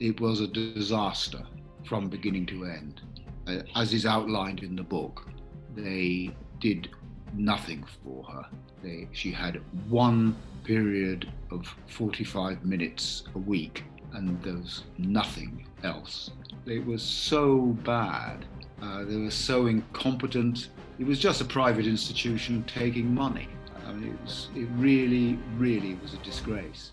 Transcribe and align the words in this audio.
it 0.00 0.20
was 0.20 0.40
a 0.40 0.46
disaster 0.46 1.44
from 1.84 2.08
beginning 2.08 2.46
to 2.46 2.64
end, 2.64 3.00
uh, 3.46 3.62
as 3.74 3.92
is 3.92 4.06
outlined 4.06 4.60
in 4.62 4.76
the 4.76 4.82
book. 4.82 5.28
They 5.74 6.30
did 6.60 6.90
nothing 7.34 7.84
for 8.04 8.24
her. 8.24 8.46
They, 8.82 9.08
she 9.12 9.32
had 9.32 9.60
one 9.88 10.36
period 10.64 11.32
of 11.50 11.66
45 11.88 12.64
minutes 12.64 13.24
a 13.34 13.38
week, 13.38 13.84
and 14.12 14.40
there 14.42 14.54
was 14.54 14.84
nothing 14.98 15.66
else. 15.82 16.30
It 16.66 16.84
was 16.84 17.02
so 17.02 17.76
bad. 17.84 18.44
Uh, 18.82 19.04
they 19.04 19.16
were 19.16 19.30
so 19.30 19.66
incompetent. 19.66 20.68
It 20.98 21.06
was 21.06 21.18
just 21.18 21.40
a 21.40 21.44
private 21.44 21.86
institution 21.86 22.64
taking 22.64 23.14
money. 23.14 23.48
I 23.86 23.92
mean, 23.92 24.12
it, 24.12 24.20
was, 24.22 24.48
it 24.54 24.68
really, 24.76 25.38
really 25.56 25.94
was 26.02 26.14
a 26.14 26.18
disgrace. 26.18 26.92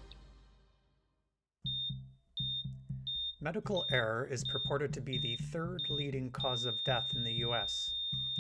Medical 3.45 3.85
error 3.91 4.27
is 4.31 4.44
purported 4.44 4.91
to 4.91 5.02
be 5.02 5.20
the 5.20 5.35
third 5.35 5.84
leading 5.88 6.31
cause 6.31 6.66
of 6.66 6.84
death 6.84 7.12
in 7.16 7.23
the 7.23 7.44
US, 7.45 7.94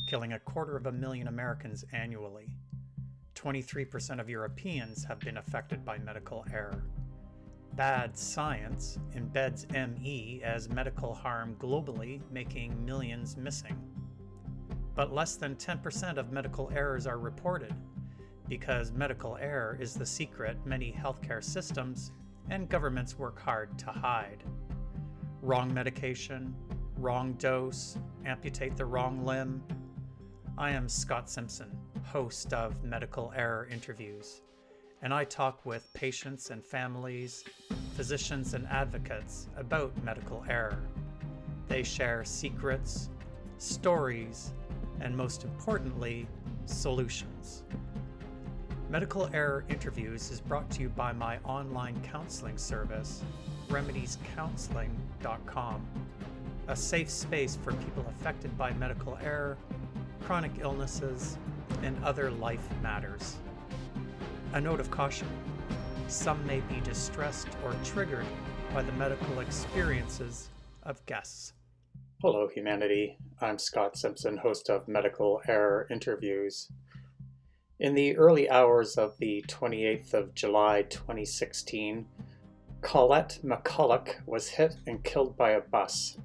killing 0.07 0.33
a 0.33 0.39
quarter 0.39 0.75
of 0.75 0.87
a 0.87 0.91
million 0.91 1.27
Americans 1.27 1.85
annually. 1.93 2.57
23% 3.35 4.19
of 4.19 4.31
Europeans 4.31 5.03
have 5.03 5.19
been 5.19 5.37
affected 5.37 5.85
by 5.85 5.99
medical 5.99 6.43
error. 6.51 6.81
Bad 7.75 8.17
science 8.17 8.97
embeds 9.15 9.69
ME 9.71 10.41
as 10.43 10.69
medical 10.69 11.13
harm 11.13 11.55
globally, 11.59 12.19
making 12.31 12.83
millions 12.83 13.37
missing. 13.37 13.77
But 14.95 15.13
less 15.13 15.35
than 15.35 15.55
10% 15.55 16.17
of 16.17 16.31
medical 16.31 16.71
errors 16.73 17.05
are 17.05 17.19
reported, 17.19 17.75
because 18.49 18.91
medical 18.91 19.37
error 19.37 19.77
is 19.79 19.93
the 19.93 20.03
secret 20.03 20.57
many 20.65 20.91
healthcare 20.91 21.43
systems 21.43 22.11
and 22.49 22.67
governments 22.67 23.19
work 23.19 23.39
hard 23.39 23.77
to 23.77 23.91
hide 23.91 24.43
wrong 25.45 25.71
medication, 25.71 26.55
wrong 26.97 27.33
dose, 27.33 27.99
amputate 28.25 28.75
the 28.75 28.83
wrong 28.83 29.23
limb. 29.23 29.61
I 30.57 30.71
am 30.71 30.89
Scott 30.89 31.29
Simpson, 31.29 31.69
host 32.03 32.51
of 32.51 32.83
Medical 32.83 33.31
Error 33.35 33.67
Interviews, 33.71 34.41
and 35.03 35.13
I 35.13 35.23
talk 35.23 35.63
with 35.63 35.87
patients 35.93 36.49
and 36.49 36.65
families, 36.65 37.43
physicians 37.93 38.55
and 38.55 38.65
advocates 38.69 39.47
about 39.55 39.93
medical 40.03 40.43
error. 40.49 40.81
They 41.67 41.83
share 41.83 42.25
secrets, 42.25 43.11
stories, 43.59 44.51
and 44.99 45.15
most 45.15 45.43
importantly, 45.43 46.27
solutions. 46.65 47.65
Medical 48.89 49.29
Error 49.33 49.65
Interviews 49.67 50.29
is 50.29 50.39
brought 50.39 50.69
to 50.71 50.81
you 50.81 50.89
by 50.89 51.11
my 51.11 51.39
online 51.39 51.99
counseling 52.03 52.55
service, 52.55 53.23
remediescounseling.com, 53.67 55.87
a 56.67 56.75
safe 56.75 57.09
space 57.09 57.55
for 57.55 57.73
people 57.73 58.05
affected 58.07 58.55
by 58.59 58.71
medical 58.73 59.17
error, 59.23 59.57
chronic 60.21 60.51
illnesses, 60.59 61.39
and 61.81 61.97
other 62.03 62.29
life 62.29 62.69
matters. 62.83 63.37
A 64.53 64.61
note 64.61 64.79
of 64.79 64.91
caution 64.91 65.27
some 66.07 66.45
may 66.45 66.59
be 66.61 66.79
distressed 66.81 67.47
or 67.63 67.75
triggered 67.83 68.27
by 68.71 68.83
the 68.83 68.91
medical 68.91 69.39
experiences 69.39 70.49
of 70.83 71.03
guests. 71.07 71.53
Hello, 72.21 72.47
humanity. 72.47 73.17
I'm 73.41 73.57
Scott 73.57 73.97
Simpson, 73.97 74.37
host 74.37 74.69
of 74.69 74.87
Medical 74.87 75.41
Error 75.47 75.87
Interviews. 75.89 76.69
In 77.77 77.93
the 77.93 78.15
early 78.15 78.49
hours 78.49 78.97
of 78.97 79.17
the 79.17 79.43
28th 79.49 80.13
of 80.13 80.33
July 80.33 80.83
2016, 80.83 82.05
Colette 82.79 83.39
McCulloch 83.43 84.25
was 84.25 84.47
hit 84.47 84.77
and 84.87 85.03
killed 85.03 85.35
by 85.35 85.51
a 85.51 85.59
bus. 85.59 86.17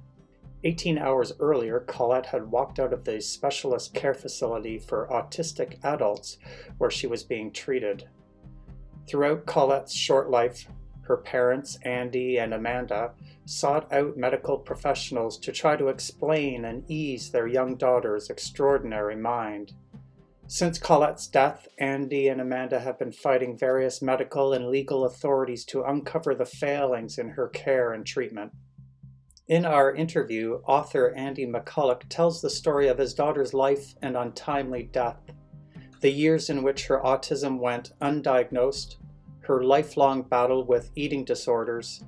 18 0.63 0.97
hours 0.97 1.33
earlier, 1.41 1.81
Colette 1.81 2.27
had 2.27 2.49
walked 2.49 2.79
out 2.79 2.93
of 2.93 3.03
the 3.03 3.19
specialist 3.19 3.93
care 3.93 4.13
facility 4.13 4.79
for 4.79 5.09
autistic 5.11 5.77
adults 5.83 6.37
where 6.77 6.89
she 6.89 7.05
was 7.05 7.23
being 7.23 7.51
treated. 7.51 8.07
Throughout 9.05 9.45
Colette's 9.45 9.93
short 9.93 10.29
life, 10.29 10.69
her 11.01 11.17
parents, 11.17 11.77
Andy 11.83 12.37
and 12.37 12.53
Amanda, 12.53 13.11
sought 13.43 13.91
out 13.91 14.15
medical 14.15 14.57
professionals 14.57 15.37
to 15.39 15.51
try 15.51 15.75
to 15.75 15.89
explain 15.89 16.63
and 16.63 16.89
ease 16.89 17.29
their 17.29 17.47
young 17.47 17.75
daughter's 17.75 18.29
extraordinary 18.29 19.17
mind. 19.17 19.73
Since 20.53 20.79
Colette's 20.79 21.27
death, 21.27 21.69
Andy 21.77 22.27
and 22.27 22.41
Amanda 22.41 22.81
have 22.81 22.99
been 22.99 23.13
fighting 23.13 23.57
various 23.57 24.01
medical 24.01 24.51
and 24.51 24.67
legal 24.67 25.05
authorities 25.05 25.63
to 25.67 25.83
uncover 25.83 26.35
the 26.35 26.45
failings 26.45 27.17
in 27.17 27.29
her 27.29 27.47
care 27.47 27.93
and 27.93 28.05
treatment. 28.05 28.51
In 29.47 29.65
our 29.65 29.95
interview, 29.95 30.59
author 30.67 31.13
Andy 31.15 31.47
McCulloch 31.47 32.01
tells 32.09 32.41
the 32.41 32.49
story 32.49 32.89
of 32.89 32.97
his 32.97 33.13
daughter's 33.13 33.53
life 33.53 33.95
and 34.01 34.17
untimely 34.17 34.89
death, 34.91 35.21
the 36.01 36.11
years 36.11 36.49
in 36.49 36.63
which 36.63 36.87
her 36.87 36.99
autism 36.99 37.57
went 37.57 37.93
undiagnosed, 38.01 38.97
her 39.43 39.63
lifelong 39.63 40.21
battle 40.21 40.65
with 40.65 40.91
eating 40.95 41.23
disorders, 41.23 42.03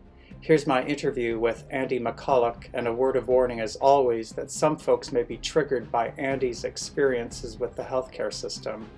here's 0.40 0.66
my 0.66 0.84
interview 0.84 1.38
with 1.38 1.64
Andy 1.70 2.00
McCulloch, 2.00 2.64
and 2.74 2.88
a 2.88 2.92
word 2.92 3.14
of 3.14 3.28
warning 3.28 3.60
as 3.60 3.76
always 3.76 4.32
that 4.32 4.50
some 4.50 4.76
folks 4.76 5.12
may 5.12 5.22
be 5.22 5.36
triggered 5.36 5.92
by 5.92 6.08
Andy's 6.18 6.64
experiences 6.64 7.60
with 7.60 7.76
the 7.76 7.84
healthcare 7.84 8.32
system. 8.32 8.88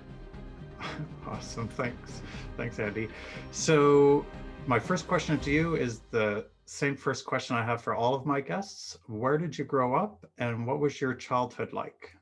Awesome, 1.25 1.69
thanks. 1.69 2.21
Thanks, 2.57 2.79
Andy. 2.79 3.07
So, 3.51 4.25
my 4.67 4.79
first 4.79 5.07
question 5.07 5.39
to 5.39 5.51
you 5.51 5.75
is 5.75 6.01
the 6.11 6.45
same 6.65 6.95
first 6.95 7.25
question 7.25 7.55
I 7.55 7.63
have 7.63 7.81
for 7.81 7.95
all 7.95 8.13
of 8.13 8.25
my 8.25 8.41
guests. 8.41 8.97
Where 9.07 9.37
did 9.37 9.57
you 9.57 9.65
grow 9.65 9.95
up 9.95 10.25
and 10.37 10.65
what 10.65 10.79
was 10.79 11.01
your 11.01 11.13
childhood 11.13 11.73
like? 11.73 12.15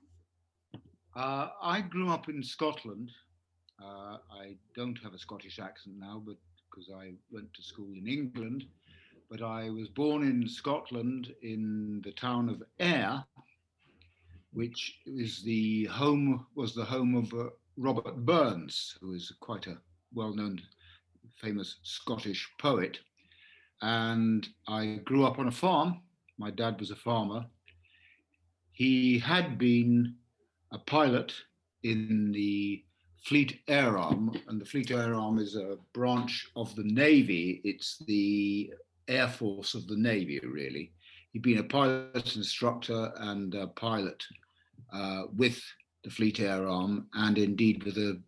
Uh, 1.15 1.49
I 1.61 1.81
grew 1.81 2.09
up 2.09 2.29
in 2.29 2.41
Scotland. 2.41 3.11
Uh, 3.81 4.17
I 4.31 4.55
don't 4.75 4.97
have 5.03 5.13
a 5.13 5.19
Scottish 5.19 5.59
accent 5.59 5.97
now, 5.99 6.21
but 6.25 6.37
because 6.69 6.89
I 6.95 7.11
went 7.31 7.53
to 7.53 7.63
school 7.63 7.91
in 7.93 8.07
England. 8.07 8.65
But 9.29 9.41
I 9.41 9.69
was 9.69 9.89
born 9.89 10.23
in 10.23 10.47
Scotland 10.47 11.33
in 11.41 12.01
the 12.03 12.11
town 12.11 12.49
of 12.49 12.63
Ayr, 12.79 13.23
which 14.51 14.99
is 15.05 15.41
the 15.43 15.85
home 15.85 16.45
was 16.55 16.73
the 16.73 16.83
home 16.85 17.15
of 17.15 17.33
uh, 17.33 17.49
Robert 17.77 18.17
Burns, 18.25 18.97
who 18.99 19.13
is 19.13 19.31
quite 19.39 19.67
a 19.67 19.77
well-known, 20.13 20.61
famous 21.39 21.77
Scottish 21.83 22.49
poet. 22.59 22.99
And 23.81 24.47
I 24.67 24.99
grew 25.03 25.25
up 25.25 25.39
on 25.39 25.47
a 25.47 25.51
farm. 25.51 26.01
My 26.37 26.51
dad 26.51 26.79
was 26.79 26.91
a 26.91 26.95
farmer. 26.95 27.45
He 28.71 29.19
had 29.19 29.57
been 29.57 30.15
a 30.71 30.77
pilot 30.77 31.33
in 31.83 32.31
the 32.31 32.83
Fleet 33.23 33.59
Air 33.67 33.97
Arm, 33.97 34.35
and 34.47 34.59
the 34.59 34.65
Fleet 34.65 34.91
Air 34.91 35.13
Arm 35.13 35.37
is 35.37 35.55
a 35.55 35.77
branch 35.93 36.47
of 36.55 36.75
the 36.75 36.83
Navy. 36.83 37.61
It's 37.63 37.99
the 38.07 38.73
Air 39.07 39.27
Force 39.27 39.75
of 39.75 39.87
the 39.87 39.97
Navy, 39.97 40.39
really. 40.39 40.91
He'd 41.31 41.43
been 41.43 41.59
a 41.59 41.63
pilot 41.63 42.35
instructor 42.35 43.11
and 43.17 43.53
a 43.53 43.67
pilot 43.67 44.23
uh, 44.91 45.23
with 45.35 45.61
the 46.03 46.09
Fleet 46.09 46.39
Air 46.39 46.67
Arm 46.67 47.07
and 47.13 47.37
indeed 47.37 47.83
with 47.83 47.97
a 47.97 48.19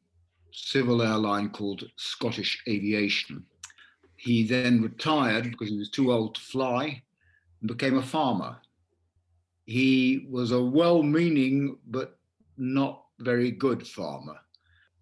civil 0.53 1.01
airline 1.01 1.49
called 1.49 1.83
Scottish 1.95 2.61
Aviation. 2.67 3.45
He 4.15 4.43
then 4.43 4.81
retired 4.81 5.51
because 5.51 5.69
he 5.69 5.77
was 5.77 5.89
too 5.89 6.13
old 6.13 6.35
to 6.35 6.41
fly 6.41 7.01
and 7.61 7.67
became 7.67 7.97
a 7.97 8.03
farmer. 8.03 8.57
He 9.65 10.27
was 10.29 10.51
a 10.51 10.61
well 10.61 11.03
meaning 11.03 11.77
but 11.87 12.17
not 12.57 13.03
very 13.19 13.51
good 13.51 13.87
farmer. 13.87 14.37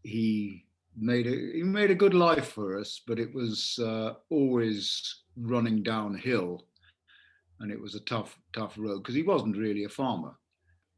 He 0.04 0.66
made 0.98 1.28
a 1.28 1.52
he 1.54 1.64
made 1.64 1.92
a 1.92 1.96
good 1.96 2.14
life 2.14 2.48
for 2.50 2.80
us, 2.80 3.02
but 3.06 3.20
it 3.20 3.34
was 3.34 3.80
uh, 3.80 4.14
always 4.30 5.24
running 5.36 5.84
downhill, 5.84 6.66
and 7.60 7.72
it 7.72 7.80
was 7.80 7.96
a 7.96 8.02
tough 8.02 8.38
tough 8.54 8.76
road 8.78 9.00
because 9.00 9.16
he 9.16 9.24
wasn't 9.24 9.58
really 9.58 9.84
a 9.84 9.90
farmer, 9.90 10.36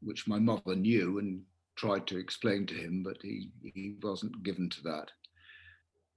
which 0.02 0.28
my 0.28 0.38
mother 0.38 0.74
knew 0.74 1.18
and 1.18 1.42
tried 1.76 2.06
to 2.08 2.18
explain 2.18 2.66
to 2.66 2.74
him, 2.74 3.02
but 3.02 3.18
he 3.22 3.50
he 3.62 3.96
wasn't 4.02 4.42
given 4.42 4.68
to 4.70 4.82
that. 4.82 5.10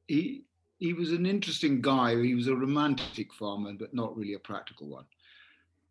He 0.08 0.44
he 0.80 0.94
was 0.94 1.12
an 1.12 1.26
interesting 1.26 1.82
guy. 1.82 2.22
He 2.22 2.36
was 2.36 2.48
a 2.48 2.56
romantic 2.56 3.34
farmer, 3.34 3.74
but 3.74 3.94
not 3.94 4.16
really 4.16 4.34
a 4.34 4.40
practical 4.40 4.88
one. 4.88 5.06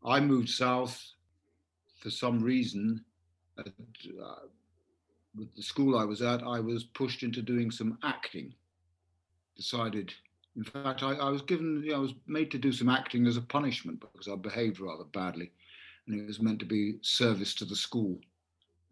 I 0.05 0.21
moved 0.21 0.49
south 0.49 1.03
for 1.99 2.11
some 2.11 2.41
reason. 2.41 3.05
uh, 3.59 3.63
with 5.37 5.55
the 5.55 5.63
school 5.63 5.99
I 5.99 6.05
was 6.05 6.23
at, 6.23 6.43
I 6.43 6.61
was 6.61 6.85
pushed 6.85 7.23
into 7.23 7.43
doing 7.43 7.71
some 7.71 7.99
acting. 8.03 8.55
Decided, 9.57 10.13
in 10.57 10.65
fact, 10.65 11.03
I, 11.03 11.13
I 11.15 11.31
was 11.31 11.43
given, 11.43 11.83
you 11.83 11.91
know, 11.91 11.97
I 11.97 12.01
was 12.01 12.15
made 12.27 12.51
to 12.53 12.59
do 12.59 12.73
some 12.73 12.89
acting 12.89 13.27
as 13.27 13.37
a 13.37 13.43
punishment 13.43 14.01
because 14.01 14.29
I 14.29 14.37
behaved 14.37 14.81
rather 14.81 15.05
badly, 15.05 15.51
and 16.07 16.21
it 16.21 16.27
was 16.27 16.41
meant 16.41 16.59
to 16.61 16.67
be 16.67 16.99
service 17.03 17.55
to 17.57 17.65
the 17.65 17.77
school. 17.77 18.19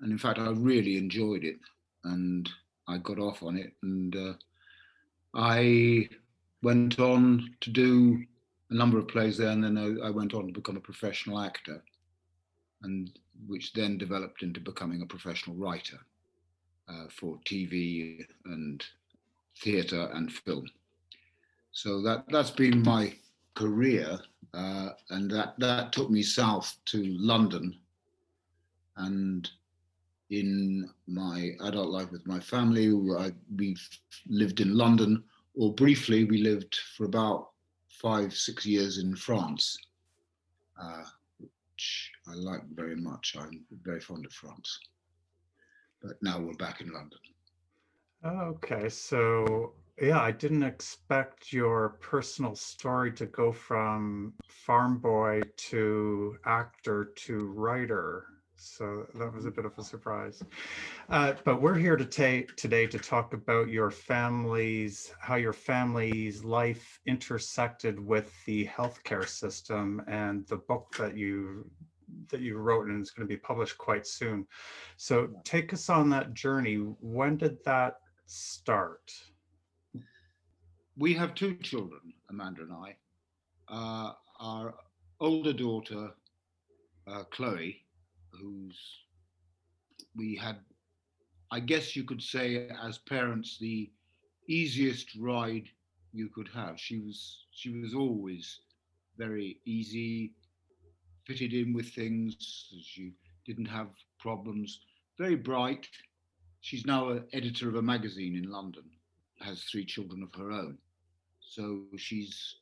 And 0.01 0.13
in 0.13 0.19
fact, 0.19 0.39
I 0.39 0.51
really 0.51 0.97
enjoyed 0.97 1.45
it, 1.45 1.59
and 2.05 2.49
I 2.89 2.99
got 2.99 3.19
off 3.19 3.43
on 3.43 3.57
it, 3.57 3.73
and 3.83 4.15
uh, 4.15 4.35
I 5.35 6.09
went 6.63 6.99
on 6.99 7.55
to 7.61 7.71
do 7.71 8.25
a 8.71 8.75
number 8.75 8.99
of 8.99 9.09
plays 9.09 9.39
there, 9.39 9.51
and 9.51 9.63
then 9.63 9.79
I, 9.79 10.09
I 10.09 10.11
went 10.11 10.35
on 10.35 10.47
to 10.47 10.53
become 10.53 10.77
a 10.77 10.81
professional 10.81 11.41
actor, 11.41 11.83
and 12.83 13.11
which 13.47 13.73
then 13.73 13.99
developed 13.99 14.43
into 14.43 14.61
becoming 14.61 15.03
a 15.03 15.07
professional 15.07 15.57
writer 15.57 15.99
uh, 16.89 17.07
for 17.11 17.39
TV 17.45 18.25
and 18.45 18.85
theatre 19.59 20.11
and 20.15 20.33
film. 20.33 20.67
So 21.73 22.01
that 22.03 22.25
that's 22.29 22.51
been 22.51 22.83
my 22.83 23.15
career, 23.55 24.19
uh, 24.53 24.91
and 25.11 25.31
that 25.31 25.55
that 25.59 25.93
took 25.93 26.11
me 26.11 26.23
south 26.23 26.77
to 26.87 27.17
London. 27.19 27.77
And 28.97 29.51
in 30.31 30.89
my 31.07 31.51
adult 31.63 31.91
life 31.91 32.11
with 32.11 32.27
my 32.27 32.41
family, 32.41 32.93
we 32.93 33.77
lived 34.27 34.61
in 34.61 34.77
London, 34.77 35.23
or 35.55 35.75
briefly 35.75 36.25
we 36.25 36.39
lived 36.39 36.77
for 36.97 37.05
about 37.05 37.51
five 37.89 38.35
six 38.35 38.67
years 38.67 38.99
in 38.99 39.15
France, 39.15 39.77
uh, 40.81 41.05
which 41.39 42.13
I 42.27 42.35
like 42.35 42.63
very 42.75 42.97
much. 42.97 43.37
I'm 43.39 43.65
very 43.83 44.01
fond 44.01 44.27
of 44.27 44.33
France 44.33 44.79
but 46.05 46.23
now 46.23 46.39
we're 46.39 46.55
back 46.55 46.81
in 46.81 46.93
London. 46.93 47.19
Okay, 48.25 48.89
so 48.89 49.73
yeah, 50.01 50.21
I 50.21 50.33
didn't 50.33 50.63
expect 50.63 51.53
your 51.53 51.91
personal 52.01 52.55
story 52.55 53.13
to 53.13 53.27
go 53.27 53.53
from 53.53 54.35
farm 54.49 54.99
boy 54.99 55.43
to 55.57 56.37
actor 56.45 57.13
to 57.17 57.47
writer. 57.47 58.27
So 58.65 59.07
that 59.15 59.33
was 59.33 59.45
a 59.45 59.51
bit 59.51 59.65
of 59.65 59.79
a 59.79 59.85
surprise. 59.85 60.43
Uh, 61.09 61.35
but 61.45 61.61
we're 61.61 61.77
here 61.77 61.97
to 61.97 62.05
today 62.57 62.87
to 62.87 62.99
talk 62.99 63.35
about 63.35 63.69
your 63.69 63.91
family's, 63.91 65.13
how 65.21 65.37
your 65.37 65.53
family's 65.53 66.45
life 66.45 67.01
intersected 67.07 68.01
with 68.01 68.33
the 68.47 68.67
healthcare 68.67 69.29
system 69.29 70.03
and 70.09 70.47
the 70.49 70.57
book 70.57 70.95
that 70.99 71.17
you 71.17 71.71
that 72.31 72.41
you 72.41 72.57
wrote 72.57 72.87
and 72.87 73.01
it's 73.01 73.11
going 73.11 73.27
to 73.27 73.33
be 73.33 73.39
published 73.39 73.77
quite 73.77 74.07
soon. 74.07 74.47
So 74.97 75.29
take 75.45 75.73
us 75.73 75.89
on 75.89 76.09
that 76.11 76.33
journey. 76.35 76.77
When 76.77 77.37
did 77.37 77.63
that 77.65 77.97
start? 78.27 79.13
We 80.97 81.13
have 81.15 81.35
two 81.35 81.57
children, 81.57 82.01
Amanda 82.31 82.63
and 82.63 82.73
I. 82.73 82.97
Uh, 83.69 84.13
our 84.39 84.75
older 85.21 85.53
daughter, 85.53 86.11
uh, 87.07 87.25
Chloe, 87.25 87.84
who's 88.41 88.79
we 90.17 90.37
had, 90.37 90.57
I 91.51 91.61
guess 91.61 91.97
you 91.97 92.05
could 92.05 92.23
say, 92.23 92.69
as 92.83 92.99
parents, 92.99 93.59
the 93.59 93.91
easiest 94.49 95.15
ride 95.17 95.69
you 96.13 96.29
could 96.29 96.49
have. 96.55 96.79
She 96.79 96.99
was 96.99 97.47
she 97.51 97.71
was 97.71 97.95
always 97.95 98.61
very 99.17 99.59
easy, 99.65 100.35
fitted 101.27 101.53
in 101.53 101.73
with 101.73 101.89
things. 101.91 102.37
She 102.83 103.13
didn't 103.47 103.67
have 103.67 103.89
problems. 104.19 104.81
Very 105.19 105.37
bright. 105.37 105.87
She's 106.61 106.87
now 106.87 107.11
an 107.11 107.25
editor 107.33 107.69
of 107.69 107.77
a 107.77 107.83
magazine 107.83 108.37
in 108.37 108.51
London. 108.51 108.85
Has 109.41 109.65
three 109.65 109.85
children 109.85 110.23
of 110.23 110.35
her 110.39 110.51
own. 110.51 110.79
So 111.41 111.83
she's 111.97 112.57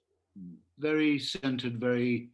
very 0.79 1.19
centered, 1.19 1.79
very 1.79 2.31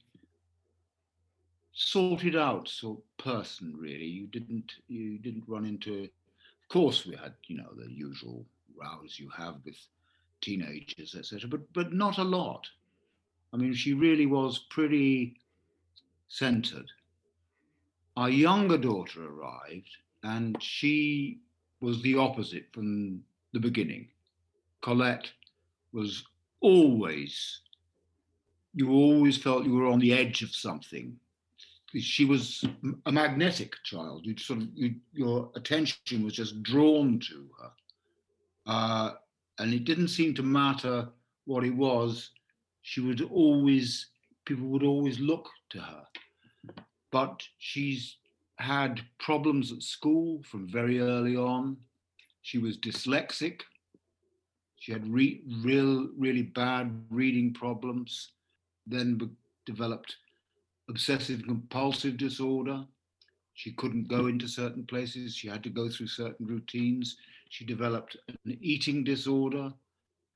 sorted 1.80 2.34
out 2.34 2.68
sort 2.68 2.98
of 2.98 3.24
person 3.24 3.72
really 3.78 4.04
you 4.04 4.26
didn't 4.26 4.72
you 4.88 5.16
didn't 5.18 5.44
run 5.46 5.64
into 5.64 6.02
of 6.02 6.68
course 6.68 7.06
we 7.06 7.14
had 7.14 7.34
you 7.46 7.56
know 7.56 7.70
the 7.76 7.88
usual 7.90 8.44
rows 8.76 9.16
you 9.16 9.28
have 9.28 9.54
with 9.64 9.76
teenagers 10.40 11.14
etc 11.16 11.48
but 11.48 11.60
but 11.72 11.92
not 11.92 12.18
a 12.18 12.24
lot 12.24 12.66
i 13.52 13.56
mean 13.56 13.72
she 13.72 13.94
really 13.94 14.26
was 14.26 14.66
pretty 14.70 15.36
centered. 16.28 16.90
Our 18.16 18.30
younger 18.30 18.78
daughter 18.78 19.26
arrived, 19.26 19.96
and 20.22 20.60
she 20.62 21.40
was 21.80 22.02
the 22.02 22.16
opposite 22.16 22.66
from 22.72 23.20
the 23.52 23.60
beginning. 23.60 24.08
Colette 24.82 25.30
was 25.92 26.24
always, 26.60 27.60
you 28.74 28.90
always 28.92 29.38
felt 29.38 29.64
you 29.64 29.74
were 29.74 29.86
on 29.86 29.98
the 29.98 30.12
edge 30.12 30.42
of 30.42 30.54
something. 30.54 31.18
She 31.96 32.24
was 32.24 32.64
a 33.06 33.12
magnetic 33.12 33.74
child. 33.84 34.26
You 34.26 34.36
sort 34.36 34.60
of, 34.60 34.68
you, 34.74 34.94
your 35.12 35.50
attention 35.56 36.22
was 36.22 36.34
just 36.34 36.62
drawn 36.62 37.18
to 37.20 37.48
her. 37.60 37.70
Uh, 38.66 39.10
and 39.58 39.72
it 39.72 39.84
didn't 39.84 40.08
seem 40.08 40.34
to 40.34 40.42
matter 40.42 41.08
what 41.46 41.64
it 41.64 41.74
was. 41.74 42.30
She 42.82 43.00
would 43.00 43.22
always, 43.22 44.10
people 44.44 44.66
would 44.66 44.82
always 44.82 45.18
look 45.18 45.48
to 45.70 45.80
her 45.80 46.04
but 47.10 47.42
she's 47.58 48.16
had 48.56 49.00
problems 49.18 49.72
at 49.72 49.82
school 49.82 50.42
from 50.42 50.68
very 50.68 51.00
early 51.00 51.36
on. 51.36 51.76
She 52.42 52.58
was 52.58 52.76
dyslexic. 52.78 53.62
She 54.76 54.92
had 54.92 55.06
re- 55.12 55.42
real, 55.62 56.08
really 56.16 56.42
bad 56.42 57.04
reading 57.10 57.52
problems, 57.52 58.32
then 58.86 59.16
be- 59.16 59.30
developed 59.66 60.16
obsessive 60.88 61.42
compulsive 61.44 62.16
disorder. 62.16 62.84
She 63.54 63.72
couldn't 63.72 64.08
go 64.08 64.26
into 64.26 64.46
certain 64.46 64.86
places. 64.86 65.34
She 65.34 65.48
had 65.48 65.62
to 65.64 65.70
go 65.70 65.88
through 65.88 66.06
certain 66.06 66.46
routines. 66.46 67.16
She 67.50 67.64
developed 67.64 68.16
an 68.28 68.58
eating 68.60 69.04
disorder, 69.04 69.72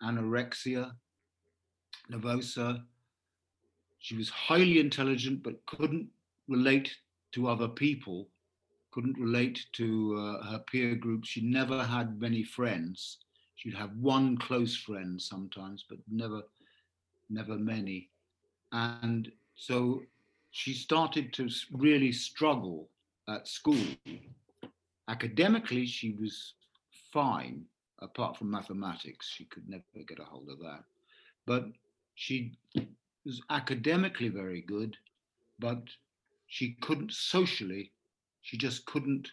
anorexia 0.03 0.93
nervosa. 2.11 2.83
She 3.99 4.17
was 4.17 4.29
highly 4.29 4.81
intelligent, 4.81 5.43
but 5.43 5.65
couldn't 5.67 6.09
relate 6.49 6.97
to 7.33 7.49
other 7.49 7.69
people, 7.69 8.29
couldn't 8.91 9.19
relate 9.19 9.65
to 9.73 10.17
uh, 10.19 10.51
her 10.51 10.59
peer 10.71 10.95
group. 10.95 11.25
She 11.25 11.41
never 11.41 11.85
had 11.85 12.21
many 12.21 12.43
friends. 12.43 13.19
She'd 13.55 13.75
have 13.75 13.95
one 13.97 14.37
close 14.37 14.77
friend 14.77 15.21
sometimes, 15.21 15.85
but 15.89 15.99
never, 16.11 16.43
never 17.31 17.57
many. 17.57 18.11
And 18.73 19.31
so 19.55 20.03
she 20.53 20.75
started 20.75 21.33
to 21.33 21.49
really 21.73 22.13
struggle 22.13 22.89
at 23.27 23.49
school. 23.49 23.85
Academically, 25.09 25.87
she 25.87 26.13
was 26.13 26.53
fine, 27.13 27.65
apart 28.01 28.37
from 28.37 28.51
mathematics. 28.51 29.29
She 29.29 29.45
could 29.47 29.67
never 29.69 29.83
get 30.07 30.21
a 30.21 30.25
hold 30.25 30.51
of 30.51 30.59
that. 30.61 30.85
But 31.47 31.65
she 32.15 32.53
was 33.25 33.41
academically 33.49 34.29
very 34.29 34.61
good, 34.61 34.97
but 35.59 35.83
she 36.49 36.77
couldn't 36.83 37.13
socially, 37.13 37.91
she 38.43 38.59
just 38.59 38.85
couldn't 38.85 39.29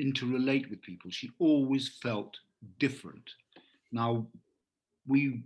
interrelate 0.00 0.68
with 0.68 0.82
people. 0.82 1.12
She 1.12 1.30
always 1.38 1.88
felt 1.88 2.36
different. 2.80 3.30
Now, 3.92 4.26
we 5.06 5.44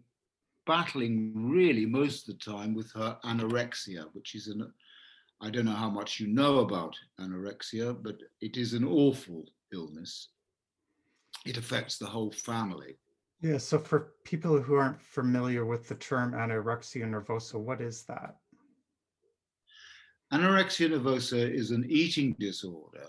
battling 0.67 1.33
really 1.35 1.87
most 1.87 2.29
of 2.29 2.39
the 2.39 2.45
time 2.45 2.75
with 2.75 2.93
her 2.93 3.17
anorexia, 3.25 4.07
which 4.13 4.35
is 4.35 4.49
an, 4.49 4.71
I 5.41 5.51
don't 5.51 5.65
know 5.65 5.73
how 5.73 5.91
much 5.91 6.21
you 6.21 6.27
know 6.27 6.59
about 6.59 6.97
anorexia, 7.21 7.97
but 8.03 8.19
it 8.41 8.57
is 8.57 8.75
an 8.75 8.85
awful 8.85 9.45
illness. 9.73 10.29
It 11.47 11.57
affects 11.57 11.99
the 11.99 12.07
whole 12.07 12.33
family. 12.33 12.99
Yeah, 13.41 13.59
so 13.59 13.79
for 13.79 14.15
people 14.25 14.61
who 14.61 14.75
aren't 14.75 15.01
familiar 15.01 15.65
with 15.65 15.89
the 15.89 15.95
term 15.95 16.33
anorexia 16.33 17.05
nervosa, 17.05 17.55
what 17.61 17.81
is 17.81 18.03
that? 18.05 18.37
Anorexia 20.33 20.91
nervosa 20.91 21.49
is 21.49 21.71
an 21.71 21.85
eating 21.89 22.35
disorder, 22.41 23.07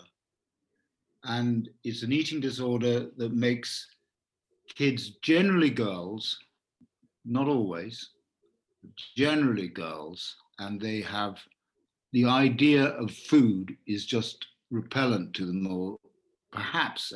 and 1.24 1.70
it's 1.84 2.04
an 2.04 2.12
eating 2.12 2.40
disorder 2.40 3.08
that 3.18 3.34
makes 3.34 3.88
kids, 4.76 5.12
generally 5.22 5.70
girls, 5.70 6.38
not 7.28 7.48
always, 7.48 8.10
generally 9.16 9.68
girls, 9.68 10.36
and 10.60 10.80
they 10.80 11.02
have 11.02 11.38
the 12.14 12.26
idea 12.26 12.86
of 12.86 13.12
food 13.12 13.76
is 13.86 14.06
just 14.06 14.46
repellent 14.72 15.34
to 15.36 15.46
them, 15.46 15.68
or 15.68 15.98
perhaps 16.52 17.14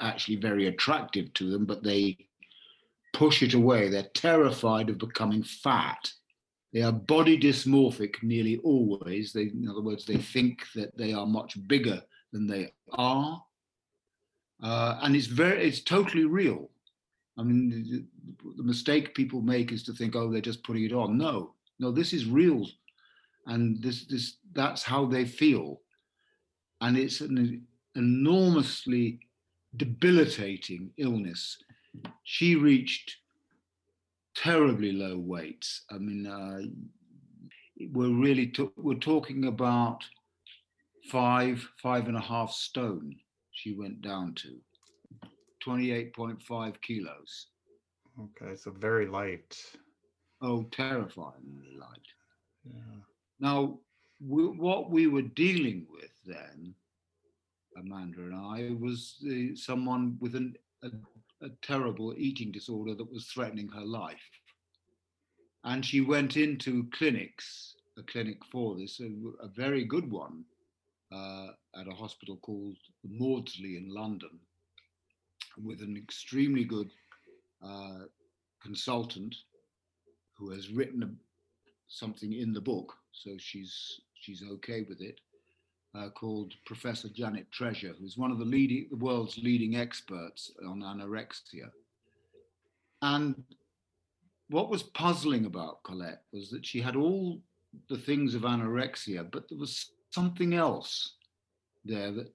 actually 0.00 0.36
very 0.36 0.66
attractive 0.66 1.32
to 1.34 1.50
them, 1.50 1.64
but 1.64 1.82
they 1.82 2.16
push 3.12 3.42
it 3.42 3.54
away. 3.54 3.88
They're 3.88 4.10
terrified 4.14 4.90
of 4.90 4.98
becoming 4.98 5.42
fat. 5.42 6.10
They 6.72 6.82
are 6.82 6.92
body 6.92 7.38
dysmorphic 7.38 8.22
nearly 8.22 8.58
always. 8.58 9.32
They, 9.32 9.42
in 9.42 9.68
other 9.70 9.80
words, 9.80 10.04
they 10.04 10.16
think 10.16 10.64
that 10.74 10.96
they 10.96 11.12
are 11.12 11.26
much 11.26 11.56
bigger 11.68 12.02
than 12.32 12.48
they 12.48 12.72
are. 12.92 13.42
Uh, 14.60 14.98
and 15.02 15.14
it's 15.14 15.26
very, 15.26 15.68
it's 15.68 15.80
totally 15.80 16.24
real. 16.24 16.70
I 17.38 17.42
mean, 17.42 18.06
the, 18.56 18.62
mistake 18.62 19.14
people 19.14 19.40
make 19.42 19.72
is 19.72 19.82
to 19.84 19.92
think, 19.92 20.14
oh, 20.14 20.30
they're 20.30 20.40
just 20.40 20.62
putting 20.62 20.84
it 20.84 20.92
on. 20.92 21.18
No, 21.18 21.54
no, 21.80 21.90
this 21.90 22.12
is 22.12 22.26
real, 22.26 22.66
and 23.46 23.82
this, 23.82 24.06
this, 24.06 24.36
that's 24.52 24.82
how 24.82 25.04
they 25.06 25.24
feel, 25.24 25.80
and 26.80 26.96
it's 26.96 27.20
an 27.20 27.66
enormously 27.96 29.18
debilitating 29.76 30.92
illness. 30.96 31.58
She 32.22 32.54
reached 32.54 33.16
terribly 34.36 34.92
low 34.92 35.18
weights. 35.18 35.84
I 35.90 35.98
mean, 35.98 36.26
uh, 36.26 36.60
we're 37.92 38.14
really 38.14 38.46
t- 38.48 38.70
we're 38.76 38.94
talking 38.94 39.46
about 39.46 40.04
five, 41.10 41.66
five 41.82 42.08
and 42.08 42.16
a 42.16 42.20
half 42.20 42.52
stone. 42.52 43.16
She 43.50 43.74
went 43.74 44.02
down 44.02 44.34
to 44.36 44.60
28.5 45.64 46.80
kilos. 46.80 47.46
Okay, 48.20 48.54
so 48.56 48.70
very 48.70 49.06
light. 49.06 49.56
Oh, 50.40 50.64
terrifyingly 50.64 51.76
light. 51.78 52.06
Yeah. 52.64 53.00
Now, 53.40 53.78
we, 54.24 54.46
what 54.46 54.90
we 54.90 55.06
were 55.06 55.22
dealing 55.22 55.86
with 55.90 56.12
then, 56.24 56.74
Amanda 57.76 58.20
and 58.20 58.34
I, 58.34 58.74
was 58.80 59.16
the, 59.22 59.56
someone 59.56 60.16
with 60.20 60.34
an, 60.34 60.54
a, 60.82 60.88
a 61.44 61.48
terrible 61.62 62.14
eating 62.16 62.52
disorder 62.52 62.94
that 62.94 63.12
was 63.12 63.26
threatening 63.26 63.68
her 63.68 63.84
life. 63.84 64.30
And 65.64 65.84
she 65.84 66.00
went 66.00 66.36
into 66.36 66.88
clinics, 66.92 67.74
a 67.98 68.02
clinic 68.02 68.44
for 68.52 68.76
this, 68.76 69.00
a, 69.00 69.10
a 69.42 69.48
very 69.48 69.84
good 69.84 70.10
one, 70.10 70.44
uh, 71.12 71.48
at 71.78 71.88
a 71.88 71.94
hospital 71.94 72.36
called 72.36 72.76
Maudsley 73.04 73.76
in 73.76 73.88
London 73.88 74.40
with 75.62 75.80
an 75.80 75.96
extremely 75.96 76.64
good 76.64 76.90
uh, 77.64 78.04
consultant 78.62 79.34
who 80.36 80.50
has 80.50 80.70
written 80.70 81.02
a, 81.02 81.10
something 81.88 82.32
in 82.32 82.52
the 82.52 82.60
book, 82.60 82.94
so 83.12 83.30
she's 83.38 84.00
she's 84.14 84.42
okay 84.52 84.84
with 84.88 85.00
it. 85.00 85.20
Uh, 85.96 86.08
called 86.10 86.52
Professor 86.66 87.08
Janet 87.08 87.46
Treasure, 87.52 87.94
who's 88.00 88.18
one 88.18 88.32
of 88.32 88.40
the 88.40 88.44
leading, 88.44 88.88
the 88.90 88.96
world's 88.96 89.38
leading 89.38 89.76
experts 89.76 90.50
on 90.66 90.80
anorexia. 90.80 91.70
And 93.00 93.44
what 94.48 94.70
was 94.70 94.82
puzzling 94.82 95.44
about 95.44 95.84
Colette 95.84 96.22
was 96.32 96.50
that 96.50 96.66
she 96.66 96.80
had 96.80 96.96
all 96.96 97.40
the 97.88 97.98
things 97.98 98.34
of 98.34 98.42
anorexia, 98.42 99.30
but 99.30 99.48
there 99.48 99.58
was 99.58 99.92
something 100.10 100.54
else 100.54 101.14
there 101.84 102.10
that 102.10 102.32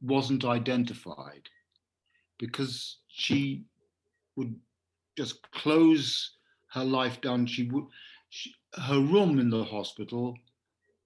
wasn't 0.00 0.44
identified 0.44 1.48
because 2.38 2.98
she 3.08 3.64
would 4.36 4.54
just 5.16 5.50
close 5.52 6.32
her 6.72 6.84
life 6.84 7.20
down. 7.20 7.46
She 7.46 7.68
would, 7.70 7.84
she, 8.30 8.54
her 8.74 9.00
room 9.00 9.38
in 9.38 9.50
the 9.50 9.64
hospital, 9.64 10.36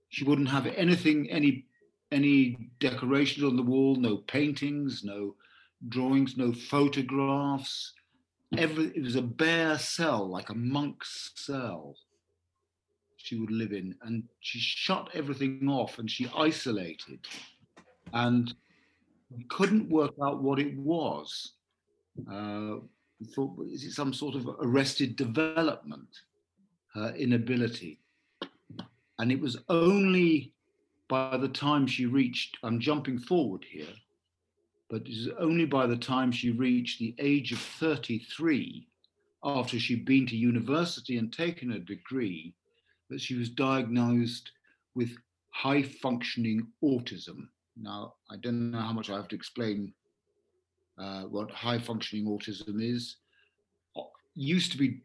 she 0.09 0.25
wouldn't 0.25 0.49
have 0.49 0.67
anything, 0.67 1.31
any, 1.31 1.67
any 2.11 2.71
decorations 2.81 3.45
on 3.45 3.57
the 3.57 3.63
wall, 3.63 3.97
no 3.97 4.19
paintings, 4.19 5.03
no 5.05 5.35
drawings, 5.89 6.37
no 6.37 6.53
photographs. 6.53 7.93
Every, 8.57 8.87
it 8.87 9.03
was 9.03 9.17
a 9.17 9.23
bare 9.23 9.79
cell, 9.79 10.27
like 10.27 10.49
a 10.49 10.55
monk's 10.55 11.33
cell 11.35 11.97
she 13.29 13.37
would 13.37 13.51
live 13.51 13.73
in. 13.73 13.95
And 14.03 14.25
she 14.41 14.59
shut 14.59 15.11
everything 15.13 15.69
off 15.69 15.99
and 15.99 16.11
she 16.11 16.31
isolated. 16.35 17.21
And 18.15 18.55
we 19.31 19.45
couldn't 19.45 19.89
work 19.89 20.15
out 20.23 20.43
what 20.43 20.59
it 20.59 20.77
was. 20.77 21.53
Uh, 22.31 22.77
we 23.21 23.27
thought, 23.27 23.57
is 23.71 23.85
it 23.85 23.93
some 23.93 24.13
sort 24.13 24.35
of 24.35 24.49
arrested 24.61 25.17
development, 25.17 26.09
her 26.95 27.15
inability? 27.15 28.01
And 29.19 29.33
it 29.33 29.41
was 29.41 29.59
only 29.69 30.53
by 31.09 31.37
the 31.37 31.49
time 31.49 31.87
she 31.87 32.07
reached, 32.07 32.59
I'm 32.63 32.79
jumping 32.79 33.19
forward 33.19 33.65
here, 33.69 33.95
but 34.89 35.03
it 35.03 35.09
was 35.09 35.29
only 35.39 35.65
by 35.65 35.87
the 35.87 35.97
time 35.97 36.31
she 36.31 36.51
reached 36.51 36.99
the 36.99 37.15
age 37.19 37.53
of 37.53 37.59
33, 37.59 38.87
after 39.45 39.79
she'd 39.79 40.05
been 40.05 40.27
to 40.27 40.37
university 40.37 41.19
and 41.19 41.33
taken 41.33 41.73
a 41.73 41.79
degree, 41.79 42.55
that 43.09 43.21
she 43.21 43.35
was 43.35 43.49
diagnosed 43.49 44.51
with 44.95 45.17
high 45.51 45.83
functioning 45.83 46.67
autism. 46.83 47.49
Now, 47.81 48.15
I 48.31 48.37
don't 48.37 48.71
know 48.71 48.81
how 48.81 48.93
much 48.93 49.11
I 49.11 49.17
have 49.17 49.29
to 49.29 49.37
explain 49.37 49.93
uh, 50.99 51.23
what 51.23 51.51
high 51.51 51.79
functioning 51.79 52.27
autism 52.27 52.83
is. 52.83 53.17
Used 54.35 54.73
to 54.73 54.79
be 54.79 55.01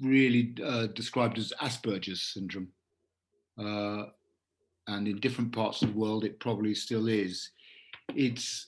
really 0.00 0.54
uh, 0.64 0.86
described 0.88 1.38
as 1.38 1.52
Asperger's 1.60 2.22
syndrome. 2.22 2.68
Uh, 3.58 4.04
and 4.86 5.08
in 5.08 5.20
different 5.20 5.52
parts 5.52 5.82
of 5.82 5.92
the 5.92 5.98
world, 5.98 6.24
it 6.24 6.40
probably 6.40 6.74
still 6.74 7.08
is. 7.08 7.50
It's 8.14 8.66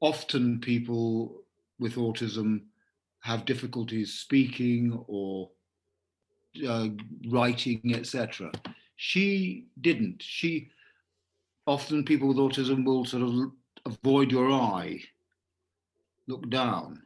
often 0.00 0.60
people 0.60 1.42
with 1.78 1.94
autism 1.94 2.62
have 3.20 3.44
difficulties 3.44 4.14
speaking 4.14 5.04
or 5.06 5.50
uh, 6.66 6.88
writing, 7.28 7.92
etc. 7.94 8.50
She 8.96 9.66
didn't. 9.80 10.22
She 10.22 10.70
often 11.68 12.02
people 12.02 12.28
with 12.28 12.38
autism 12.38 12.82
will 12.82 13.04
sort 13.04 13.22
of 13.22 13.52
avoid 13.84 14.32
your 14.32 14.50
eye, 14.50 14.98
look 16.26 16.48
down. 16.48 17.02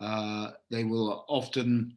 Uh, 0.00 0.52
they 0.70 0.82
will 0.82 1.26
often 1.28 1.94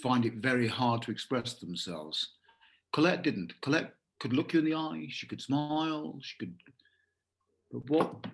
find 0.00 0.24
it 0.24 0.34
very 0.34 0.68
hard 0.68 1.02
to 1.02 1.10
express 1.10 1.54
themselves. 1.54 2.34
Colette 2.92 3.22
didn't. 3.22 3.60
Colette 3.62 3.94
could 4.20 4.32
look 4.32 4.52
you 4.52 4.60
in 4.60 4.64
the 4.64 4.74
eye, 4.74 5.06
she 5.10 5.26
could 5.26 5.42
smile, 5.42 6.16
she 6.22 6.36
could. 6.38 6.54
But 7.72 7.90
what 7.90 8.26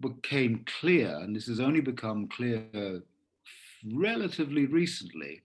became 0.00 0.64
clear, 0.80 1.08
and 1.08 1.34
this 1.34 1.48
has 1.48 1.58
only 1.58 1.80
become 1.80 2.28
clear 2.28 3.02
relatively 3.92 4.66
recently, 4.66 5.42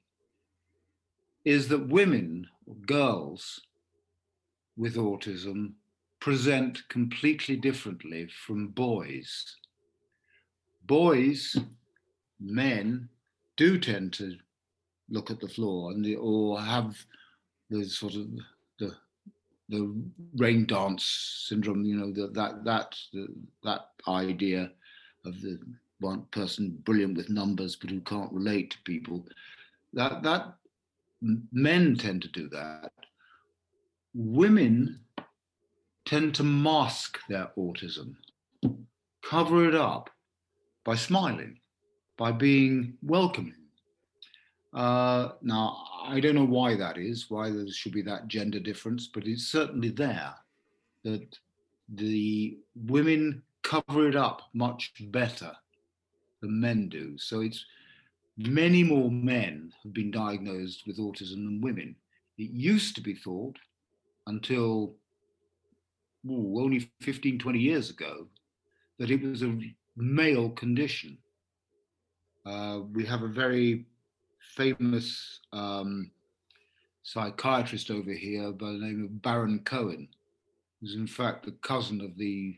is 1.44 1.68
that 1.70 1.88
women, 1.88 2.48
girls, 2.86 3.62
with 4.82 4.96
autism 4.96 5.74
present 6.20 6.82
completely 6.90 7.56
differently 7.56 8.28
from 8.46 8.70
boys. 8.70 9.56
Boys, 10.88 11.56
men, 12.40 13.08
do 13.58 13.78
tend 13.78 14.12
to 14.12 14.36
look 15.08 15.30
at 15.30 15.40
the 15.40 15.48
floor 15.48 15.92
and 15.92 16.04
the, 16.04 16.16
or 16.16 16.60
have 16.60 16.98
the 17.70 17.86
sort 17.86 18.16
of 18.16 18.28
the 18.80 18.96
the 19.70 20.04
rain 20.36 20.66
dance 20.66 21.46
syndrome, 21.48 21.86
you 21.86 21.96
know, 21.96 22.12
the, 22.12 22.28
that 22.34 22.66
that 22.66 22.96
the, 23.14 23.28
that 23.64 23.90
idea 24.08 24.72
of 25.26 25.40
the 25.42 25.60
one 26.00 26.24
person 26.32 26.76
brilliant 26.86 27.16
with 27.16 27.30
numbers 27.30 27.76
but 27.76 27.92
who 27.92 28.02
can't 28.02 28.34
relate 28.34 28.72
to 28.72 28.78
people. 28.84 29.24
That 29.94 30.24
that 30.24 30.56
men 31.52 31.96
tend 31.96 32.24
to 32.24 32.28
do 32.30 32.50
that. 32.50 32.92
Women 34.14 35.00
tend 36.06 36.36
to 36.36 36.44
mask 36.44 37.20
their 37.30 37.52
autism, 37.58 38.16
cover 39.24 39.68
it 39.68 39.76
up 39.76 40.10
by 40.84 40.96
smiling, 40.96 41.60
by 42.18 42.32
being 42.32 42.98
welcoming. 43.02 43.56
Uh, 44.74 45.30
now, 45.42 45.84
I 46.04 46.20
don't 46.20 46.36
know 46.36 46.46
why 46.46 46.76
that 46.76 46.98
is, 46.98 47.30
why 47.30 47.52
there 47.52 47.68
should 47.70 47.92
be 47.94 48.02
that 48.04 48.28
gender 48.28 48.60
difference, 48.60 49.08
but 49.08 49.28
it's 49.28 49.48
certainly 49.48 49.90
there 49.90 50.34
that 51.04 51.38
the 51.94 52.58
women 52.76 53.44
cover 53.64 54.08
it 54.08 54.16
up 54.16 54.42
much 54.54 54.94
better 55.12 55.52
than 56.42 56.60
men 56.60 56.90
do. 56.90 57.18
So 57.18 57.42
it's 57.42 57.66
many 58.38 58.84
more 58.84 59.12
men 59.12 59.74
have 59.84 59.94
been 59.94 60.12
diagnosed 60.12 60.84
with 60.88 61.00
autism 61.00 61.46
than 61.46 61.62
women. 61.62 61.96
It 62.38 62.52
used 62.52 62.96
to 62.96 63.02
be 63.02 63.14
thought 63.14 63.58
until 64.32 64.96
ooh, 66.30 66.60
only 66.60 66.90
15, 67.02 67.38
20 67.38 67.60
years 67.60 67.90
ago 67.90 68.28
that 68.98 69.12
it 69.12 69.22
was 69.22 69.44
a 69.44 69.58
male 69.96 70.50
condition. 70.50 71.18
Uh, 72.46 72.80
we 72.94 73.06
have 73.06 73.22
a 73.22 73.28
very 73.28 73.86
famous 74.56 75.40
um, 75.54 76.10
psychiatrist 77.04 77.92
over 77.92 78.12
here 78.12 78.52
by 78.52 78.68
the 78.68 78.80
name 78.80 79.04
of 79.04 79.22
Baron 79.22 79.60
Cohen, 79.66 80.08
who's 80.80 80.96
in 80.96 81.08
fact 81.08 81.46
the 81.46 81.52
cousin 81.62 82.02
of 82.02 82.18
the 82.18 82.58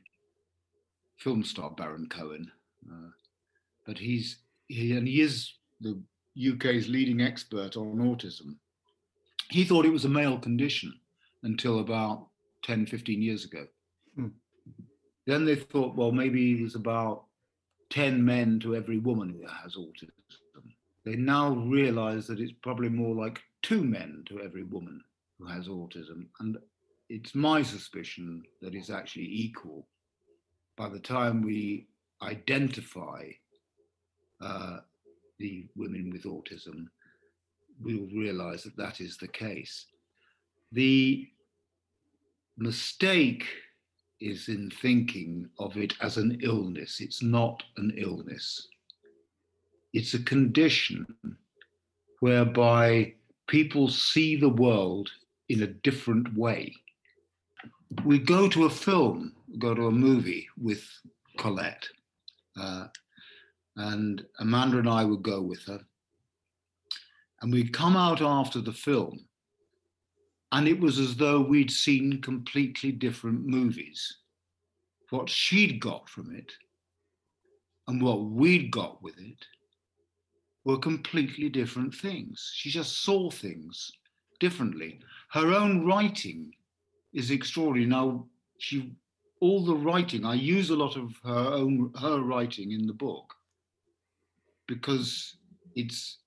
film 1.18 1.44
star 1.44 1.72
Baron 1.72 2.08
Cohen. 2.10 2.50
Uh, 2.90 3.10
but 3.86 3.98
he's 3.98 4.38
he, 4.68 4.96
and 4.96 5.08
he 5.08 5.22
is 5.22 5.54
the 5.82 6.02
UK's 6.52 6.88
leading 6.88 7.22
expert 7.22 7.76
on 7.76 7.98
autism. 7.98 8.56
He 9.50 9.66
thought 9.66 9.86
it 9.86 9.92
was 9.92 10.06
a 10.06 10.10
male 10.10 10.40
condition 10.40 10.94
until 11.44 11.80
about 11.80 12.28
10, 12.64 12.86
15 12.86 13.22
years 13.22 13.46
ago. 13.46 13.66
Hmm. 14.16 14.28
Then 15.26 15.46
they 15.46 15.56
thought, 15.56 15.96
well, 15.96 16.12
maybe 16.12 16.56
there's 16.56 16.76
about 16.76 17.26
10 17.90 18.24
men 18.24 18.60
to 18.62 18.76
every 18.76 19.00
woman 19.00 19.30
who 19.30 19.48
has 19.48 19.76
autism. 19.76 20.12
They 21.06 21.16
now 21.16 21.50
realize 21.50 22.28
that 22.28 22.40
it's 22.40 22.54
probably 22.62 22.90
more 22.90 23.14
like 23.14 23.42
two 23.62 23.84
men 23.84 24.24
to 24.28 24.42
every 24.42 24.64
woman 24.64 25.02
who 25.38 25.46
has 25.48 25.68
autism. 25.68 26.28
And 26.40 26.58
it's 27.10 27.36
my 27.36 27.62
suspicion 27.62 28.44
that 28.62 28.74
it's 28.74 28.90
actually 28.90 29.28
equal 29.30 29.86
by 30.76 30.90
the 30.90 31.00
time 31.00 31.42
we 31.42 31.88
identify 32.22 33.30
uh, 34.42 34.80
the 35.40 35.66
women 35.76 36.10
with 36.12 36.24
autism, 36.24 36.88
we 37.82 37.96
will 37.96 38.08
realize 38.08 38.64
that 38.64 38.78
that 38.78 39.02
is 39.02 39.18
the 39.18 39.28
case. 39.28 39.86
The 40.74 41.28
mistake 42.58 43.46
is 44.20 44.48
in 44.50 44.72
thinking 44.72 45.48
of 45.60 45.78
it 45.78 45.94
as 46.02 46.18
an 46.18 46.40
illness. 46.42 47.00
It's 47.00 47.22
not 47.22 47.62
an 47.78 47.94
illness. 47.96 48.70
It's 49.94 50.16
a 50.16 50.24
condition 50.24 51.06
whereby 52.22 53.14
people 53.48 53.88
see 53.88 54.36
the 54.36 54.50
world 54.50 55.12
in 55.50 55.62
a 55.62 55.68
different 55.68 56.36
way. 56.36 56.74
We 58.04 58.18
go 58.18 58.50
to 58.50 58.66
a 58.66 58.70
film, 58.72 59.34
go 59.60 59.76
to 59.76 59.88
a 59.88 59.92
movie 59.92 60.48
with 60.60 60.84
Colette, 61.38 61.88
uh, 62.60 62.88
and 63.76 64.26
Amanda 64.40 64.80
and 64.80 64.90
I 64.90 65.06
would 65.06 65.22
go 65.22 65.40
with 65.40 65.64
her. 65.66 65.82
And 67.42 67.54
we'd 67.54 67.74
come 67.74 67.96
out 67.96 68.24
after 68.24 68.60
the 68.60 68.74
film, 68.74 69.26
and 70.54 70.68
it 70.68 70.80
was 70.80 71.00
as 71.00 71.16
though 71.16 71.42
we'd 71.42 71.72
seen 71.72 72.22
completely 72.22 72.92
different 72.92 73.44
movies. 73.44 74.18
What 75.10 75.28
she'd 75.28 75.82
got 75.82 76.08
from 76.08 76.34
it 76.36 76.54
and 77.88 78.02
what 78.02 78.26
we'd 78.26 78.72
got 78.72 79.02
with 79.02 79.18
it 79.18 79.46
were 80.64 80.78
completely 80.78 81.50
different 81.50 81.94
things. 81.94 82.52
She 82.54 82.70
just 82.70 83.04
saw 83.04 83.32
things 83.32 83.92
differently. 84.40 85.00
Her 85.32 85.54
own 85.56 85.88
writing 85.88 86.54
is 87.14 87.32
extraordinary. 87.32 87.90
Now, 87.90 88.28
she 88.60 88.94
all 89.42 89.66
the 89.66 89.76
writing, 89.76 90.24
I 90.24 90.36
use 90.36 90.70
a 90.70 90.76
lot 90.76 90.96
of 90.96 91.16
her 91.24 91.54
own 91.54 91.92
her 92.00 92.22
writing 92.22 92.72
in 92.72 92.86
the 92.86 92.94
book 92.94 93.34
because 94.68 95.36
it's 95.76 96.20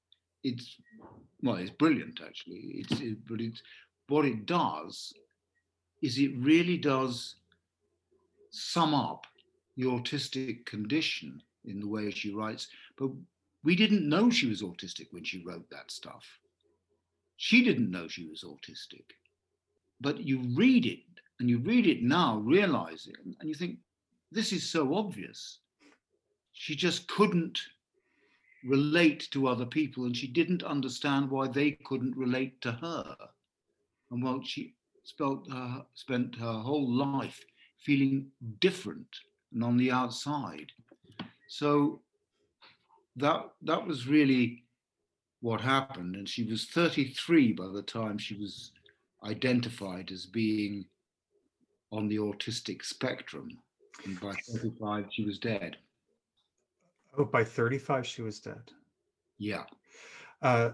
it's 0.43 0.77
well, 1.43 1.57
it's 1.57 1.71
brilliant 1.71 2.21
actually. 2.27 2.73
It's 2.75 3.01
it, 3.01 3.19
but 3.29 3.41
it's 3.41 3.63
what 4.09 4.25
it 4.25 4.47
does 4.47 5.13
is 6.03 6.19
it 6.19 6.37
really 6.37 6.77
does 6.77 7.37
sum 8.51 8.95
up 8.95 9.27
the 9.77 9.85
autistic 9.85 10.65
condition 10.65 11.43
in 11.65 11.81
the 11.81 11.89
way 11.89 12.11
she 12.11 12.33
writes. 12.33 12.69
But 12.99 13.11
we 13.65 13.75
didn't 13.75 14.09
know 14.09 14.31
she 14.31 14.49
was 14.49 14.63
autistic 14.63 15.09
when 15.11 15.25
she 15.25 15.45
wrote 15.45 15.69
that 15.71 15.91
stuff. 15.91 16.25
She 17.37 17.65
didn't 17.65 17.91
know 17.91 18.09
she 18.09 18.27
was 18.27 18.45
autistic. 18.45 19.05
But 20.01 20.21
you 20.21 20.43
read 20.55 20.87
it 20.87 21.01
and 21.41 21.51
you 21.51 21.59
read 21.59 21.87
it 21.87 22.03
now, 22.03 22.39
realizing, 22.39 23.15
and 23.41 23.49
you 23.49 23.55
think, 23.55 23.79
this 24.33 24.53
is 24.53 24.69
so 24.69 24.95
obvious. 24.95 25.59
She 26.53 26.75
just 26.75 27.07
couldn't 27.09 27.61
relate 28.65 29.29
to 29.31 29.47
other 29.47 29.67
people 29.67 30.05
and 30.05 30.17
she 30.17 30.27
didn't 30.27 30.63
understand 30.63 31.31
why 31.31 31.49
they 31.49 31.73
couldn't 31.73 32.17
relate 32.17 32.61
to 32.63 32.73
her. 32.73 33.17
And 34.11 34.23
well, 34.23 34.41
she 34.45 34.75
spent 35.05 35.51
her, 35.51 35.85
spent 35.95 36.37
her 36.37 36.53
whole 36.53 36.91
life 36.91 37.45
feeling 37.79 38.27
different 38.61 39.07
and 39.53 39.63
on 39.63 39.77
the 39.77 39.91
outside. 39.91 40.73
So 41.49 42.01
that 43.17 43.49
that 43.63 43.87
was 43.87 44.07
really 44.07 44.65
what 45.41 45.61
happened. 45.61 46.17
And 46.17 46.29
she 46.29 46.45
was 46.45 46.67
33 46.67 47.53
by 47.53 47.69
the 47.69 47.83
time 47.83 48.19
she 48.19 48.35
was 48.35 48.73
identified 49.25 50.11
as 50.11 50.27
being 50.27 50.85
on 51.93 52.09
the 52.09 52.19
autistic 52.19 52.85
spectrum. 52.85 53.49
And 54.05 54.21
by 54.21 54.35
35 54.53 55.07
she 55.11 55.25
was 55.25 55.39
dead. 55.39 55.77
Oh 57.17 57.25
by 57.25 57.45
35 57.45 58.07
she 58.07 58.23
was 58.23 58.41
dead. 58.41 58.71
Yeah. 59.39 59.65
Uh, 60.43 60.71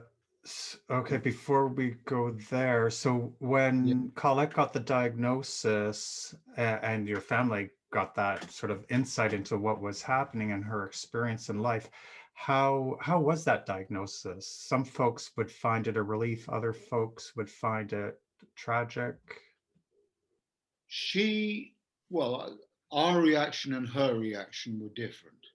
okay 0.91 1.19
before 1.19 1.69
we 1.69 1.95
go 2.05 2.33
there 2.51 2.91
so 2.91 3.33
when 3.39 3.87
yeah. 3.87 3.95
colette 4.17 4.53
got 4.53 4.73
the 4.73 4.81
diagnosis 4.81 6.35
and 6.57 7.07
your 7.07 7.21
family 7.21 7.71
got 7.93 8.15
that 8.15 8.51
sort 8.51 8.73
of 8.73 8.85
insight 8.91 9.33
into 9.33 9.57
what 9.57 9.81
was 9.81 10.03
happening 10.03 10.51
in 10.51 10.61
her 10.61 10.85
experience 10.85 11.49
in 11.49 11.61
life 11.61 11.89
how 12.35 12.97
how 13.01 13.21
was 13.21 13.45
that 13.45 13.67
diagnosis? 13.67 14.47
Some 14.49 14.85
folks 14.85 15.31
would 15.37 15.51
find 15.51 15.87
it 15.87 15.97
a 15.97 16.03
relief 16.03 16.49
other 16.49 16.73
folks 16.73 17.37
would 17.37 17.51
find 17.51 17.93
it 17.93 18.21
tragic? 18.57 19.17
She 20.89 21.75
well 22.11 22.59
our 22.91 23.21
reaction 23.21 23.75
and 23.75 23.89
her 23.89 24.19
reaction 24.19 24.81
were 24.81 24.93
different. 24.95 25.47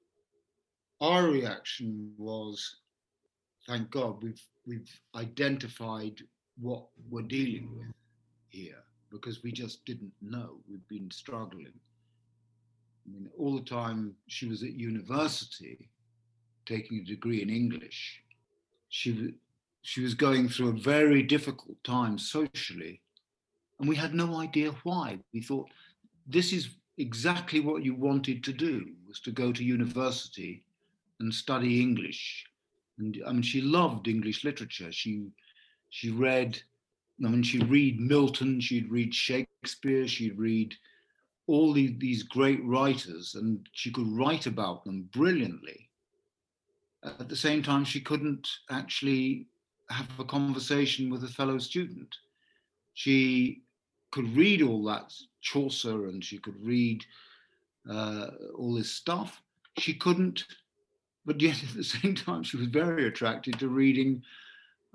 Our 1.02 1.28
reaction 1.28 2.14
was 2.18 2.78
thank 3.68 3.92
god 3.92 4.24
we've 4.24 4.42
we've 4.68 5.00
identified 5.16 6.22
what 6.60 6.86
we're 7.10 7.22
dealing 7.22 7.70
with 7.78 7.94
here 8.50 8.84
because 9.10 9.42
we 9.44 9.52
just 9.52 9.86
didn't 9.86 10.12
know 10.22 10.58
we've 10.70 10.88
been 10.88 11.10
struggling 11.12 11.74
i 13.06 13.12
mean 13.12 13.30
all 13.38 13.56
the 13.56 13.70
time 13.70 14.14
she 14.28 14.48
was 14.48 14.64
at 14.64 14.74
university 14.74 15.90
taking 16.68 17.00
a 17.00 17.04
degree 17.04 17.42
in 17.42 17.50
English, 17.50 18.22
she, 18.90 19.34
she 19.82 20.02
was 20.02 20.14
going 20.14 20.50
through 20.50 20.70
a 20.70 20.82
very 20.82 21.24
difficult 21.24 21.82
time 21.84 22.18
socially. 22.18 23.02
And 23.80 23.88
we 23.88 23.96
had 23.96 24.14
no 24.14 24.40
idea 24.40 24.74
why. 24.84 25.20
We 25.34 25.42
thought, 25.42 25.70
this 26.28 26.52
is 26.52 26.70
exactly 26.98 27.60
what 27.60 27.84
you 27.84 27.96
wanted 27.96 28.44
to 28.44 28.54
do, 28.54 28.86
was 29.08 29.20
to 29.22 29.32
go 29.32 29.52
to 29.52 29.64
university 29.64 30.64
and 31.20 31.34
study 31.34 31.82
English. 31.82 32.46
And 33.00 33.22
I 33.28 33.32
mean, 33.32 33.42
she 33.42 33.62
loved 33.62 34.08
English 34.08 34.44
literature. 34.44 34.92
She, 34.92 35.28
she 35.90 36.10
read, 36.10 36.60
I 37.24 37.30
mean, 37.30 37.44
she'd 37.44 37.70
read 37.70 38.00
Milton, 38.00 38.60
she'd 38.60 38.92
read 38.92 39.14
Shakespeare, 39.14 40.08
she'd 40.08 40.38
read 40.38 40.74
all 41.48 41.74
the, 41.74 41.96
these 42.00 42.24
great 42.24 42.64
writers, 42.66 43.36
and 43.36 43.68
she 43.72 43.92
could 43.92 44.08
write 44.08 44.48
about 44.48 44.84
them 44.84 45.10
brilliantly 45.14 45.88
at 47.20 47.30
the 47.30 47.36
same 47.36 47.64
time, 47.64 47.86
she 47.86 48.02
couldn't 48.02 48.48
actually 48.70 49.48
have 49.90 50.08
a 50.20 50.26
conversation 50.26 51.10
with 51.10 51.24
a 51.24 51.30
fellow 51.30 51.58
student. 51.58 52.14
She 52.94 53.62
could 54.12 54.36
read 54.36 54.62
all 54.62 54.84
that 54.86 55.14
Chaucer 55.42 56.08
and 56.08 56.24
she 56.24 56.40
could 56.40 56.56
read 56.62 57.06
uh, 57.90 58.28
all 58.58 58.74
this 58.74 58.92
stuff. 58.92 59.42
She 59.78 59.94
couldn't, 59.94 60.44
but 61.28 61.42
yet 61.42 61.62
at 61.62 61.76
the 61.76 61.84
same 61.84 62.16
time, 62.16 62.42
she 62.42 62.58
was 62.58 62.68
very 62.68 63.06
attracted 63.06 63.60
to 63.60 63.68
reading. 63.68 64.24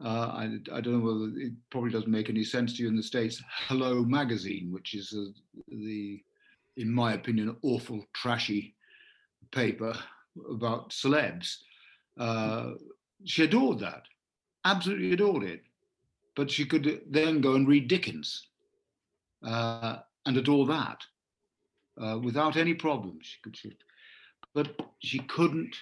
Uh, 0.02 0.32
I, 0.34 0.44
I, 0.72 0.80
don't 0.80 0.94
know 0.94 1.12
whether 1.12 1.38
it 1.38 1.52
probably 1.70 1.90
doesn't 1.90 2.10
make 2.10 2.30
any 2.30 2.42
sense 2.42 2.72
to 2.72 2.82
you 2.82 2.88
in 2.88 2.96
the 2.96 3.02
States. 3.02 3.40
Hello 3.68 4.02
Magazine, 4.02 4.72
which 4.72 4.94
is 4.94 5.12
a, 5.12 5.26
the, 5.68 6.20
in 6.78 6.90
my 6.90 7.12
opinion, 7.12 7.54
awful, 7.62 8.04
trashy 8.14 8.74
paper 9.52 9.94
about 10.50 10.90
celebs. 10.90 11.58
Uh, 12.18 12.70
she 13.24 13.44
adored 13.44 13.78
that, 13.80 14.04
absolutely 14.64 15.12
adored 15.12 15.44
it. 15.44 15.62
But 16.34 16.50
she 16.50 16.64
could 16.64 17.02
then 17.10 17.42
go 17.42 17.54
and 17.54 17.68
read 17.68 17.88
Dickens 17.88 18.46
uh, 19.46 19.98
and 20.24 20.36
adore 20.38 20.66
that 20.66 21.02
uh, 22.00 22.18
without 22.18 22.56
any 22.56 22.72
problems. 22.72 23.26
She 23.26 23.40
could, 23.42 23.56
she, 23.56 23.76
but 24.54 24.74
she 25.00 25.18
couldn't 25.18 25.76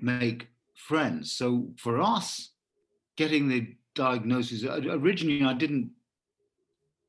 make 0.00 0.48
friends. 0.74 1.32
So 1.32 1.68
for 1.76 2.00
us, 2.00 2.50
getting 3.16 3.48
the 3.48 3.74
diagnosis 3.94 4.64
originally, 4.64 5.44
I 5.44 5.54
didn't 5.54 5.90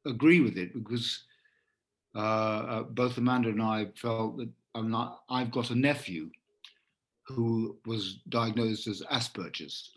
agree 0.05 0.41
with 0.41 0.57
it 0.57 0.73
because 0.73 1.23
uh, 2.15 2.19
uh, 2.19 2.83
both 2.83 3.17
Amanda 3.17 3.49
and 3.49 3.61
I 3.61 3.87
felt 3.95 4.37
that 4.37 4.49
I'm 4.73 4.89
not. 4.89 5.23
I've 5.29 5.51
got 5.51 5.71
a 5.71 5.75
nephew 5.75 6.29
who 7.27 7.77
was 7.85 8.19
diagnosed 8.29 8.87
as 8.87 9.01
Asperger's. 9.11 9.91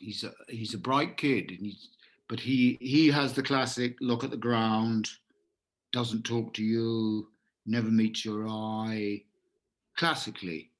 He's 0.00 0.24
a 0.24 0.32
he's 0.48 0.74
a 0.74 0.78
bright 0.78 1.16
kid, 1.16 1.50
and 1.50 1.60
he's 1.60 1.88
but 2.28 2.40
he 2.40 2.78
he 2.80 3.08
has 3.08 3.32
the 3.32 3.42
classic 3.42 3.96
look 4.00 4.24
at 4.24 4.30
the 4.30 4.36
ground, 4.36 5.08
doesn't 5.92 6.24
talk 6.24 6.52
to 6.54 6.64
you, 6.64 7.28
never 7.66 7.88
meets 7.88 8.24
your 8.24 8.46
eye, 8.48 9.22
classically 9.96 10.70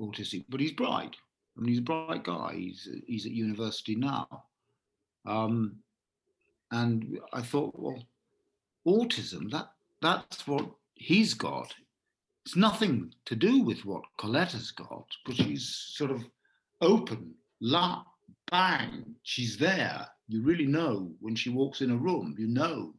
autistic. 0.00 0.44
But 0.48 0.60
he's 0.60 0.72
bright. 0.72 1.16
I 1.56 1.60
mean, 1.60 1.68
he's 1.68 1.78
a 1.78 1.82
bright 1.82 2.24
guy. 2.24 2.54
He's 2.54 2.88
he's 3.06 3.26
at 3.26 3.32
university 3.32 3.94
now, 3.94 4.44
um, 5.26 5.76
and 6.70 7.18
I 7.32 7.40
thought, 7.42 7.72
well, 7.78 8.02
autism 8.86 9.50
that 9.52 9.70
that's 10.02 10.46
what 10.46 10.68
he's 10.94 11.34
got. 11.34 11.74
It's 12.44 12.56
nothing 12.56 13.12
to 13.24 13.34
do 13.34 13.62
with 13.62 13.84
what 13.84 14.04
Colette's 14.18 14.70
got, 14.70 15.06
because 15.24 15.44
she's 15.44 15.68
sort 15.94 16.12
of 16.12 16.24
open, 16.80 17.34
la, 17.60 18.04
bang, 18.50 19.16
she's 19.24 19.56
there 19.56 20.06
you 20.28 20.42
really 20.42 20.66
know 20.66 21.12
when 21.20 21.34
she 21.34 21.50
walks 21.50 21.80
in 21.80 21.90
a 21.90 21.96
room, 21.96 22.34
you 22.38 22.48
know 22.48 22.94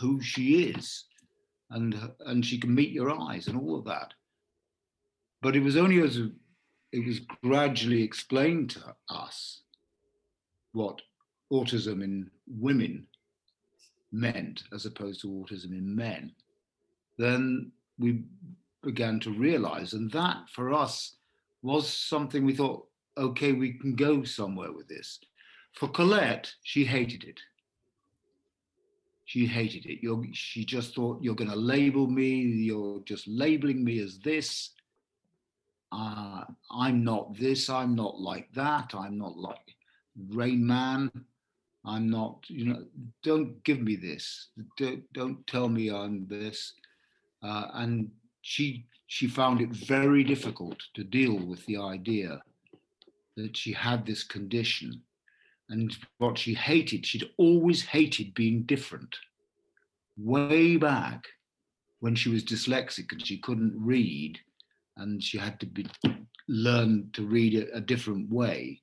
who 0.00 0.20
she 0.20 0.64
is, 0.64 1.04
and 1.70 1.96
and 2.26 2.44
she 2.44 2.58
can 2.58 2.74
meet 2.74 2.90
your 2.90 3.10
eyes 3.10 3.46
and 3.46 3.58
all 3.58 3.78
of 3.78 3.84
that. 3.84 4.12
But 5.44 5.56
it 5.56 5.62
was 5.62 5.76
only 5.76 6.00
as 6.00 6.16
it 6.90 7.06
was 7.06 7.20
gradually 7.42 8.02
explained 8.02 8.70
to 8.70 8.94
us 9.10 9.60
what 10.72 11.02
autism 11.52 12.02
in 12.02 12.30
women 12.48 13.06
meant 14.10 14.62
as 14.72 14.86
opposed 14.86 15.20
to 15.20 15.28
autism 15.28 15.72
in 15.72 15.94
men, 15.94 16.32
then 17.18 17.70
we 17.98 18.22
began 18.82 19.20
to 19.20 19.34
realize, 19.34 19.92
and 19.92 20.10
that 20.12 20.48
for 20.48 20.72
us 20.72 21.16
was 21.60 21.92
something 21.92 22.46
we 22.46 22.56
thought, 22.56 22.86
okay, 23.18 23.52
we 23.52 23.74
can 23.74 23.94
go 23.94 24.24
somewhere 24.24 24.72
with 24.72 24.88
this. 24.88 25.20
For 25.74 25.88
Colette, 25.88 26.50
she 26.62 26.86
hated 26.86 27.22
it. 27.22 27.38
She 29.26 29.44
hated 29.44 29.84
it. 29.84 29.98
You're, 30.02 30.24
she 30.32 30.64
just 30.64 30.94
thought, 30.94 31.22
you're 31.22 31.34
going 31.34 31.50
to 31.50 31.56
label 31.56 32.06
me, 32.06 32.40
you're 32.40 33.00
just 33.00 33.28
labeling 33.28 33.84
me 33.84 33.98
as 33.98 34.18
this. 34.20 34.70
Uh, 35.94 36.44
I'm 36.72 37.04
not 37.04 37.38
this, 37.38 37.70
I'm 37.70 37.94
not 37.94 38.20
like 38.20 38.52
that, 38.54 38.94
I'm 38.94 39.16
not 39.16 39.36
like 39.36 39.76
Rain 40.30 40.66
Man. 40.66 41.10
I'm 41.86 42.08
not, 42.08 42.38
you 42.48 42.64
know, 42.64 42.84
don't 43.22 43.62
give 43.62 43.80
me 43.80 43.94
this. 43.94 44.48
Don't, 44.78 45.04
don't 45.12 45.46
tell 45.46 45.68
me 45.68 45.90
I'm 45.90 46.26
this. 46.26 46.72
Uh, 47.42 47.66
and 47.74 48.10
she 48.40 48.86
she 49.06 49.28
found 49.28 49.60
it 49.60 49.68
very 49.68 50.24
difficult 50.24 50.78
to 50.94 51.04
deal 51.04 51.38
with 51.38 51.64
the 51.66 51.76
idea 51.76 52.42
that 53.36 53.56
she 53.56 53.72
had 53.72 54.06
this 54.06 54.24
condition 54.24 55.02
and 55.70 55.96
what 56.18 56.38
she 56.38 56.54
hated, 56.54 57.06
she'd 57.06 57.30
always 57.36 57.82
hated 57.82 58.34
being 58.34 58.62
different. 58.62 59.16
Way 60.16 60.76
back 60.76 61.26
when 62.00 62.14
she 62.14 62.28
was 62.28 62.44
dyslexic 62.44 63.12
and 63.12 63.24
she 63.24 63.38
couldn't 63.38 63.74
read, 63.76 64.38
and 64.96 65.22
she 65.22 65.38
had 65.38 65.58
to 65.60 65.66
be 65.66 65.86
learn 66.48 67.08
to 67.12 67.26
read 67.26 67.54
a, 67.54 67.76
a 67.76 67.80
different 67.80 68.30
way. 68.30 68.80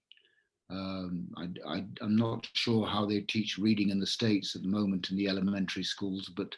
Um, 0.70 1.28
I, 1.68 1.84
am 2.02 2.16
not 2.16 2.48
sure 2.54 2.88
how 2.88 3.06
they 3.06 3.20
teach 3.22 3.58
reading 3.58 3.90
in 3.90 4.00
the 4.00 4.08
States 4.08 4.56
at 4.56 4.62
the 4.62 4.70
moment 4.70 5.12
in 5.12 5.18
the 5.18 5.28
elementary 5.28 5.84
schools, 5.84 6.32
but 6.36 6.56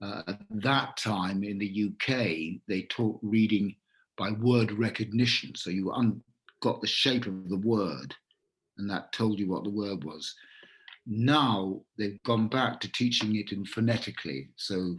uh, 0.00 0.22
at 0.28 0.40
that 0.50 0.96
time 0.96 1.42
in 1.42 1.58
the 1.58 1.90
UK, 1.90 2.60
they 2.68 2.82
taught 2.90 3.18
reading 3.22 3.74
by 4.16 4.30
word 4.30 4.70
recognition. 4.72 5.54
So 5.56 5.70
you 5.70 5.90
un- 5.92 6.22
got 6.60 6.80
the 6.80 6.86
shape 6.86 7.26
of 7.26 7.48
the 7.48 7.58
word 7.58 8.14
and 8.78 8.90
that 8.90 9.12
told 9.12 9.38
you 9.38 9.48
what 9.48 9.64
the 9.64 9.70
word 9.70 10.04
was. 10.04 10.34
Now 11.06 11.80
they've 11.98 12.22
gone 12.24 12.48
back 12.48 12.80
to 12.80 12.92
teaching 12.92 13.36
it 13.36 13.52
in 13.52 13.64
phonetically, 13.64 14.48
so 14.56 14.96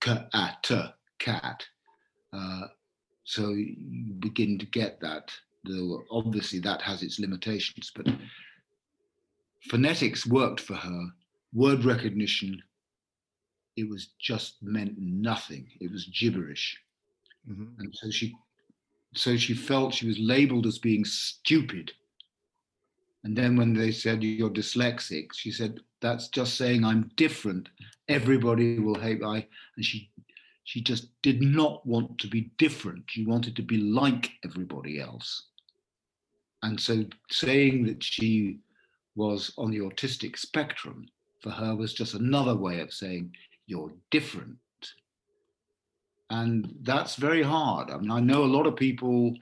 cat, 0.00 0.30
cat. 1.18 1.66
Uh, 2.32 2.66
so 3.30 3.50
you 3.50 4.14
begin 4.18 4.58
to 4.58 4.66
get 4.66 5.00
that. 5.00 5.30
Though 5.64 6.02
obviously 6.10 6.58
that 6.60 6.82
has 6.82 7.02
its 7.02 7.20
limitations, 7.20 7.92
but 7.94 8.06
phonetics 9.68 10.26
worked 10.26 10.60
for 10.60 10.74
her. 10.74 11.02
Word 11.52 11.84
recognition, 11.84 12.62
it 13.76 13.88
was 13.88 14.10
just 14.18 14.62
meant 14.62 14.94
nothing. 14.98 15.66
It 15.80 15.90
was 15.90 16.06
gibberish, 16.06 16.78
mm-hmm. 17.48 17.78
and 17.78 17.94
so 17.94 18.10
she, 18.10 18.34
so 19.14 19.36
she 19.36 19.54
felt 19.54 19.94
she 19.94 20.06
was 20.06 20.18
labelled 20.18 20.66
as 20.66 20.78
being 20.78 21.04
stupid 21.04 21.92
and 23.24 23.36
then 23.36 23.56
when 23.56 23.74
they 23.74 23.92
said 23.92 24.22
you're 24.22 24.50
dyslexic, 24.50 25.32
she 25.34 25.50
said, 25.50 25.80
that's 26.00 26.28
just 26.28 26.56
saying 26.56 26.84
I'm 26.84 27.10
different. 27.16 27.68
Everybody 28.08 28.78
will 28.78 28.98
hate 28.98 29.22
I 29.22 29.46
and 29.76 29.84
she 29.84 30.10
she 30.70 30.80
just 30.80 31.08
did 31.22 31.42
not 31.42 31.84
want 31.84 32.16
to 32.18 32.28
be 32.28 32.52
different. 32.56 33.02
She 33.08 33.26
wanted 33.26 33.56
to 33.56 33.62
be 33.62 33.78
like 33.78 34.30
everybody 34.44 35.00
else. 35.00 35.48
And 36.62 36.80
so 36.80 37.04
saying 37.28 37.86
that 37.86 38.04
she 38.04 38.60
was 39.16 39.52
on 39.58 39.72
the 39.72 39.80
autistic 39.80 40.38
spectrum 40.38 41.08
for 41.40 41.50
her 41.50 41.74
was 41.74 41.92
just 41.92 42.14
another 42.14 42.54
way 42.54 42.78
of 42.78 42.92
saying 42.92 43.34
you're 43.66 43.90
different. 44.12 44.58
And 46.30 46.72
that's 46.82 47.16
very 47.16 47.42
hard. 47.42 47.90
I 47.90 47.96
mean, 47.96 48.12
I 48.12 48.20
know 48.20 48.44
a 48.44 48.54
lot 48.56 48.68
of 48.68 48.76
people 48.76 49.34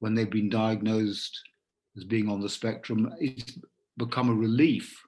when 0.00 0.16
they've 0.16 0.28
been 0.28 0.50
diagnosed 0.50 1.40
as 1.96 2.02
being 2.02 2.28
on 2.28 2.40
the 2.40 2.48
spectrum, 2.48 3.14
it's 3.20 3.60
become 3.96 4.28
a 4.28 4.34
relief 4.34 5.00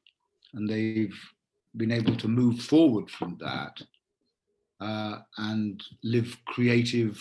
and 0.53 0.71
they've 0.71 1.19
been 1.77 1.91
able 1.91 2.15
to 2.19 2.29
move 2.29 2.61
forward 2.61 3.11
from 3.11 3.37
that 3.41 3.83
uh, 4.85 5.19
and 5.39 5.83
live 6.03 6.37
creative 6.45 7.17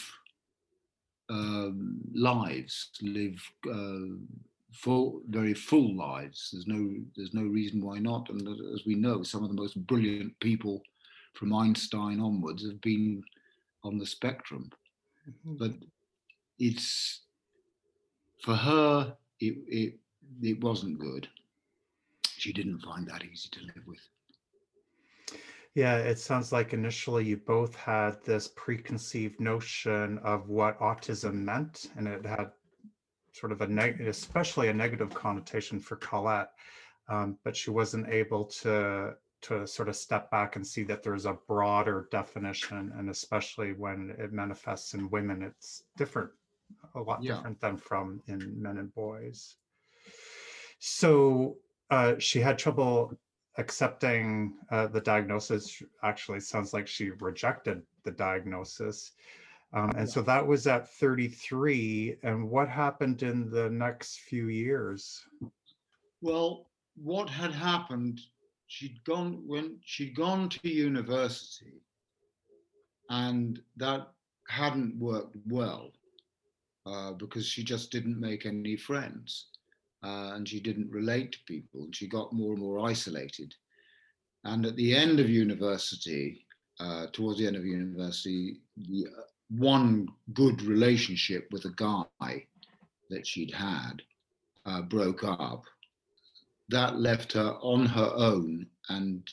um, 1.30 2.02
lives, 2.13 2.89
live 3.02 3.41
uh, 3.71 4.17
full, 4.73 5.21
very 5.30 5.54
full 5.54 5.95
lives. 5.95 6.49
There's 6.52 6.67
no, 6.67 6.93
there's 7.15 7.34
no 7.34 7.43
reason 7.43 7.84
why 7.84 7.99
not. 7.99 8.30
And 8.30 8.41
as 8.73 8.86
we 8.86 8.95
know, 8.95 9.23
some 9.23 9.43
of 9.43 9.49
the 9.49 9.62
most 9.63 9.76
brilliant 9.88 10.38
people 10.39 10.82
from 11.34 11.54
Einstein 11.54 12.19
onwards 12.19 12.65
have 12.65 12.82
been 12.82 13.23
on 13.84 13.97
the 13.97 14.06
spectrum. 14.06 14.69
Mm-hmm. 15.30 15.56
But 15.58 15.73
it's 16.60 17.21
for 18.43 18.56
her, 18.56 19.15
it, 19.39 19.56
it, 19.67 19.93
it 20.41 20.62
wasn't 20.62 20.99
good. 20.99 21.28
She 22.38 22.52
didn't 22.52 22.80
find 22.80 23.08
that 23.08 23.23
easy 23.23 23.49
to 23.54 23.62
live 23.62 23.88
with. 23.88 24.06
Yeah, 25.76 25.98
it 25.98 26.20
sounds 26.20 26.52
like 26.52 26.74
initially 26.74 27.26
you 27.26 27.38
both 27.38 27.76
had 27.76 28.24
this 28.24 28.48
preconceived 28.56 29.40
notion 29.40 30.20
of 30.20 30.48
what 30.48 30.80
autism 30.80 31.34
meant, 31.34 31.88
and 31.98 32.08
it 32.08 32.26
had 32.26 32.52
sort 33.32 33.52
of 33.52 33.62
a 33.62 33.68
negative, 33.68 34.08
especially 34.08 34.68
a 34.68 34.74
negative 34.74 35.12
connotation 35.14 35.80
for 35.80 35.96
Colette. 35.96 36.52
Um, 37.10 37.38
but 37.44 37.56
she 37.56 37.72
wasn't 37.72 38.10
able 38.10 38.46
to 38.46 39.16
to 39.42 39.68
sort 39.68 39.90
of 39.90 39.96
step 39.96 40.32
back 40.32 40.56
and 40.56 40.66
see 40.66 40.84
that 40.84 41.04
there's 41.04 41.26
a 41.26 41.38
broader 41.48 42.08
definition, 42.12 42.94
and 42.98 43.10
especially 43.10 43.74
when 43.74 44.16
it 44.18 44.32
manifests 44.32 44.94
in 44.94 45.10
women, 45.10 45.42
it's 45.42 45.84
different 45.98 46.30
a 46.96 47.02
lot 47.02 47.22
yeah. 47.22 47.36
different 47.36 47.60
than 47.60 47.78
from 47.78 48.22
in 48.28 48.62
men 48.62 48.78
and 48.78 48.94
boys. 48.94 49.56
So 50.80 51.58
uh, 51.90 52.16
she 52.20 52.40
had 52.40 52.58
trouble 52.58 53.18
accepting 53.58 54.56
uh, 54.72 54.88
the 54.88 55.02
diagnosis 55.02 55.82
actually 56.04 56.39
sounds 56.39 56.74
like 56.74 56.88
she 56.88 57.12
rejected 57.12 57.82
the 58.04 58.12
diagnosis. 58.12 59.12
Um, 59.74 59.92
and 59.96 60.10
so 60.10 60.22
that 60.22 60.46
was 60.46 60.68
at 60.68 60.89
33. 60.96 62.18
And 62.24 62.50
what 62.50 62.70
happened 62.70 63.24
in 63.24 63.50
the 63.50 63.70
next 63.70 64.20
few 64.20 64.48
years? 64.48 65.24
Well, 66.22 66.68
what 66.96 67.30
had 67.30 67.52
happened, 67.52 68.22
she'd 68.68 69.04
gone 69.04 69.44
when 69.46 69.78
she'd 69.84 70.16
gone 70.16 70.50
to 70.50 70.70
university, 70.70 71.82
and 73.10 73.60
that 73.78 74.12
hadn't 74.48 74.98
worked 74.98 75.36
well 75.48 75.92
uh, 76.86 77.13
because 77.13 77.46
she 77.46 77.63
just 77.63 77.92
didn't 77.92 78.20
make 78.20 78.46
any 78.46 78.76
friends 78.76 79.48
uh, 80.04 80.32
and 80.34 80.48
she 80.48 80.60
didn't 80.60 80.92
relate 80.92 81.32
to 81.32 81.39
people 81.48 81.84
and 81.84 81.96
she 81.96 82.08
got 82.08 82.34
more 82.34 82.54
and 82.54 82.62
more 82.62 82.80
isolated. 82.80 83.54
And 84.44 84.66
at 84.66 84.76
the 84.76 84.94
end 84.94 85.20
of 85.20 85.30
university, 85.30 86.46
uh, 86.80 87.08
towards 87.13 87.39
the 87.39 87.48
end 87.48 87.56
of 87.56 87.66
university, 87.66 88.58
the 88.76 89.08
uh, 89.08 89.22
one 89.50 90.08
good 90.34 90.62
relationship 90.63 91.48
with 91.52 91.66
a 91.66 91.74
guy 91.76 92.46
that 93.10 93.26
she'd 93.26 93.54
had 93.54 94.02
uh, 94.66 94.82
broke 94.82 95.24
up. 95.24 95.63
That 96.70 97.00
left 97.00 97.34
her 97.34 97.56
on 97.62 97.86
her 97.86 98.12
own 98.16 98.68
and 98.89 99.28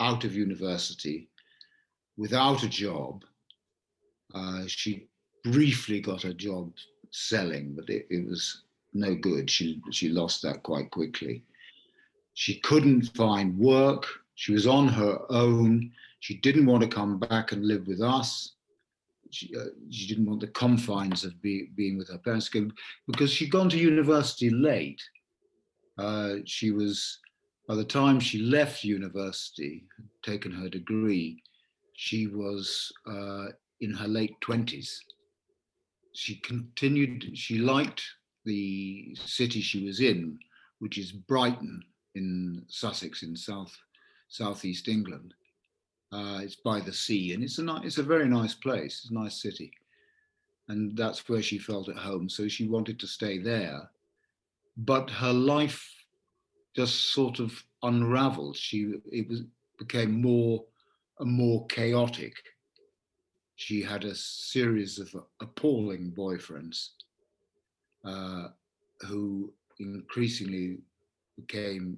out 0.00 0.24
of 0.24 0.34
university 0.34 1.28
without 2.16 2.62
a 2.62 2.68
job. 2.68 3.24
Uh, 4.34 4.64
she 4.66 5.08
briefly 5.44 6.00
got 6.00 6.24
a 6.24 6.34
job 6.34 6.72
selling, 7.10 7.74
but 7.74 7.88
it, 7.88 8.06
it 8.10 8.26
was 8.26 8.64
no 8.96 9.14
good. 9.14 9.50
She 9.50 9.80
she 9.90 10.08
lost 10.08 10.42
that 10.42 10.62
quite 10.62 10.90
quickly. 10.90 11.44
She 12.34 12.60
couldn't 12.60 13.16
find 13.16 13.56
work. 13.58 14.06
She 14.34 14.52
was 14.52 14.66
on 14.66 14.88
her 14.88 15.20
own. 15.30 15.90
She 16.20 16.34
didn't 16.38 16.66
want 16.66 16.82
to 16.82 16.88
come 16.88 17.18
back 17.18 17.52
and 17.52 17.64
live 17.64 17.86
with 17.86 18.02
us. 18.02 18.56
She, 19.30 19.54
uh, 19.56 19.70
she 19.90 20.06
didn't 20.06 20.26
want 20.26 20.40
the 20.40 20.48
confines 20.48 21.24
of 21.24 21.40
be, 21.42 21.70
being 21.74 21.98
with 21.98 22.08
her 22.10 22.18
parents 22.18 22.50
because 23.06 23.30
she'd 23.30 23.50
gone 23.50 23.68
to 23.70 23.78
university 23.78 24.50
late. 24.50 25.02
Uh, 25.98 26.36
she 26.44 26.70
was, 26.70 27.18
by 27.66 27.74
the 27.74 27.84
time 27.84 28.20
she 28.20 28.38
left 28.38 28.84
university, 28.84 29.84
taken 30.22 30.52
her 30.52 30.68
degree, 30.68 31.42
she 31.94 32.26
was 32.26 32.92
uh, 33.10 33.46
in 33.80 33.92
her 33.94 34.06
late 34.06 34.34
20s. 34.42 34.94
She 36.12 36.36
continued, 36.36 37.36
she 37.36 37.58
liked 37.58 38.02
the 38.46 39.14
city 39.26 39.60
she 39.60 39.84
was 39.84 40.00
in, 40.00 40.38
which 40.78 40.96
is 40.96 41.12
Brighton 41.12 41.82
in 42.14 42.64
Sussex 42.68 43.22
in 43.22 43.36
south 43.36 43.76
southeast 44.28 44.88
England. 44.88 45.34
Uh, 46.12 46.40
it's 46.42 46.56
by 46.56 46.80
the 46.80 46.92
sea, 46.92 47.34
and 47.34 47.42
it's 47.42 47.58
a 47.58 47.80
it's 47.84 47.98
a 47.98 48.02
very 48.02 48.28
nice 48.28 48.54
place. 48.54 49.00
It's 49.02 49.10
a 49.10 49.14
nice 49.14 49.42
city, 49.42 49.72
and 50.68 50.96
that's 50.96 51.28
where 51.28 51.42
she 51.42 51.58
felt 51.58 51.88
at 51.88 51.96
home. 51.96 52.28
So 52.28 52.48
she 52.48 52.68
wanted 52.68 52.98
to 53.00 53.06
stay 53.06 53.38
there, 53.38 53.90
but 54.76 55.10
her 55.10 55.32
life 55.32 55.84
just 56.74 57.12
sort 57.12 57.40
of 57.40 57.52
unraveled. 57.82 58.56
She 58.56 58.94
it 59.12 59.28
was 59.28 59.42
became 59.78 60.22
more 60.22 60.64
and 61.18 61.30
more 61.30 61.66
chaotic. 61.66 62.34
She 63.56 63.82
had 63.82 64.04
a 64.04 64.14
series 64.14 64.98
of 64.98 65.14
appalling 65.40 66.12
boyfriends 66.16 66.90
uh, 68.06 68.48
who 69.00 69.52
increasingly 69.78 70.78
became, 71.36 71.96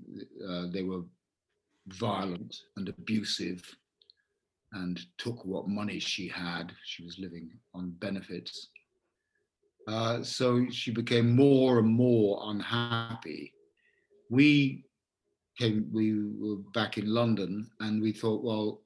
uh, 0.49 0.67
they 0.73 0.83
were 0.83 1.03
violent 1.89 2.57
and 2.77 2.89
abusive 2.89 3.63
and 4.73 5.01
took 5.17 5.45
what 5.45 5.69
money 5.69 5.99
she 5.99 6.29
had. 6.29 6.73
She 6.85 7.05
was 7.05 7.19
living 7.19 7.51
on 7.75 7.91
benefits. 7.99 8.69
Uh, 9.87 10.23
so 10.23 10.67
she 10.71 10.91
became 10.91 11.35
more 11.35 11.79
and 11.79 11.89
more 11.89 12.41
unhappy. 12.51 13.55
We 14.29 14.85
came, 15.59 15.89
we 15.93 16.15
were 16.39 16.57
back 16.75 16.99
in 16.99 17.07
London 17.07 17.71
and 17.81 18.03
we 18.03 18.13
thought, 18.13 18.43
well, 18.43 18.83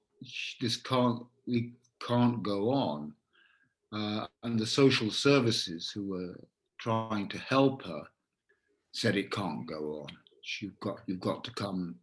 this 0.60 0.76
can't, 0.76 1.24
we 1.46 1.72
can't 2.06 2.42
go 2.42 2.70
on. 2.70 3.14
Uh, 3.92 4.26
and 4.44 4.58
the 4.58 4.66
social 4.66 5.10
services 5.10 5.90
who 5.90 6.08
were 6.08 6.34
trying 6.82 7.28
to 7.28 7.38
help 7.38 7.84
her 7.84 8.02
said 8.92 9.16
it 9.16 9.30
can't 9.30 9.66
go 9.66 10.02
on. 10.02 10.08
You've 10.60 10.78
got 10.80 10.98
you've 11.06 11.20
got 11.20 11.44
to 11.44 11.52
come 11.52 11.94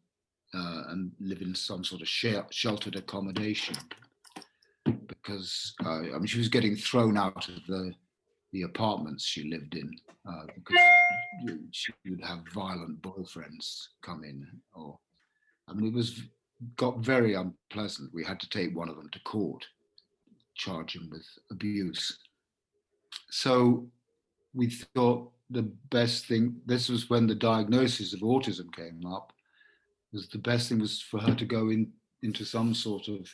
uh, 0.54 0.84
and 0.90 1.12
live 1.20 1.42
in 1.42 1.54
some 1.54 1.84
sort 1.84 2.02
of 2.02 2.08
sheltered 2.08 2.96
accommodation 2.96 3.76
because 5.08 5.74
uh, 5.86 6.00
I 6.16 6.18
mean 6.18 6.28
she 6.28 6.38
was 6.38 6.48
getting 6.48 6.78
thrown 6.78 7.18
out 7.18 7.50
of 7.50 7.56
the 7.68 7.94
the 8.54 8.62
apartments 8.62 9.26
she 9.26 9.50
lived 9.50 9.76
in 9.76 9.92
uh, 10.28 10.46
because 10.56 10.80
she 11.72 11.92
would 12.10 12.24
have 12.24 12.40
violent 12.54 13.02
boyfriends 13.02 13.90
come 14.02 14.24
in 14.24 14.48
or 14.74 14.98
I 15.68 15.74
mean 15.74 15.88
it 15.88 15.94
was 15.94 16.22
got 16.78 17.00
very 17.00 17.34
unpleasant. 17.34 18.14
We 18.14 18.24
had 18.24 18.40
to 18.40 18.50
take 18.50 18.76
one 18.76 18.88
of 18.88 18.96
them 18.96 19.10
to 19.12 19.20
court, 19.22 19.66
charge 20.56 20.96
him 20.96 21.10
with 21.12 21.28
abuse. 21.52 22.20
So 23.30 23.90
we 24.60 24.70
thought 24.70 25.32
the 25.50 25.68
best 25.90 26.26
thing, 26.26 26.62
this 26.66 26.90
was 26.90 27.10
when 27.10 27.28
the 27.28 27.34
diagnosis 27.34 28.14
of 28.14 28.20
autism 28.20 28.74
came 28.76 29.06
up, 29.06 29.32
was 30.12 30.28
the 30.28 30.38
best 30.38 30.68
thing 30.68 30.80
was 30.80 31.02
for 31.02 31.20
her 31.20 31.34
to 31.34 31.46
go 31.46 31.70
in 31.70 31.92
into 32.22 32.44
some 32.44 32.74
sort 32.74 33.08
of 33.08 33.34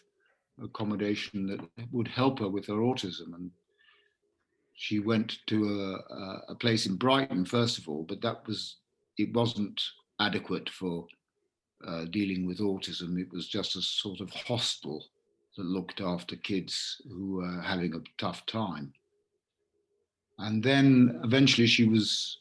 accommodation 0.64 1.48
that 1.48 1.60
would 1.92 2.08
help 2.08 2.38
her 2.40 2.48
with 2.48 2.68
her 2.68 2.76
autism. 2.76 3.34
And 3.34 3.50
she 4.74 5.00
went 5.00 5.40
to 5.48 5.58
a, 6.12 6.52
a 6.52 6.56
place 6.56 6.86
in 6.86 6.96
Brighton, 6.96 7.44
first 7.46 7.80
of 7.80 7.90
all, 7.90 8.04
but 8.04 8.22
that 8.22 8.46
was, 8.46 8.78
it 9.18 9.34
wasn't 9.34 9.82
adequate 10.20 10.70
for 10.70 11.08
uh, 11.88 12.06
dealing 12.06 12.46
with 12.46 12.60
autism. 12.60 13.20
It 13.20 13.34
was 13.34 13.48
just 13.48 13.76
a 13.76 13.82
sort 13.82 14.20
of 14.22 14.30
hostel 14.30 15.04
that 15.58 15.66
looked 15.66 16.02
after 16.02 16.36
kids 16.36 17.02
who 17.10 17.38
were 17.38 17.62
having 17.62 17.96
a 17.96 18.04
tough 18.20 18.46
time. 18.46 18.94
And 20.40 20.64
then 20.64 21.20
eventually 21.24 21.68
she 21.68 21.88
was 21.88 22.40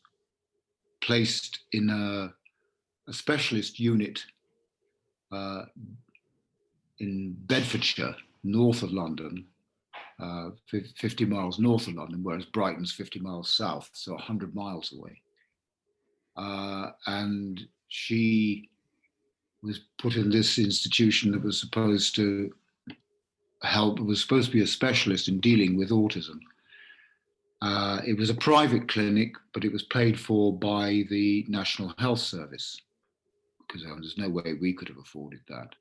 placed 1.00 1.60
in 1.72 1.90
a, 1.90 2.32
a 3.08 3.12
specialist 3.12 3.78
unit 3.78 4.24
uh, 5.32 5.64
in 6.98 7.36
Bedfordshire, 7.46 8.16
north 8.42 8.82
of 8.82 8.92
London, 8.92 9.46
uh, 10.20 10.50
50 10.68 11.24
miles 11.24 11.58
north 11.58 11.88
of 11.88 11.94
London, 11.94 12.20
whereas 12.22 12.44
Brighton's 12.44 12.92
50 12.92 13.20
miles 13.20 13.52
south, 13.52 13.90
so 13.92 14.12
100 14.12 14.54
miles 14.54 14.92
away. 14.96 15.20
Uh, 16.36 16.90
and 17.06 17.60
she 17.88 18.68
was 19.62 19.80
put 19.98 20.16
in 20.16 20.30
this 20.30 20.58
institution 20.58 21.32
that 21.32 21.42
was 21.42 21.58
supposed 21.58 22.14
to 22.16 22.52
help, 23.62 23.98
was 23.98 24.20
supposed 24.20 24.50
to 24.50 24.56
be 24.56 24.62
a 24.62 24.66
specialist 24.66 25.28
in 25.28 25.40
dealing 25.40 25.76
with 25.76 25.90
autism. 25.90 26.38
Uh, 27.64 28.02
it 28.06 28.18
was 28.18 28.28
a 28.28 28.34
private 28.34 28.86
clinic, 28.88 29.36
but 29.54 29.64
it 29.64 29.72
was 29.72 29.84
paid 29.84 30.20
for 30.20 30.52
by 30.52 31.02
the 31.08 31.46
National 31.48 31.94
Health 31.96 32.18
Service 32.18 32.78
because 33.66 33.86
um, 33.86 34.02
there's 34.02 34.18
no 34.18 34.28
way 34.28 34.52
we 34.60 34.74
could 34.74 34.86
have 34.86 34.98
afforded 34.98 35.40
that. 35.48 35.74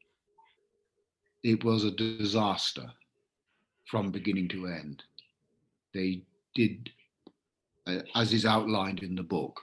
It 1.44 1.62
was 1.66 1.84
a 1.84 1.92
disaster 1.92 2.90
from 3.86 4.12
beginning 4.12 4.48
to 4.50 4.68
end. 4.68 5.04
They 5.94 6.22
did, 6.56 6.90
uh, 7.86 8.00
as 8.16 8.32
is 8.32 8.46
outlined 8.46 9.04
in 9.04 9.14
the 9.14 9.22
book, 9.22 9.60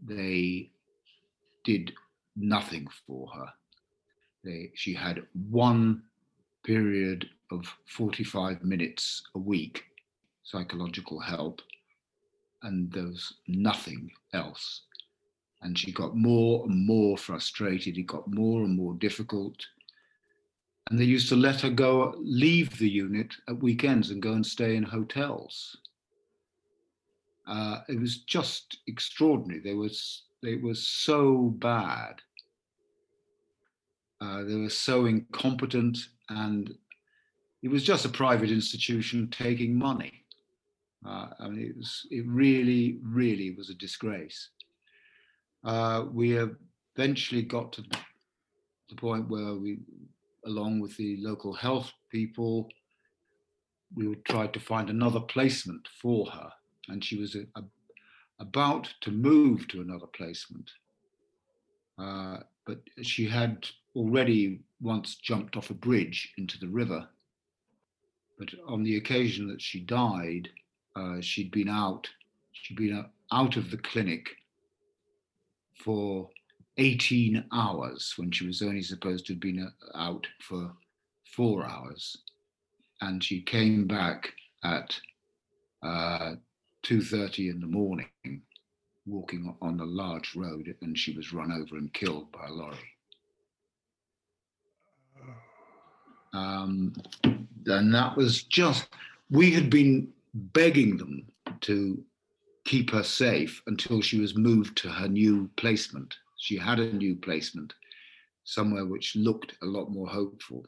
they 0.00 0.70
did 1.64 1.92
nothing 2.36 2.86
for 3.04 3.26
her. 3.34 3.48
They, 4.44 4.70
she 4.76 4.94
had 4.94 5.26
one 5.50 6.04
period 6.64 7.28
of 7.50 7.66
45 7.86 8.62
minutes 8.62 9.24
a 9.34 9.40
week 9.40 9.82
psychological 10.46 11.18
help, 11.18 11.60
and 12.62 12.90
there 12.92 13.04
was 13.04 13.34
nothing 13.48 14.10
else. 14.32 14.82
And 15.62 15.76
she 15.76 15.90
got 15.92 16.16
more 16.16 16.64
and 16.64 16.86
more 16.86 17.18
frustrated, 17.18 17.98
it 17.98 18.06
got 18.06 18.32
more 18.32 18.62
and 18.62 18.76
more 18.76 18.94
difficult. 18.94 19.66
And 20.88 20.98
they 20.98 21.04
used 21.04 21.28
to 21.30 21.36
let 21.36 21.62
her 21.62 21.70
go 21.70 22.14
leave 22.18 22.78
the 22.78 22.88
unit 22.88 23.34
at 23.48 23.60
weekends 23.60 24.10
and 24.10 24.22
go 24.22 24.32
and 24.32 24.46
stay 24.46 24.76
in 24.76 24.84
hotels. 24.84 25.76
Uh, 27.48 27.80
it 27.88 27.98
was 27.98 28.18
just 28.18 28.78
extraordinary. 28.86 29.60
They 29.60 29.74
was 29.74 30.22
they 30.42 30.56
were 30.56 30.74
so 30.74 31.54
bad. 31.58 32.20
Uh, 34.20 34.44
they 34.44 34.54
were 34.54 34.70
so 34.70 35.06
incompetent, 35.06 35.98
and 36.28 36.72
it 37.62 37.68
was 37.68 37.82
just 37.82 38.04
a 38.04 38.08
private 38.08 38.50
institution 38.50 39.28
taking 39.30 39.76
money. 39.76 40.25
Uh, 41.04 41.28
I 41.38 41.48
mean, 41.48 41.66
it 41.66 41.76
was 41.76 42.06
it 42.10 42.24
really, 42.26 42.98
really 43.02 43.50
was 43.52 43.70
a 43.70 43.74
disgrace. 43.74 44.50
Uh, 45.64 46.04
we 46.12 46.38
eventually 46.96 47.42
got 47.42 47.72
to 47.72 47.82
the 48.88 48.94
point 48.96 49.28
where 49.28 49.54
we, 49.54 49.78
along 50.46 50.80
with 50.80 50.96
the 50.96 51.16
local 51.20 51.52
health 51.52 51.92
people, 52.10 52.68
we 53.94 54.14
tried 54.28 54.52
to 54.52 54.60
find 54.60 54.90
another 54.90 55.20
placement 55.20 55.88
for 56.00 56.26
her. 56.26 56.50
And 56.88 57.04
she 57.04 57.18
was 57.18 57.34
a, 57.34 57.46
a, 57.58 57.64
about 58.38 58.88
to 59.02 59.10
move 59.10 59.66
to 59.68 59.80
another 59.80 60.06
placement. 60.06 60.70
Uh, 61.98 62.38
but 62.64 62.78
she 63.02 63.26
had 63.26 63.66
already 63.94 64.60
once 64.80 65.16
jumped 65.16 65.56
off 65.56 65.70
a 65.70 65.74
bridge 65.74 66.32
into 66.36 66.58
the 66.58 66.68
river. 66.68 67.08
But 68.38 68.50
on 68.68 68.82
the 68.82 68.96
occasion 68.96 69.48
that 69.48 69.62
she 69.62 69.80
died, 69.80 70.50
uh, 70.96 71.20
she'd 71.20 71.50
been 71.50 71.68
out, 71.68 72.08
she'd 72.52 72.76
been 72.76 73.04
out 73.32 73.56
of 73.56 73.70
the 73.70 73.76
clinic 73.76 74.30
for 75.74 76.28
18 76.78 77.44
hours 77.52 78.14
when 78.16 78.30
she 78.30 78.46
was 78.46 78.62
only 78.62 78.82
supposed 78.82 79.26
to 79.26 79.34
have 79.34 79.40
been 79.40 79.66
uh, 79.66 79.98
out 79.98 80.26
for 80.40 80.72
four 81.34 81.66
hours. 81.66 82.16
And 83.02 83.22
she 83.22 83.42
came 83.42 83.86
back 83.86 84.32
at 84.64 84.98
uh, 85.82 86.36
2.30 86.84 87.50
in 87.50 87.60
the 87.60 87.66
morning, 87.66 88.08
walking 89.06 89.54
on 89.60 89.80
a 89.80 89.84
large 89.84 90.34
road, 90.34 90.74
and 90.80 90.98
she 90.98 91.12
was 91.12 91.32
run 91.32 91.52
over 91.52 91.76
and 91.76 91.92
killed 91.92 92.32
by 92.32 92.46
a 92.46 92.52
lorry. 92.52 92.76
Um, 96.32 96.94
and 97.24 97.94
that 97.94 98.16
was 98.16 98.42
just, 98.42 98.88
we 99.30 99.50
had 99.52 99.70
been 99.70 100.12
begging 100.36 100.96
them 100.96 101.26
to 101.62 102.02
keep 102.64 102.90
her 102.90 103.02
safe 103.02 103.62
until 103.66 104.00
she 104.00 104.18
was 104.20 104.36
moved 104.36 104.76
to 104.78 104.88
her 104.88 105.08
new 105.08 105.48
placement. 105.56 106.14
She 106.38 106.56
had 106.56 106.78
a 106.78 106.92
new 106.92 107.16
placement 107.16 107.72
somewhere 108.44 108.84
which 108.84 109.16
looked 109.16 109.56
a 109.62 109.66
lot 109.66 109.90
more 109.90 110.06
hopeful. 110.06 110.64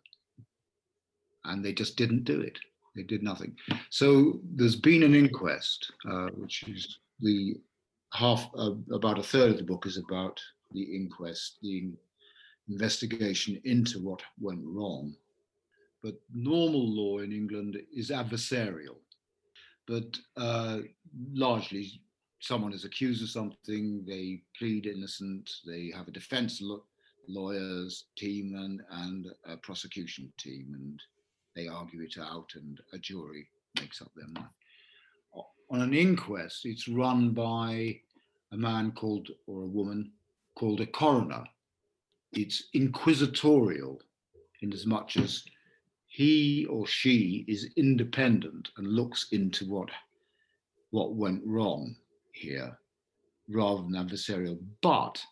And 1.44 1.64
they 1.64 1.72
just 1.72 1.96
didn't 1.96 2.24
do 2.24 2.40
it. 2.40 2.58
They 2.96 3.02
did 3.02 3.22
nothing. 3.22 3.56
So 3.90 4.40
there's 4.54 4.76
been 4.76 5.02
an 5.02 5.14
inquest, 5.14 5.92
uh, 6.10 6.28
which 6.36 6.64
is 6.64 6.98
the 7.20 7.56
half, 8.12 8.48
uh, 8.56 8.72
about 8.92 9.18
a 9.18 9.22
third 9.22 9.50
of 9.52 9.58
the 9.58 9.64
book 9.64 9.86
is 9.86 9.98
about 9.98 10.40
the 10.72 10.82
inquest, 10.82 11.58
the 11.62 11.90
investigation 12.68 13.60
into 13.64 14.00
what 14.00 14.22
went 14.40 14.60
wrong. 14.64 15.14
But 16.02 16.14
normal 16.32 16.88
law 16.88 17.18
in 17.18 17.32
England 17.32 17.76
is 17.94 18.10
adversarial. 18.10 18.96
But 19.88 20.18
uh, 20.36 20.80
largely, 21.32 22.02
someone 22.40 22.74
is 22.74 22.84
accused 22.84 23.22
of 23.22 23.30
something, 23.30 24.04
they 24.06 24.42
plead 24.56 24.86
innocent, 24.86 25.50
they 25.66 25.90
have 25.96 26.08
a 26.08 26.12
defense 26.12 26.60
lo- 26.60 26.84
lawyers 27.26 28.04
team 28.16 28.54
and, 28.54 28.82
and 28.90 29.26
a 29.46 29.56
prosecution 29.56 30.30
team, 30.38 30.74
and 30.74 31.00
they 31.56 31.68
argue 31.68 32.02
it 32.02 32.16
out, 32.20 32.50
and 32.54 32.78
a 32.92 32.98
jury 32.98 33.48
makes 33.80 34.02
up 34.02 34.12
their 34.14 34.28
mind. 34.28 34.48
On 35.70 35.80
an 35.80 35.94
inquest, 35.94 36.66
it's 36.66 36.86
run 36.86 37.30
by 37.30 37.98
a 38.52 38.56
man 38.56 38.92
called, 38.92 39.28
or 39.46 39.62
a 39.62 39.66
woman 39.66 40.12
called 40.54 40.80
a 40.80 40.86
coroner. 40.86 41.44
It's 42.32 42.64
inquisitorial 42.74 44.00
in 44.60 44.72
as 44.72 44.86
much 44.86 45.16
as 45.16 45.44
he 46.08 46.66
or 46.66 46.86
she 46.86 47.44
is 47.46 47.70
independent 47.76 48.70
and 48.76 48.86
looks 48.86 49.28
into 49.32 49.68
what 49.68 49.90
what 50.90 51.14
went 51.14 51.42
wrong 51.46 51.94
here 52.32 52.78
rather 53.48 53.82
than 53.82 53.92
adversarial. 53.92 54.58
But 54.82 55.22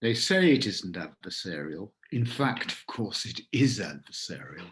they 0.00 0.14
say 0.14 0.52
it 0.52 0.66
isn't 0.66 0.96
adversarial. 0.96 1.90
In 2.12 2.24
fact, 2.24 2.72
of 2.72 2.86
course, 2.86 3.24
it 3.26 3.40
is 3.52 3.78
adversarial. 3.78 4.70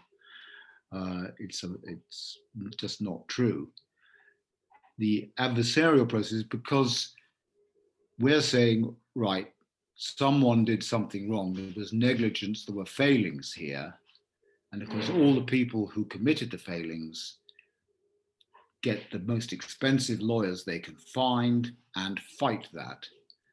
Uh, 0.91 1.25
it's, 1.39 1.63
a, 1.63 1.73
it's 1.83 2.39
just 2.77 3.01
not 3.01 3.27
true. 3.27 3.69
The 4.97 5.29
adversarial 5.39 6.07
process 6.07 6.31
is 6.33 6.43
because 6.43 7.13
we're 8.17 8.41
saying, 8.41 8.95
right, 9.13 9.51
someone 9.95 10.63
did 10.63 10.83
something 10.83 11.29
wrong. 11.29 11.53
There 11.53 11.73
was 11.75 11.91
negligence, 11.91 12.65
there 12.65 12.75
were 12.75 12.85
failings 12.85 13.51
here. 13.51 13.93
And 14.75 14.83
of 14.83 14.89
course, 14.89 15.09
all 15.09 15.33
the 15.33 15.39
people 15.39 15.87
who 15.87 16.03
committed 16.03 16.51
the 16.51 16.57
failings 16.57 17.37
get 18.83 19.09
the 19.09 19.19
most 19.19 19.53
expensive 19.53 20.19
lawyers 20.19 20.65
they 20.65 20.79
can 20.79 20.97
find 20.97 21.71
and 21.95 22.19
fight 22.37 22.67
that. 22.73 23.07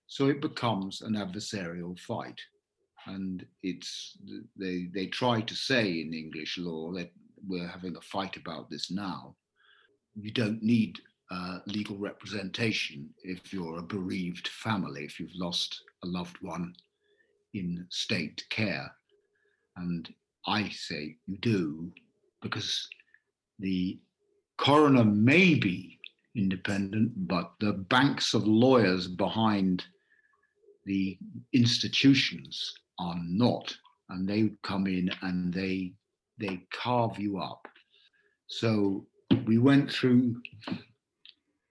So 0.08 0.26
it 0.26 0.40
becomes 0.40 1.00
an 1.00 1.12
adversarial 1.12 1.96
fight. 1.96 2.40
And 3.06 3.46
it's 3.62 4.18
they 4.56 4.88
they 4.92 5.06
try 5.06 5.42
to 5.42 5.54
say 5.54 6.00
in 6.00 6.12
English 6.12 6.58
law 6.58 6.90
that 6.94 7.12
we're 7.46 7.68
having 7.68 7.94
a 7.96 8.00
fight 8.00 8.36
about 8.36 8.68
this 8.68 8.90
now. 8.90 9.36
You 10.16 10.32
don't 10.32 10.60
need 10.60 10.98
uh, 11.30 11.60
legal 11.66 11.98
representation 11.98 13.10
if 13.22 13.52
you're 13.52 13.78
a 13.78 13.90
bereaved 13.96 14.48
family, 14.48 15.04
if 15.04 15.20
you've 15.20 15.36
lost 15.36 15.82
a 16.02 16.06
loved 16.08 16.38
one 16.40 16.74
in 17.54 17.86
state 17.90 18.44
care. 18.50 18.92
And 19.76 20.12
I 20.46 20.68
say 20.70 21.16
you 21.26 21.36
do 21.38 21.92
because 22.40 22.88
the 23.58 23.98
coroner 24.58 25.04
may 25.04 25.54
be 25.54 25.98
independent, 26.36 27.12
but 27.28 27.52
the 27.60 27.72
banks 27.72 28.34
of 28.34 28.46
lawyers 28.46 29.06
behind 29.06 29.84
the 30.86 31.18
institutions 31.52 32.74
are 32.98 33.20
not, 33.24 33.76
and 34.08 34.28
they 34.28 34.50
come 34.62 34.86
in 34.86 35.10
and 35.22 35.52
they 35.52 35.92
they 36.38 36.60
carve 36.72 37.18
you 37.18 37.38
up. 37.38 37.68
So 38.48 39.06
we 39.46 39.58
went 39.58 39.90
through 39.92 40.40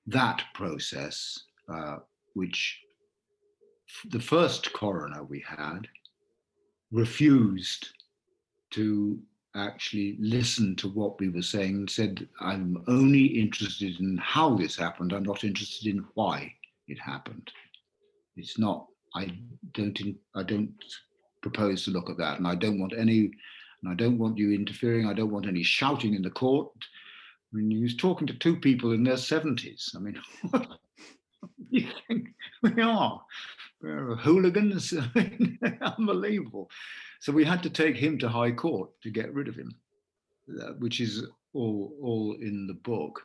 that 0.07 0.43
process, 0.53 1.39
uh, 1.67 1.97
which 2.34 2.79
the 4.10 4.19
first 4.19 4.71
coroner 4.71 5.23
we 5.23 5.43
had 5.45 5.88
refused 6.91 7.89
to 8.71 9.19
actually 9.55 10.17
listened 10.19 10.77
to 10.77 10.88
what 10.88 11.19
we 11.19 11.29
were 11.29 11.41
saying 11.41 11.75
and 11.75 11.89
said, 11.89 12.27
I'm 12.39 12.84
only 12.88 13.25
interested 13.25 13.99
in 13.99 14.17
how 14.17 14.55
this 14.55 14.77
happened. 14.77 15.13
I'm 15.13 15.23
not 15.23 15.43
interested 15.43 15.93
in 15.93 16.05
why 16.13 16.53
it 16.88 16.97
happened. 16.99 17.51
It's 18.38 18.57
not, 18.57 18.88
I 19.15 19.38
don't, 19.73 19.99
I 20.36 20.43
don't 20.43 20.71
propose 21.41 21.84
to 21.86 21.91
look 21.91 22.10
at 22.10 22.17
that. 22.17 22.38
And 22.38 22.47
I 22.47 22.55
don't 22.55 22.79
want 22.79 22.93
any, 22.97 23.31
and 23.84 23.91
I 23.91 23.93
don't 23.93 24.17
want 24.17 24.38
you 24.38 24.53
interfering. 24.53 25.07
I 25.07 25.13
don't 25.13 25.31
want 25.31 25.47
any 25.47 25.63
shouting 25.63 26.13
in 26.13 26.21
the 26.21 26.29
court. 26.29 26.71
I 27.53 27.57
mean, 27.57 27.69
he 27.69 27.84
was 27.84 27.97
talking 27.97 28.27
to 28.27 28.34
two 28.34 28.55
people 28.55 28.93
in 28.93 29.03
their 29.03 29.15
70s. 29.15 29.95
I 29.95 29.99
mean, 29.99 30.21
what 30.51 30.62
do 30.62 31.65
you 31.69 31.89
think 32.07 32.29
we 32.62 32.81
are? 32.81 33.21
We're 33.81 34.15
hooligans. 34.15 34.93
Unbelievable. 35.97 36.69
So 37.19 37.31
we 37.31 37.43
had 37.43 37.63
to 37.63 37.69
take 37.69 37.95
him 37.95 38.17
to 38.19 38.29
High 38.29 38.51
Court 38.51 38.89
to 39.01 39.09
get 39.09 39.33
rid 39.33 39.47
of 39.47 39.55
him, 39.55 39.75
uh, 40.61 40.73
which 40.79 40.99
is 40.99 41.25
all 41.53 41.93
all 42.01 42.35
in 42.39 42.67
the 42.67 42.73
book, 42.73 43.21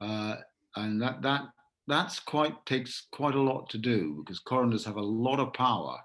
uh, 0.00 0.36
and 0.76 1.00
that 1.02 1.22
that 1.22 1.42
that's 1.86 2.20
quite 2.20 2.64
takes 2.64 3.06
quite 3.10 3.34
a 3.34 3.40
lot 3.40 3.68
to 3.70 3.78
do 3.78 4.22
because 4.24 4.38
coroners 4.38 4.84
have 4.84 4.96
a 4.96 5.02
lot 5.02 5.40
of 5.40 5.52
power, 5.52 5.98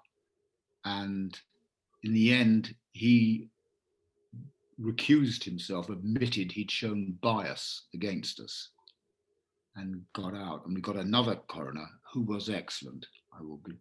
and 0.85 1.39
in 2.03 2.13
the 2.13 2.33
end 2.33 2.75
he 2.91 3.49
recused 4.81 5.43
himself, 5.43 5.89
admitted 5.89 6.51
he'd 6.51 6.71
shown 6.71 7.17
bias 7.21 7.87
against 7.93 8.39
us, 8.39 8.69
and 9.75 10.01
got 10.13 10.35
out. 10.35 10.65
And 10.65 10.75
we 10.75 10.81
got 10.81 10.97
another 10.97 11.35
coroner 11.47 11.87
who 12.13 12.21
was 12.21 12.49
excellent. 12.49 13.05
I 13.37 13.43
will 13.43 13.61
be 13.65 13.79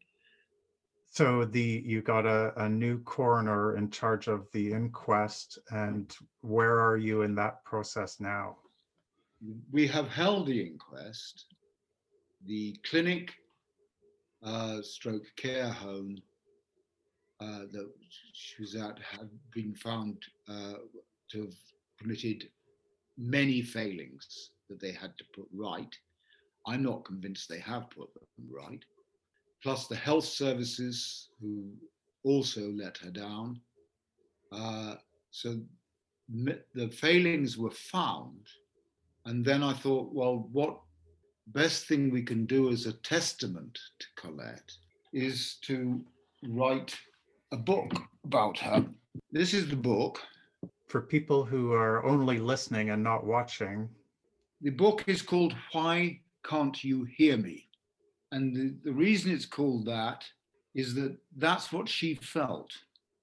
so 1.16 1.46
the 1.46 1.82
you 1.86 2.02
got 2.02 2.26
a, 2.26 2.52
a 2.62 2.68
new 2.68 2.98
coroner 3.04 3.78
in 3.78 3.88
charge 3.88 4.28
of 4.28 4.46
the 4.52 4.70
inquest, 4.70 5.58
and 5.70 6.14
where 6.42 6.78
are 6.78 6.98
you 6.98 7.22
in 7.22 7.34
that 7.36 7.64
process 7.64 8.20
now? 8.20 8.58
We 9.72 9.86
have 9.86 10.08
held 10.08 10.46
the 10.46 10.60
inquest. 10.60 11.46
The 12.44 12.76
clinic, 12.88 13.32
uh, 14.42 14.82
stroke 14.82 15.24
care 15.38 15.70
home 15.70 16.18
uh, 17.40 17.60
that 17.72 17.90
she 18.34 18.60
was 18.60 18.74
at 18.74 18.98
had 18.98 19.30
been 19.54 19.74
found 19.74 20.22
uh, 20.50 20.74
to 21.30 21.40
have 21.40 21.54
committed 21.98 22.46
many 23.16 23.62
failings 23.62 24.50
that 24.68 24.80
they 24.80 24.92
had 24.92 25.16
to 25.16 25.24
put 25.34 25.48
right. 25.54 25.96
I'm 26.66 26.82
not 26.82 27.06
convinced 27.06 27.48
they 27.48 27.60
have 27.60 27.88
put 27.88 28.12
them 28.12 28.48
right 28.50 28.84
plus 29.62 29.86
the 29.86 29.96
health 29.96 30.24
services 30.24 31.28
who 31.40 31.70
also 32.24 32.70
let 32.72 32.96
her 32.98 33.10
down. 33.10 33.60
Uh, 34.52 34.94
so 35.30 35.60
the 36.74 36.88
failings 36.88 37.56
were 37.56 37.70
found. 37.70 38.46
And 39.24 39.44
then 39.44 39.62
I 39.62 39.72
thought, 39.72 40.12
well, 40.12 40.48
what 40.52 40.78
best 41.48 41.86
thing 41.86 42.10
we 42.10 42.22
can 42.22 42.46
do 42.46 42.70
as 42.70 42.86
a 42.86 42.92
testament 42.92 43.78
to 43.98 44.06
Colette 44.16 44.72
is 45.12 45.56
to 45.62 46.04
write 46.48 46.96
a 47.52 47.56
book 47.56 47.92
about 48.24 48.58
her. 48.58 48.84
This 49.32 49.54
is 49.54 49.68
the 49.68 49.76
book. 49.76 50.20
For 50.88 51.00
people 51.00 51.44
who 51.44 51.72
are 51.72 52.04
only 52.04 52.38
listening 52.38 52.90
and 52.90 53.02
not 53.02 53.26
watching, 53.26 53.88
The 54.62 54.70
book 54.70 55.04
is 55.06 55.20
called 55.20 55.54
Why 55.72 56.20
Can't 56.44 56.82
You 56.82 57.04
Hear 57.04 57.36
Me? 57.36 57.65
And 58.32 58.54
the, 58.54 58.74
the 58.84 58.92
reason 58.92 59.30
it's 59.30 59.46
called 59.46 59.86
that 59.86 60.24
is 60.74 60.94
that 60.94 61.16
that's 61.36 61.72
what 61.72 61.88
she 61.88 62.14
felt 62.16 62.70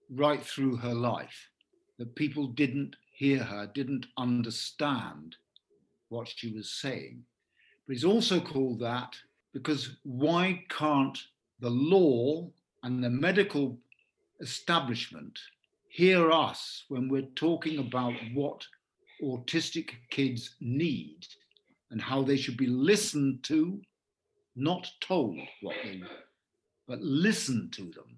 right 0.10 0.44
through 0.44 0.78
her 0.78 0.94
life 0.94 1.50
that 2.00 2.16
people 2.16 2.48
didn't 2.48 2.96
hear 3.14 3.44
her, 3.44 3.68
didn't 3.74 4.08
understand 4.18 5.36
what 6.10 6.28
she 6.28 6.52
was 6.52 6.70
saying. 6.70 7.24
But 7.88 7.96
it's 7.96 8.04
also 8.04 8.40
called 8.40 8.80
that 8.80 9.16
because 9.54 9.98
why 10.04 10.64
can't 10.70 11.18
the 11.60 11.70
law 11.70 12.50
and 12.84 13.04
the 13.04 13.10
medical 13.10 13.78
establishment 14.42 15.40
hear 15.90 16.32
us 16.32 16.86
when 16.90 17.08
we're 17.08 17.30
talking 17.36 17.80
about 17.80 18.14
what 18.34 18.66
autistic 19.24 19.92
kids 20.10 20.56
need 20.60 21.26
and 21.92 22.02
how 22.02 22.24
they 22.24 22.36
should 22.36 22.58
be 22.58 22.68
listened 22.68 23.44
to, 23.44 23.80
not 24.56 24.90
told 25.02 25.38
what 25.62 25.76
they 25.84 25.98
know, 25.98 26.08
but 26.88 27.02
listen 27.02 27.70
to 27.72 27.84
them. 27.84 28.18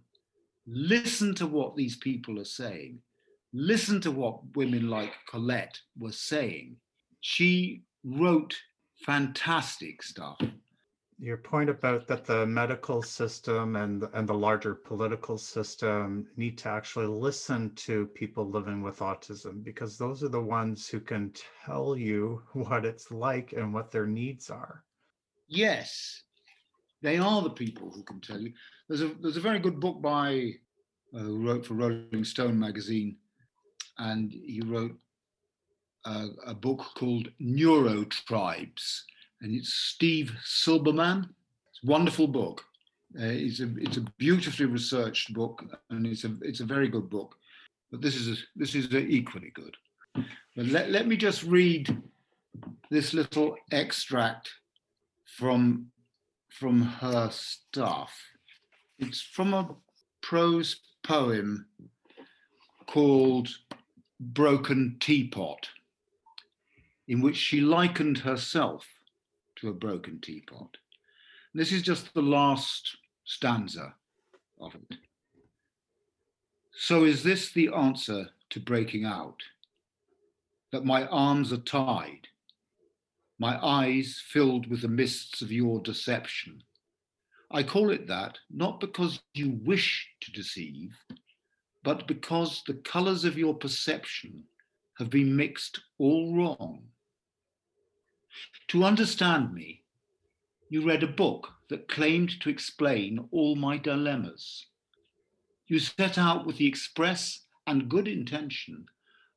Listen 0.67 1.35
to 1.35 1.47
what 1.47 1.75
these 1.75 1.95
people 1.97 2.39
are 2.39 2.45
saying. 2.45 2.99
Listen 3.53 4.01
to 4.01 4.11
what 4.11 4.55
women 4.55 4.89
like 4.89 5.13
Colette 5.29 5.79
were 5.97 6.11
saying. 6.11 6.75
She 7.21 7.83
wrote 8.03 8.55
fantastic 9.05 10.03
stuff. 10.03 10.37
your 11.17 11.37
point 11.37 11.69
about 11.69 12.07
that 12.07 12.25
the 12.25 12.45
medical 12.45 13.01
system 13.01 13.75
and 13.77 14.03
and 14.13 14.27
the 14.27 14.33
larger 14.33 14.75
political 14.75 15.37
system 15.37 16.27
need 16.35 16.57
to 16.57 16.67
actually 16.69 17.07
listen 17.07 17.73
to 17.75 18.07
people 18.07 18.49
living 18.49 18.81
with 18.81 18.99
autism 18.99 19.63
because 19.63 19.97
those 19.97 20.23
are 20.23 20.29
the 20.29 20.41
ones 20.41 20.89
who 20.89 20.99
can 20.99 21.31
tell 21.65 21.95
you 21.97 22.41
what 22.53 22.83
it's 22.85 23.11
like 23.11 23.53
and 23.53 23.73
what 23.73 23.91
their 23.91 24.07
needs 24.07 24.49
are. 24.49 24.83
Yes, 25.47 26.23
they 27.01 27.17
are 27.17 27.41
the 27.41 27.49
people 27.49 27.91
who 27.91 28.03
can 28.03 28.19
tell 28.19 28.39
you. 28.39 28.53
There's 28.87 29.01
a 29.01 29.11
there's 29.21 29.37
a 29.37 29.41
very 29.41 29.59
good 29.59 29.79
book 29.79 30.01
by 30.01 30.53
uh, 31.13 31.19
who 31.19 31.45
wrote 31.45 31.65
for 31.65 31.75
Rolling 31.75 32.23
Stone 32.23 32.59
magazine, 32.59 33.17
and 33.97 34.31
he 34.31 34.61
wrote 34.65 34.95
a, 36.05 36.27
a 36.47 36.53
book 36.53 36.85
called 36.95 37.29
Neurotribes, 37.41 39.01
and 39.41 39.53
it's 39.53 39.73
Steve 39.73 40.35
Silberman. 40.43 41.29
It's 41.69 41.83
a 41.83 41.91
wonderful 41.91 42.27
book. 42.27 42.63
Uh, 43.17 43.25
it's 43.25 43.59
a 43.59 43.69
it's 43.77 43.97
a 43.97 44.05
beautifully 44.17 44.65
researched 44.65 45.33
book, 45.33 45.63
and 45.89 46.07
it's 46.07 46.23
a 46.23 46.35
it's 46.41 46.59
a 46.59 46.65
very 46.65 46.87
good 46.87 47.09
book. 47.09 47.35
But 47.91 48.01
this 48.01 48.15
is 48.15 48.39
a, 48.39 48.41
this 48.55 48.75
is 48.75 48.93
equally 48.93 49.51
good. 49.53 49.75
But 50.55 50.65
let, 50.67 50.89
let 50.89 51.07
me 51.07 51.17
just 51.17 51.43
read 51.43 52.01
this 52.89 53.13
little 53.13 53.55
extract 53.71 54.49
from 55.37 55.87
from 56.49 56.81
her 56.81 57.29
stuff. 57.29 58.17
It's 58.97 59.21
from 59.21 59.53
a 59.53 59.75
prose 60.21 60.79
poem 61.03 61.65
called 62.87 63.49
Broken 64.19 64.95
Teapot, 65.01 65.67
in 67.09 67.21
which 67.21 67.35
she 67.35 67.59
likened 67.59 68.19
herself 68.19 68.87
to 69.57 69.69
a 69.69 69.73
broken 69.73 70.21
teapot. 70.21 70.77
And 71.53 71.61
This 71.61 71.73
is 71.73 71.81
just 71.81 72.13
the 72.13 72.21
last 72.21 72.95
stanza 73.25 73.95
of 74.61 74.75
it. 74.75 74.97
So, 76.71 77.03
is 77.03 77.23
this 77.23 77.51
the 77.51 77.69
answer 77.73 78.29
to 78.51 78.59
breaking 78.61 79.03
out? 79.03 79.41
That 80.71 80.85
my 80.85 81.05
arms 81.07 81.51
are 81.51 81.57
tied, 81.57 82.27
my 83.37 83.63
eyes 83.63 84.21
filled 84.27 84.67
with 84.67 84.81
the 84.81 84.87
mists 84.87 85.41
of 85.41 85.51
your 85.51 85.79
deception. 85.81 86.61
I 87.51 87.63
call 87.63 87.91
it 87.91 88.07
that 88.07 88.37
not 88.49 88.79
because 88.79 89.21
you 89.33 89.59
wish 89.63 90.09
to 90.21 90.31
deceive, 90.31 90.97
but 91.83 92.07
because 92.07 92.63
the 92.65 92.73
colors 92.73 93.25
of 93.25 93.37
your 93.37 93.53
perception 93.53 94.43
have 94.97 95.09
been 95.09 95.35
mixed 95.35 95.81
all 95.97 96.35
wrong. 96.35 96.83
To 98.69 98.83
understand 98.83 99.53
me, 99.53 99.83
you 100.69 100.85
read 100.85 101.03
a 101.03 101.07
book 101.07 101.49
that 101.69 101.87
claimed 101.87 102.39
to 102.41 102.49
explain 102.49 103.27
all 103.31 103.55
my 103.55 103.77
dilemmas. 103.77 104.65
You 105.67 105.79
set 105.79 106.17
out 106.17 106.45
with 106.45 106.57
the 106.57 106.67
express 106.67 107.45
and 107.67 107.89
good 107.89 108.07
intention 108.07 108.85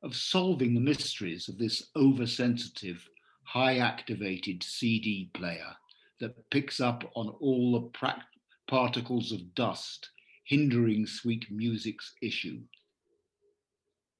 of 0.03 0.15
solving 0.15 0.73
the 0.73 0.81
mysteries 0.81 1.49
of 1.49 1.57
this 1.57 1.89
oversensitive, 1.95 3.07
high 3.49 3.79
activated 3.79 4.61
CD 4.61 5.31
player 5.33 5.75
that 6.19 6.49
picks 6.51 6.79
up 6.79 7.03
on 7.15 7.29
all 7.39 7.71
the 7.71 7.87
prac- 7.97 8.27
particles 8.67 9.31
of 9.31 9.55
dust 9.55 10.07
hindering 10.45 11.07
sweet 11.07 11.45
music's 11.49 12.13
issue. 12.21 12.59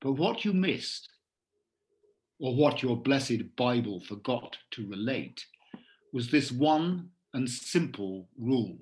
But 0.02 0.14
what 0.14 0.44
you 0.46 0.52
missed, 0.52 1.10
or 2.40 2.56
what 2.56 2.82
your 2.82 2.98
blessed 2.98 3.56
Bible 3.56 4.00
forgot 4.00 4.58
to 4.72 4.88
relate, 4.88 5.46
was 6.12 6.32
this 6.32 6.52
one 6.52 7.10
and 7.36 7.48
simple 7.48 8.28
rule 8.36 8.80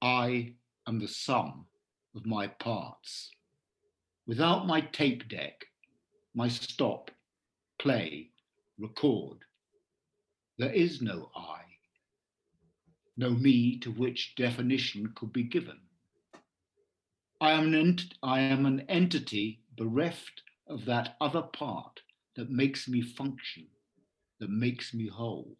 I 0.00 0.54
am 0.86 0.98
the 0.98 1.08
sum 1.08 1.66
of 2.16 2.24
my 2.24 2.46
parts. 2.46 3.32
Without 4.26 4.66
my 4.66 4.80
tape 4.80 5.28
deck, 5.28 5.66
my 6.34 6.48
stop, 6.48 7.10
play, 7.78 8.30
record, 8.78 9.38
there 10.58 10.72
is 10.72 11.02
no 11.02 11.30
I, 11.36 11.60
no 13.16 13.30
me 13.30 13.78
to 13.80 13.90
which 13.90 14.34
definition 14.36 15.12
could 15.14 15.32
be 15.32 15.42
given. 15.42 15.78
I 17.40 17.52
am, 17.52 17.66
an 17.66 17.74
ent- 17.74 18.14
I 18.22 18.40
am 18.40 18.66
an 18.66 18.80
entity 18.88 19.60
bereft 19.76 20.42
of 20.66 20.84
that 20.86 21.16
other 21.20 21.42
part 21.42 22.00
that 22.36 22.50
makes 22.50 22.88
me 22.88 23.02
function, 23.02 23.66
that 24.40 24.50
makes 24.50 24.92
me 24.92 25.08
whole. 25.08 25.56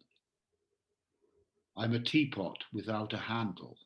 I'm 1.77 1.93
a 1.93 1.99
teapot 1.99 2.63
without 2.73 3.13
a 3.13 3.17
handle. 3.17 3.77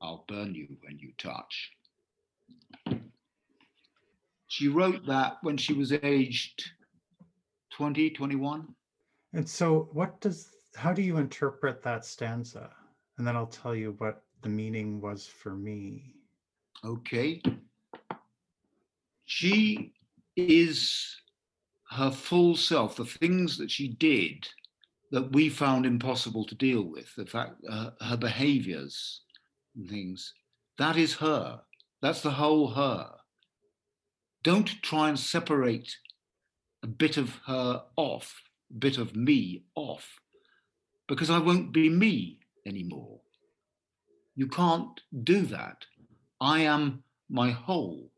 I'll 0.00 0.24
burn 0.26 0.54
you 0.54 0.66
when 0.82 0.98
you 0.98 1.12
touch. 1.16 1.70
She 4.48 4.68
wrote 4.68 5.06
that 5.06 5.38
when 5.42 5.56
she 5.56 5.72
was 5.72 5.92
aged 5.92 6.64
20, 7.82 8.10
21. 8.10 8.68
And 9.32 9.48
so, 9.48 9.88
what 9.92 10.20
does, 10.20 10.54
how 10.76 10.92
do 10.92 11.02
you 11.02 11.16
interpret 11.16 11.82
that 11.82 12.04
stanza? 12.04 12.70
And 13.18 13.26
then 13.26 13.34
I'll 13.34 13.48
tell 13.48 13.74
you 13.74 13.96
what 13.98 14.22
the 14.40 14.48
meaning 14.48 15.00
was 15.00 15.26
for 15.26 15.56
me. 15.56 16.14
Okay. 16.84 17.42
She 19.24 19.94
is 20.36 21.22
her 21.90 22.12
full 22.12 22.54
self, 22.54 22.94
the 22.94 23.04
things 23.04 23.58
that 23.58 23.68
she 23.68 23.88
did 23.88 24.46
that 25.10 25.32
we 25.32 25.48
found 25.48 25.84
impossible 25.84 26.44
to 26.44 26.54
deal 26.54 26.84
with, 26.84 27.12
the 27.16 27.26
fact, 27.26 27.56
uh, 27.68 27.90
her 28.00 28.16
behaviors 28.16 29.22
and 29.74 29.90
things, 29.90 30.32
that 30.78 30.96
is 30.96 31.14
her. 31.14 31.60
That's 32.00 32.20
the 32.20 32.30
whole 32.30 32.68
her. 32.68 33.10
Don't 34.44 34.68
try 34.82 35.08
and 35.08 35.18
separate 35.18 35.92
a 36.82 36.86
bit 36.86 37.16
of 37.16 37.40
her 37.46 37.82
off, 37.96 38.42
a 38.70 38.78
bit 38.78 38.98
of 38.98 39.14
me 39.14 39.64
off, 39.74 40.20
because 41.08 41.30
I 41.30 41.38
won't 41.38 41.72
be 41.72 41.88
me 41.88 42.38
anymore. 42.66 43.20
You 44.34 44.48
can't 44.48 45.00
do 45.22 45.42
that. 45.46 45.84
I 46.40 46.60
am 46.60 47.04
my 47.28 47.50
whole. 47.50 48.10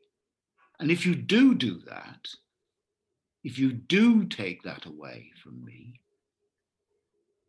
And 0.79 0.91
if 0.91 1.05
you 1.05 1.15
do 1.15 1.55
do 1.55 1.81
that, 1.87 2.29
if 3.43 3.59
you 3.59 3.73
do 3.73 4.25
take 4.25 4.63
that 4.63 4.87
away 4.87 5.31
from 5.43 5.65
me, 5.65 6.01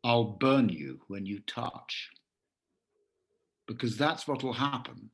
I'll 0.03 0.25
burn 0.25 0.69
you 0.69 0.99
when 1.07 1.25
you 1.25 1.39
touch. 1.39 2.09
Because 3.67 3.97
that's 3.97 4.27
what 4.27 4.43
will 4.43 4.53
happen. 4.53 5.09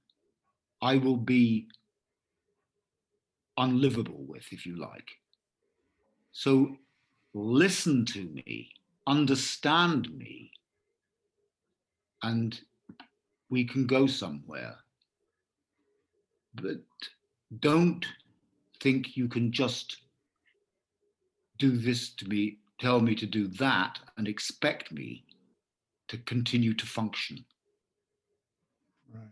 I 0.82 0.98
will 0.98 1.18
be 1.18 1.68
unlivable 3.58 4.26
with, 4.28 4.52
if 4.52 4.66
you 4.66 4.78
like. 4.78 5.10
So 6.32 6.78
listen 7.34 8.06
to 8.06 8.26
me, 8.26 8.70
understand 9.08 10.16
me, 10.18 10.52
and 12.24 12.60
we 13.50 13.66
can 13.66 13.86
go 13.86 14.08
somewhere. 14.08 14.76
But 16.56 16.82
don't 17.60 18.06
think 18.82 19.18
you 19.18 19.28
can 19.28 19.52
just 19.52 19.98
do 21.60 21.78
this 21.78 22.14
to 22.16 22.28
me, 22.28 22.58
tell 22.80 23.00
me 23.00 23.16
to 23.16 23.26
do 23.26 23.48
that, 23.48 24.00
and 24.18 24.28
expect 24.28 24.92
me 24.92 25.24
to 26.08 26.18
continue 26.20 26.74
to 26.74 26.86
function. 26.86 27.46
Right. 29.14 29.24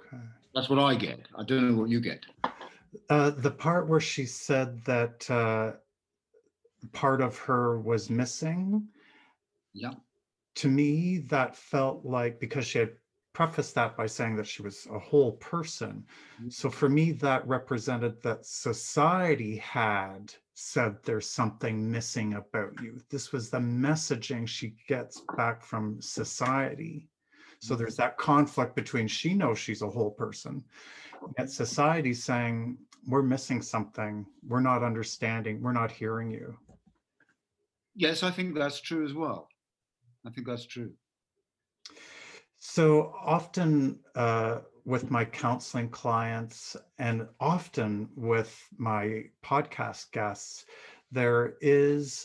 Okay. 0.00 0.22
That's 0.54 0.68
what 0.68 0.78
I 0.78 0.94
get. 0.94 1.20
I 1.36 1.44
don't 1.44 1.70
know 1.70 1.76
what 1.80 1.90
you 1.90 2.00
get. 2.00 2.24
Uh, 3.10 3.30
the 3.30 3.50
part 3.50 3.86
where 3.86 4.00
she 4.00 4.24
said 4.24 4.82
that 4.84 5.30
uh, 5.30 5.72
part 6.92 7.20
of 7.20 7.36
her 7.38 7.80
was 7.80 8.10
missing. 8.10 8.88
Yeah. 9.72 9.94
To 10.56 10.68
me, 10.68 11.18
that 11.28 11.56
felt 11.56 12.04
like 12.04 12.40
because 12.40 12.66
she 12.66 12.78
had 12.78 12.92
prefaced 13.32 13.74
that 13.76 13.96
by 13.96 14.06
saying 14.06 14.34
that 14.36 14.46
she 14.46 14.62
was 14.62 14.86
a 14.90 14.98
whole 14.98 15.32
person. 15.32 16.04
Mhm. 16.40 16.52
So 16.52 16.70
for 16.70 16.88
me, 16.88 17.12
that 17.12 17.46
represented 17.46 18.20
that 18.22 18.44
society 18.44 19.56
had 19.58 20.34
said 20.54 20.96
there's 21.04 21.30
something 21.30 21.88
missing 21.88 22.34
about 22.34 22.80
you. 22.82 23.00
This 23.10 23.30
was 23.30 23.48
the 23.48 23.58
messaging 23.58 24.48
she 24.48 24.74
gets 24.88 25.22
back 25.36 25.62
from 25.62 26.00
society. 26.00 27.08
So 27.60 27.76
there's 27.76 27.96
that 27.96 28.18
conflict 28.18 28.74
between 28.74 29.06
she 29.06 29.34
knows 29.34 29.58
she's 29.58 29.82
a 29.82 29.90
whole 29.90 30.10
person, 30.10 30.64
yet 31.38 31.50
society 31.50 32.14
saying, 32.14 32.78
we're 33.06 33.22
missing 33.22 33.62
something, 33.62 34.26
we're 34.46 34.60
not 34.60 34.82
understanding, 34.82 35.60
we're 35.60 35.72
not 35.72 35.90
hearing 35.90 36.30
you. 36.30 36.56
Yes, 37.98 38.22
I 38.22 38.30
think 38.30 38.54
that's 38.54 38.80
true 38.80 39.04
as 39.04 39.12
well. 39.12 39.48
I 40.24 40.30
think 40.30 40.46
that's 40.46 40.66
true. 40.66 40.92
So 42.60 43.12
often 43.20 43.98
uh, 44.14 44.60
with 44.84 45.10
my 45.10 45.24
counseling 45.24 45.88
clients 45.88 46.76
and 47.00 47.26
often 47.40 48.08
with 48.14 48.56
my 48.76 49.24
podcast 49.44 50.12
guests, 50.12 50.64
there 51.10 51.54
is 51.60 52.24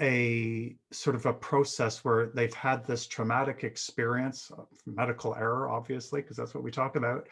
a 0.00 0.76
sort 0.92 1.16
of 1.16 1.26
a 1.26 1.32
process 1.32 2.04
where 2.04 2.26
they've 2.26 2.54
had 2.54 2.86
this 2.86 3.08
traumatic 3.08 3.64
experience, 3.64 4.52
medical 4.86 5.34
error, 5.34 5.68
obviously, 5.68 6.22
because 6.22 6.36
that's 6.36 6.54
what 6.54 6.62
we 6.62 6.70
talk 6.70 6.94
about. 6.94 7.28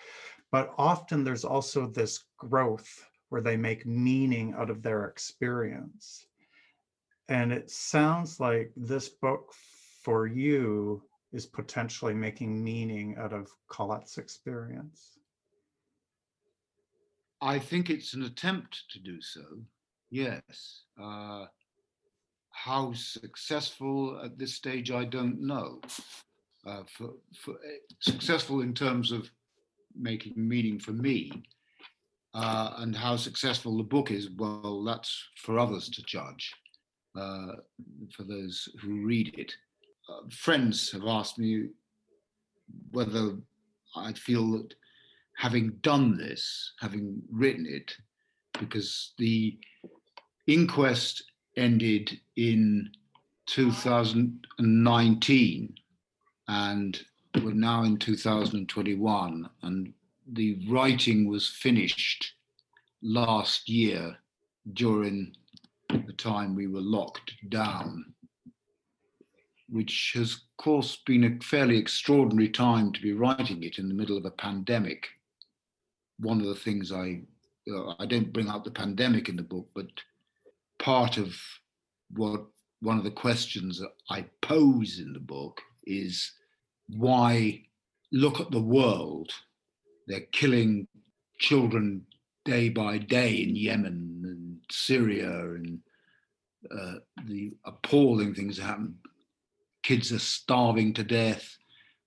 But 0.51 0.74
often 0.78 1.22
there's 1.22 1.44
also 1.44 1.86
this 1.86 2.24
growth 2.38 3.09
where 3.28 3.40
they 3.40 3.57
make 3.57 3.86
meaning 3.86 4.53
out 4.59 4.68
of 4.68 4.82
their 4.82 5.05
experience. 5.05 6.26
And 7.29 7.53
it 7.53 7.70
sounds 7.70 8.39
like 8.39 8.70
this 8.77 9.09
book 9.09 9.53
for 10.03 10.27
you 10.27 11.03
is 11.33 11.47
potentially 11.47 12.14
making 12.14 12.62
meaning 12.62 13.16
out 13.18 13.33
of 13.33 13.51
Colette's 13.68 14.18
experience. 14.18 15.18
I 17.41 17.59
think 17.59 17.91
it's 17.91 18.14
an 18.14 18.22
attempt 18.22 18.85
to 18.91 18.99
do 18.99 19.20
so. 19.20 19.43
Yes. 20.11 20.83
Uh, 21.01 21.47
how 22.51 22.93
successful 22.95 24.20
at 24.24 24.39
this 24.39 24.55
stage, 24.55 24.91
I 24.91 25.05
don't 25.05 25.41
know. 25.41 25.81
Uh, 26.66 26.83
for, 26.89 27.11
for 27.39 27.55
eh, 27.64 27.79
successful 28.01 28.61
in 28.61 28.74
terms 28.74 29.12
of 29.12 29.31
making 29.95 30.33
meaning 30.37 30.81
for 30.81 30.93
me, 30.93 31.31
uh, 32.35 32.74
and 32.79 32.95
how 32.95 33.16
successful 33.16 33.77
the 33.77 33.85
book 33.85 34.11
is, 34.11 34.31
well, 34.31 34.83
that's 34.85 35.29
for 35.37 35.59
others 35.59 35.89
to 35.89 36.03
judge. 36.03 36.53
Uh, 37.16 37.56
for 38.14 38.24
those 38.24 38.68
who 38.80 39.04
read 39.04 39.34
it, 39.38 39.54
uh, 40.08 40.22
friends 40.30 40.90
have 40.90 41.04
asked 41.06 41.38
me 41.38 41.68
whether 42.90 43.36
I 43.94 44.12
feel 44.12 44.50
that 44.52 44.74
having 45.36 45.70
done 45.82 46.16
this, 46.16 46.72
having 46.80 47.22
written 47.30 47.66
it, 47.66 47.94
because 48.58 49.12
the 49.18 49.58
inquest 50.46 51.22
ended 51.56 52.18
in 52.36 52.90
2019 53.46 55.74
and 56.48 57.04
we're 57.42 57.52
now 57.52 57.82
in 57.84 57.96
2021 57.96 59.48
and 59.62 59.92
the 60.32 60.58
writing 60.68 61.28
was 61.28 61.48
finished 61.48 62.34
last 63.02 63.68
year 63.68 64.16
during 64.72 65.32
the 65.89 66.12
time 66.12 66.55
we 66.55 66.66
were 66.66 66.80
locked 66.80 67.32
down 67.49 68.05
which 69.68 70.12
has 70.14 70.32
of 70.34 70.41
course 70.59 70.99
been 71.07 71.24
a 71.24 71.45
fairly 71.45 71.76
extraordinary 71.76 72.49
time 72.49 72.93
to 72.93 73.01
be 73.01 73.12
writing 73.12 73.62
it 73.62 73.78
in 73.78 73.89
the 73.89 73.95
middle 73.95 74.16
of 74.16 74.24
a 74.24 74.30
pandemic 74.30 75.07
one 76.18 76.41
of 76.41 76.47
the 76.47 76.55
things 76.55 76.93
i 76.93 77.20
uh, 77.72 77.95
i 77.99 78.07
don't 78.07 78.32
bring 78.32 78.49
up 78.49 78.64
the 78.64 78.70
pandemic 78.70 79.28
in 79.28 79.37
the 79.37 79.43
book 79.43 79.68
but 79.74 79.87
part 80.78 81.16
of 81.16 81.37
what 82.11 82.47
one 82.80 82.99
of 82.99 83.05
the 83.05 83.11
questions 83.11 83.78
that 83.80 83.93
I 84.11 84.26
pose 84.43 84.99
in 84.99 85.12
the 85.12 85.20
book 85.20 85.61
is 85.84 86.32
why 86.89 87.62
look 88.12 88.41
at 88.41 88.51
the 88.51 88.61
world. 88.61 89.32
They're 90.07 90.20
killing 90.32 90.87
children 91.39 92.07
day 92.45 92.68
by 92.68 92.99
day 92.99 93.34
in 93.34 93.57
Yemen 93.57 94.20
Syria 94.70 95.30
and 95.30 95.80
uh, 96.70 96.94
the 97.24 97.52
appalling 97.64 98.34
things 98.34 98.56
that 98.56 98.64
happen. 98.64 98.96
Kids 99.82 100.12
are 100.12 100.18
starving 100.18 100.92
to 100.94 101.04
death. 101.04 101.56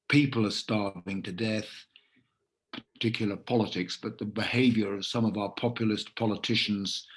People 0.10 0.45
are 0.45 0.51
starving 0.51 1.24
to 1.24 1.32
death. 1.32 1.70
Particular 2.93 3.36
politics, 3.36 3.97
but 4.01 4.18
the 4.18 4.26
behavior 4.26 4.93
of 4.93 5.05
some 5.05 5.26
of 5.26 5.38
our 5.38 5.49
populist 5.51 6.16
politicians 6.16 7.07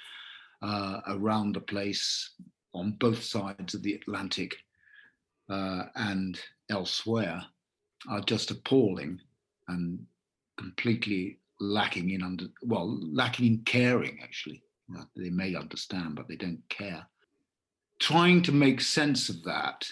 uh, 0.63 1.01
around 1.07 1.53
the 1.53 1.61
place 1.61 2.31
on 2.73 2.97
both 2.99 3.21
sides 3.21 3.73
of 3.73 3.83
the 3.83 3.93
Atlantic 3.93 4.55
uh, 5.49 5.83
and 5.95 6.39
elsewhere 6.69 7.43
are 8.09 8.21
just 8.21 8.49
appalling 8.51 9.19
and 9.67 9.99
completely 10.57 11.39
lacking 11.59 12.09
in 12.11 12.23
under 12.23 12.45
well 12.63 12.99
lacking 13.01 13.45
in 13.45 13.57
caring 13.59 14.19
actually 14.21 14.61
they 15.15 15.29
may 15.29 15.55
understand 15.55 16.15
but 16.15 16.27
they 16.27 16.35
don't 16.35 16.61
care 16.69 17.05
trying 17.99 18.41
to 18.41 18.51
make 18.51 18.81
sense 18.81 19.29
of 19.29 19.43
that 19.43 19.85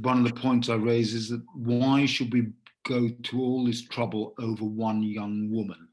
one 0.00 0.18
of 0.18 0.24
the 0.24 0.40
points 0.40 0.68
i 0.68 0.74
raise 0.74 1.14
is 1.14 1.28
that 1.28 1.42
why 1.54 2.06
should 2.06 2.32
we 2.32 2.46
go 2.86 3.08
to 3.22 3.40
all 3.40 3.64
this 3.64 3.82
trouble 3.82 4.34
over 4.38 4.64
one 4.64 5.02
young 5.02 5.50
woman 5.50 5.88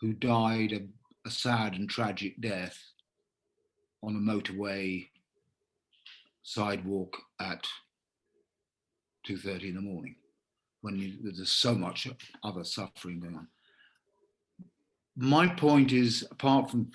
who 0.00 0.12
died 0.14 0.72
a, 0.72 1.28
a 1.28 1.30
sad 1.30 1.74
and 1.74 1.90
tragic 1.90 2.40
death 2.40 2.78
on 4.02 4.16
a 4.16 4.18
motorway 4.18 5.06
sidewalk 6.42 7.16
at 7.40 7.66
2.30 9.28 9.68
in 9.70 9.74
the 9.74 9.80
morning 9.80 10.16
when 10.80 10.96
you, 10.96 11.18
there's 11.22 11.50
so 11.50 11.74
much 11.74 12.08
other 12.42 12.64
suffering 12.64 13.20
going 13.20 13.36
on. 13.36 13.46
My 15.22 15.46
point 15.48 15.92
is, 15.92 16.26
apart 16.30 16.70
from 16.70 16.92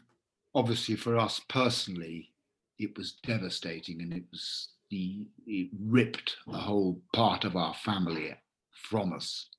obviously 0.55 0.95
for 0.95 1.15
us 1.15 1.39
personally, 1.47 2.31
it 2.79 2.97
was 2.97 3.19
devastating 3.23 4.01
and 4.01 4.11
it 4.11 4.23
was 4.31 4.69
the, 4.89 5.27
it 5.45 5.69
ripped 5.79 6.35
a 6.51 6.57
whole 6.57 6.99
part 7.13 7.45
of 7.45 7.55
our 7.55 7.75
family 7.75 8.35
from 8.71 9.13
us 9.13 9.49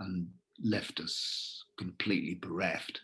and 0.00 0.26
left 0.60 0.98
us 0.98 1.66
completely 1.78 2.34
bereft. 2.34 3.00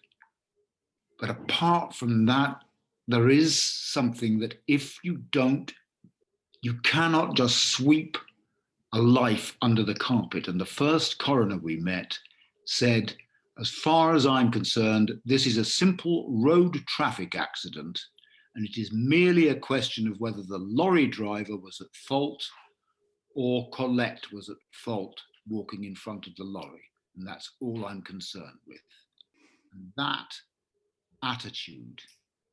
But 1.20 1.30
apart 1.30 1.95
from 1.95 2.26
that, 2.26 2.61
there 3.07 3.28
is 3.28 3.62
something 3.62 4.41
that 4.41 4.61
if 4.66 4.99
you 5.05 5.18
don't, 5.30 5.72
you 6.62 6.74
cannot 6.82 7.36
just 7.36 7.68
sweep 7.68 8.18
a 8.93 8.99
life 9.01 9.57
under 9.62 9.84
the 9.84 9.95
carpet. 9.95 10.49
And 10.49 10.61
the 10.61 10.66
first 10.66 11.20
coroner 11.20 11.59
we 11.59 11.76
met 11.76 12.18
said, 12.66 13.14
as 13.61 13.69
far 13.69 14.15
as 14.15 14.27
I'm 14.27 14.51
concerned, 14.51 15.13
this 15.25 15.47
is 15.47 15.59
a 15.59 15.65
simple 15.65 16.27
road 16.31 16.75
traffic 16.87 17.35
accident, 17.35 18.01
and 18.55 18.67
it 18.67 18.81
is 18.81 18.91
merely 18.93 19.49
a 19.49 19.55
question 19.55 20.09
of 20.09 20.19
whether 20.19 20.43
the 20.43 20.59
lorry 20.59 21.07
driver 21.07 21.57
was 21.57 21.81
at 21.81 21.95
fault 21.95 22.43
or 23.37 23.69
Colette 23.71 24.25
was 24.33 24.49
at 24.49 24.57
fault 24.73 25.21
walking 25.49 25.85
in 25.85 25.95
front 25.95 26.27
of 26.27 26.35
the 26.37 26.45
lorry. 26.45 26.83
And 27.17 27.27
that's 27.27 27.53
all 27.61 27.85
I'm 27.87 28.03
concerned 28.03 28.59
with. 28.67 28.81
And 29.73 29.93
that 29.97 30.35
attitude 31.23 32.01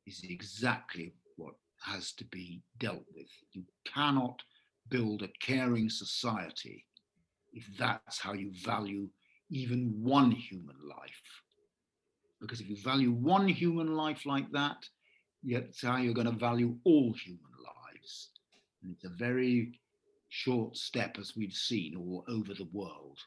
is 0.06 0.22
exactly 0.28 1.14
what 1.36 1.54
has 1.80 2.12
to 2.12 2.24
be 2.26 2.62
dealt 2.78 3.04
with. 3.14 3.28
You 3.52 3.64
cannot 3.86 4.40
build 4.90 5.22
a 5.22 5.28
caring 5.40 5.88
society 5.88 6.84
if 7.52 7.64
that's 7.78 8.20
how 8.20 8.34
you 8.34 8.52
value 8.62 9.08
even 9.50 9.92
one 10.02 10.30
human 10.30 10.76
life. 10.88 11.22
Because 12.40 12.60
if 12.60 12.68
you 12.68 12.76
value 12.82 13.10
one 13.10 13.48
human 13.48 13.94
life 13.94 14.24
like 14.26 14.50
that, 14.52 14.76
that's 15.44 15.82
how 15.82 15.96
you're 15.96 16.14
going 16.14 16.30
to 16.30 16.32
value 16.32 16.76
all 16.84 17.12
human 17.24 17.52
lives. 17.64 18.30
And 18.82 18.92
it's 18.92 19.04
a 19.04 19.16
very 19.16 19.80
short 20.28 20.76
step, 20.76 21.16
as 21.18 21.34
we've 21.36 21.52
seen 21.52 21.96
all 21.96 22.24
over 22.28 22.54
the 22.54 22.68
world. 22.72 23.18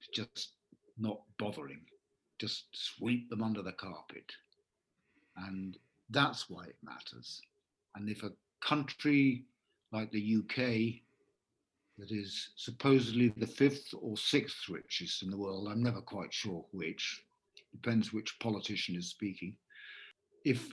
It's 0.00 0.08
just 0.14 0.52
not 0.98 1.20
bothering, 1.38 1.80
just 2.38 2.64
sweep 2.72 3.28
them 3.28 3.42
under 3.42 3.62
the 3.62 3.72
carpet. 3.72 4.32
And 5.36 5.76
that's 6.10 6.48
why 6.48 6.64
it 6.64 6.76
matters. 6.82 7.40
And 7.94 8.08
if 8.08 8.22
a 8.22 8.32
country 8.60 9.44
like 9.92 10.10
the 10.10 10.36
UK, 10.38 11.02
that 12.00 12.10
is 12.10 12.50
supposedly 12.56 13.28
the 13.36 13.46
fifth 13.46 13.92
or 14.00 14.16
sixth 14.16 14.70
richest 14.70 15.22
in 15.22 15.30
the 15.30 15.36
world. 15.36 15.68
I'm 15.70 15.82
never 15.82 16.00
quite 16.00 16.32
sure 16.32 16.64
which, 16.72 17.22
depends 17.72 18.10
which 18.10 18.38
politician 18.40 18.96
is 18.96 19.08
speaking. 19.08 19.54
If 20.46 20.72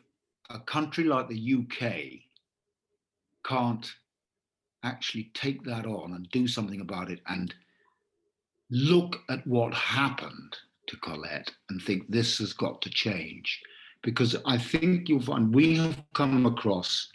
a 0.49 0.59
country 0.59 1.03
like 1.03 1.27
the 1.27 1.55
UK 1.59 2.21
can't 3.45 3.91
actually 4.83 5.29
take 5.33 5.63
that 5.65 5.85
on 5.85 6.13
and 6.13 6.29
do 6.31 6.47
something 6.47 6.79
about 6.79 7.11
it 7.11 7.19
and 7.27 7.53
look 8.71 9.17
at 9.29 9.45
what 9.45 9.73
happened 9.73 10.55
to 10.87 10.95
Colette 10.97 11.51
and 11.69 11.81
think 11.81 12.07
this 12.07 12.37
has 12.37 12.53
got 12.53 12.81
to 12.83 12.89
change. 12.89 13.61
Because 14.01 14.37
I 14.45 14.57
think 14.57 15.09
you'll 15.09 15.21
find 15.21 15.53
we 15.53 15.75
have 15.75 16.01
come 16.13 16.45
across 16.45 17.09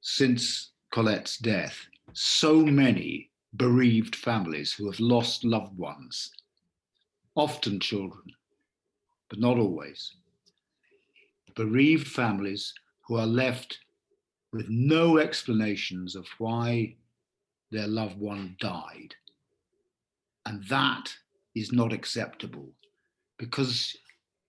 since 0.00 0.70
Colette's 0.92 1.36
death 1.36 1.86
so 2.14 2.56
many 2.56 3.30
bereaved 3.56 4.16
families 4.16 4.72
who 4.72 4.86
have 4.90 5.00
lost 5.00 5.44
loved 5.44 5.76
ones, 5.76 6.30
often 7.34 7.78
children, 7.80 8.24
but 9.28 9.38
not 9.38 9.58
always. 9.58 10.14
Bereaved 11.54 12.08
families 12.08 12.72
who 13.02 13.16
are 13.16 13.26
left 13.26 13.78
with 14.52 14.68
no 14.68 15.18
explanations 15.18 16.16
of 16.16 16.26
why 16.38 16.96
their 17.70 17.88
loved 17.88 18.18
one 18.18 18.56
died. 18.60 19.14
And 20.46 20.64
that 20.64 21.14
is 21.54 21.72
not 21.72 21.92
acceptable 21.92 22.70
because 23.38 23.96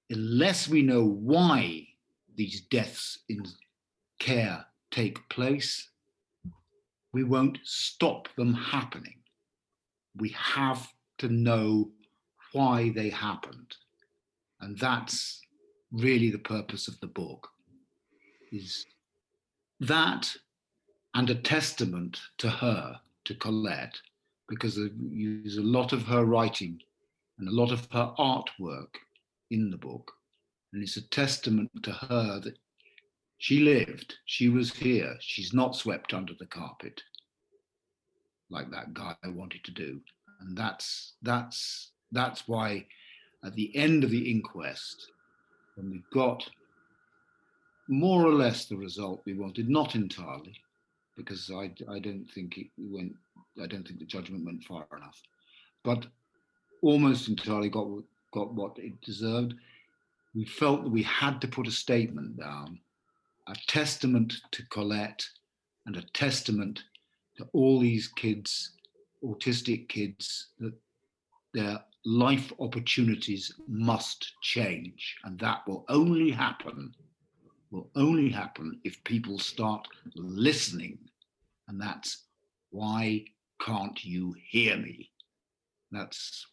unless 0.10 0.68
we 0.68 0.82
know 0.82 1.06
why 1.06 1.88
these 2.36 2.62
deaths 2.62 3.20
in 3.30 3.46
care 4.20 4.66
take 4.92 5.28
place, 5.30 5.90
we 7.14 7.24
won't 7.24 7.60
stop 7.64 8.28
them 8.36 8.54
happening. 8.54 9.18
We 10.18 10.30
have 10.30 10.88
to 11.20 11.30
know 11.30 11.92
why 12.52 12.90
they 12.90 13.10
happened. 13.10 13.76
And 14.60 14.78
that's 14.78 15.42
really 15.92 16.32
the 16.32 16.40
purpose 16.40 16.88
of 16.88 17.00
the 17.00 17.08
book 17.08 17.50
is 18.52 18.86
that 19.80 20.36
and 21.16 21.30
a 21.30 21.36
testament 21.36 22.20
to 22.40 22.50
her, 22.50 23.00
to 23.26 23.36
Colette, 23.36 23.98
because 24.50 24.78
use 25.10 25.58
a 25.58 25.62
lot 25.62 25.94
of 25.94 26.04
her 26.04 26.26
writing 26.26 26.80
and 27.38 27.48
a 27.48 27.52
lot 27.52 27.72
of 27.72 27.88
her 27.92 28.14
artwork 28.18 28.96
in 29.52 29.70
the 29.70 29.78
book. 29.78 30.12
And 30.72 30.82
it's 30.82 30.98
a 30.98 31.10
testament 31.10 31.70
to 31.84 31.92
her 31.92 32.40
that 32.40 32.58
she 33.44 33.60
lived, 33.60 34.16
she 34.24 34.48
was 34.48 34.72
here, 34.72 35.18
she's 35.20 35.54
not 35.54 35.76
swept 35.76 36.14
under 36.14 36.32
the 36.40 36.46
carpet 36.46 37.02
like 38.50 38.72
that 38.72 38.94
guy 38.94 39.14
wanted 39.26 39.66
to 39.66 39.72
do. 39.72 40.00
And 40.40 40.58
that's 40.58 41.16
that's 41.24 41.92
that's 42.14 42.48
why 42.48 42.86
at 43.44 43.54
the 43.56 43.76
end 43.76 44.06
of 44.06 44.12
the 44.12 44.32
inquest, 44.32 45.08
when 45.76 45.92
we 45.92 46.02
got 46.14 46.50
more 47.90 48.26
or 48.26 48.32
less 48.32 48.64
the 48.64 48.78
result 48.78 49.24
we 49.26 49.34
wanted, 49.34 49.68
not 49.68 49.94
entirely, 49.94 50.56
because 51.18 51.52
I, 51.54 51.70
I 51.92 52.00
don't 52.00 52.26
think 52.34 52.58
it 52.58 52.68
went, 52.78 53.12
I 53.62 53.68
don't 53.68 53.86
think 53.86 54.00
the 54.00 54.06
judgment 54.06 54.46
went 54.46 54.64
far 54.64 54.88
enough, 54.96 55.22
but 55.84 56.06
almost 56.82 57.28
entirely 57.28 57.68
got 57.68 57.90
got 58.34 58.54
what 58.54 58.78
it 58.78 59.02
deserved. 59.02 59.54
We 60.34 60.46
felt 60.46 60.86
that 60.86 60.92
we 60.92 61.04
had 61.04 61.42
to 61.42 61.48
put 61.50 61.68
a 61.68 61.72
statement 61.72 62.40
down, 62.40 62.80
a 63.48 63.56
testament 63.68 64.34
to 64.52 64.66
Colette 64.68 65.26
and 65.86 65.98
a 65.98 66.04
testament 66.14 66.84
to 67.38 67.48
all 67.54 67.80
these 67.80 68.08
kids, 68.08 68.74
autistic 69.24 69.90
kids, 69.90 70.50
that 70.60 70.74
their 71.54 71.80
life 72.06 72.52
opportunities 72.60 73.54
must 73.68 74.34
change. 74.42 75.18
And 75.24 75.40
that 75.40 75.68
will 75.68 75.86
only 75.90 76.32
happen, 76.32 76.94
will 77.72 77.90
only 77.96 78.30
happen 78.30 78.80
if 78.84 79.04
people 79.04 79.40
start 79.40 79.88
listening. 80.16 81.00
And 81.68 81.82
that's 81.82 82.26
why 82.72 83.26
can't 83.62 84.04
you 84.04 84.36
hear 84.50 84.78
me? 84.78 85.10
That's 85.92 86.46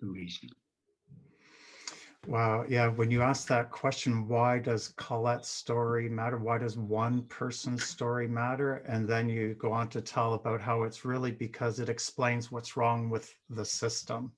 the 0.00 0.06
reason. 0.06 0.50
Wow. 2.26 2.64
Yeah. 2.68 2.88
When 2.88 3.10
you 3.10 3.22
ask 3.22 3.46
that 3.48 3.70
question, 3.70 4.26
why 4.28 4.58
does 4.58 4.88
Colette's 4.96 5.48
story 5.48 6.08
matter? 6.08 6.38
Why 6.38 6.58
does 6.58 6.76
one 6.76 7.22
person's 7.24 7.84
story 7.84 8.26
matter? 8.26 8.76
And 8.88 9.06
then 9.08 9.28
you 9.28 9.54
go 9.54 9.72
on 9.72 9.88
to 9.90 10.00
tell 10.00 10.34
about 10.34 10.60
how 10.60 10.84
it's 10.84 11.04
really 11.04 11.32
because 11.32 11.80
it 11.80 11.88
explains 11.88 12.50
what's 12.50 12.76
wrong 12.76 13.10
with 13.10 13.34
the 13.50 13.64
system. 13.64 14.32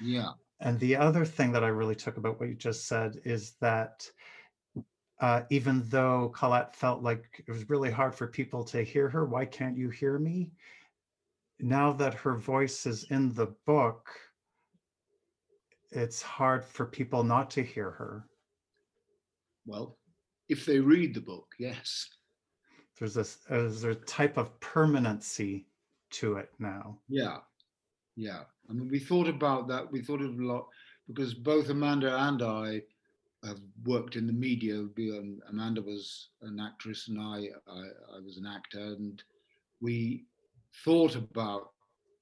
Yeah. 0.00 0.30
And 0.60 0.78
the 0.78 0.96
other 0.96 1.24
thing 1.24 1.52
that 1.52 1.64
I 1.64 1.68
really 1.68 1.94
took 1.94 2.16
about 2.16 2.38
what 2.38 2.48
you 2.48 2.54
just 2.54 2.86
said 2.86 3.20
is 3.24 3.52
that 3.60 4.08
uh, 5.20 5.42
even 5.50 5.82
though 5.88 6.32
Colette 6.34 6.74
felt 6.74 7.02
like 7.02 7.44
it 7.46 7.50
was 7.50 7.68
really 7.68 7.90
hard 7.90 8.14
for 8.14 8.26
people 8.26 8.62
to 8.64 8.82
hear 8.82 9.08
her, 9.08 9.24
why 9.24 9.44
can't 9.44 9.76
you 9.76 9.90
hear 9.90 10.18
me? 10.18 10.52
Now 11.58 11.92
that 11.94 12.14
her 12.14 12.36
voice 12.36 12.86
is 12.86 13.04
in 13.10 13.34
the 13.34 13.54
book, 13.66 14.08
it's 15.90 16.22
hard 16.22 16.64
for 16.64 16.86
people 16.86 17.22
not 17.22 17.50
to 17.52 17.62
hear 17.62 17.90
her. 17.90 18.26
Well, 19.66 19.98
if 20.48 20.64
they 20.64 20.80
read 20.80 21.14
the 21.14 21.20
book, 21.20 21.46
yes. 21.58 22.08
There's 22.98 23.14
this 23.14 23.38
there's 23.48 23.84
a 23.84 23.94
type 23.94 24.36
of 24.36 24.58
permanency 24.60 25.66
to 26.10 26.36
it 26.36 26.50
now. 26.58 26.98
Yeah. 27.08 27.38
Yeah. 28.16 28.42
I 28.68 28.72
mean, 28.72 28.88
we 28.88 28.98
thought 28.98 29.28
about 29.28 29.68
that. 29.68 29.90
We 29.90 30.02
thought 30.02 30.22
of 30.22 30.38
a 30.38 30.44
lot 30.44 30.66
because 31.06 31.34
both 31.34 31.68
Amanda 31.68 32.16
and 32.24 32.42
I 32.42 32.82
have 33.44 33.60
worked 33.84 34.16
in 34.16 34.26
the 34.26 34.32
media. 34.32 34.78
Um, 34.78 35.40
Amanda 35.48 35.80
was 35.80 36.30
an 36.42 36.58
actress 36.58 37.08
and 37.08 37.20
I, 37.20 37.48
I, 37.70 37.80
I 38.16 38.20
was 38.24 38.36
an 38.36 38.46
actor. 38.46 38.80
And 38.80 39.22
we 39.80 40.24
thought 40.84 41.14
about 41.14 41.70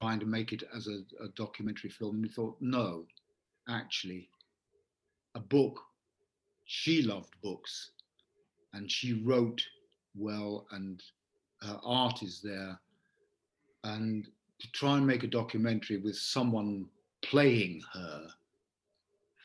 trying 0.01 0.19
to 0.19 0.25
make 0.25 0.53
it 0.53 0.63
as 0.75 0.87
a, 0.87 1.01
a 1.23 1.29
documentary 1.35 1.89
film. 1.89 2.15
And 2.15 2.23
we 2.23 2.29
thought, 2.29 2.55
no, 2.61 3.05
actually 3.69 4.29
a 5.35 5.39
book. 5.39 5.79
She 6.65 7.01
loved 7.01 7.33
books 7.41 7.91
and 8.73 8.91
she 8.91 9.23
wrote 9.23 9.61
well, 10.15 10.67
and 10.71 11.01
her 11.61 11.79
art 11.83 12.23
is 12.23 12.41
there. 12.43 12.79
And 13.83 14.27
to 14.59 14.71
try 14.71 14.97
and 14.97 15.05
make 15.05 15.23
a 15.23 15.27
documentary 15.27 15.97
with 15.97 16.15
someone 16.17 16.87
playing 17.21 17.81
her 17.93 18.27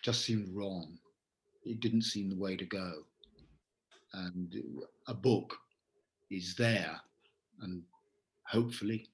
just 0.03 0.25
seemed 0.25 0.49
wrong. 0.55 0.99
It 1.65 1.81
didn't 1.81 2.03
seem 2.03 2.29
the 2.29 2.37
way 2.37 2.57
to 2.57 2.65
go. 2.65 3.05
And 4.15 4.55
a 5.07 5.15
book 5.15 5.57
is 6.31 6.55
there, 6.57 7.01
and 7.61 7.83
hopefully, 8.45 9.09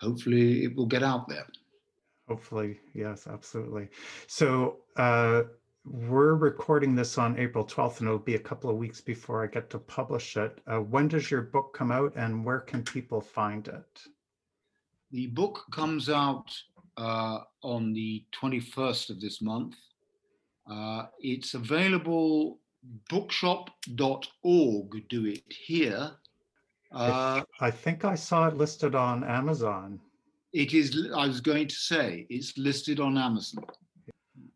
hopefully 0.00 0.64
it 0.64 0.74
will 0.74 0.86
get 0.86 1.02
out 1.02 1.28
there. 1.28 1.46
Hopefully, 2.28 2.80
yes, 2.92 3.26
absolutely. 3.26 3.88
So 4.26 4.78
uh, 4.96 5.42
we're 5.84 6.34
recording 6.34 6.96
this 6.96 7.18
on 7.18 7.38
April 7.38 7.64
12th, 7.64 8.00
and 8.00 8.08
it'll 8.08 8.18
be 8.18 8.34
a 8.34 8.40
couple 8.40 8.68
of 8.68 8.76
weeks 8.76 9.00
before 9.00 9.44
I 9.44 9.46
get 9.46 9.70
to 9.70 9.78
publish 9.78 10.36
it. 10.36 10.60
Uh, 10.66 10.78
when 10.78 11.06
does 11.06 11.30
your 11.30 11.42
book 11.42 11.72
come 11.72 11.92
out, 11.92 12.12
and 12.16 12.44
where 12.44 12.60
can 12.60 12.82
people 12.82 13.20
find 13.20 13.68
it? 13.68 14.00
The 15.12 15.28
book 15.28 15.66
comes 15.70 16.10
out 16.10 16.46
uh, 16.96 17.40
on 17.62 17.92
the 17.92 18.24
21st 18.42 19.10
of 19.10 19.20
this 19.20 19.40
month. 19.40 19.76
Uh, 20.68 21.04
it's 21.20 21.54
available 21.54 22.58
bookshop.org. 23.08 25.08
Do 25.08 25.26
it 25.26 25.44
here. 25.48 26.10
Uh, 26.90 27.42
I 27.60 27.70
think 27.70 28.04
I 28.04 28.16
saw 28.16 28.48
it 28.48 28.56
listed 28.56 28.96
on 28.96 29.22
Amazon. 29.22 30.00
It 30.56 30.72
is, 30.72 31.10
I 31.14 31.26
was 31.26 31.42
going 31.42 31.68
to 31.68 31.74
say, 31.74 32.26
it's 32.30 32.56
listed 32.56 32.98
on 32.98 33.18
Amazon. 33.18 33.62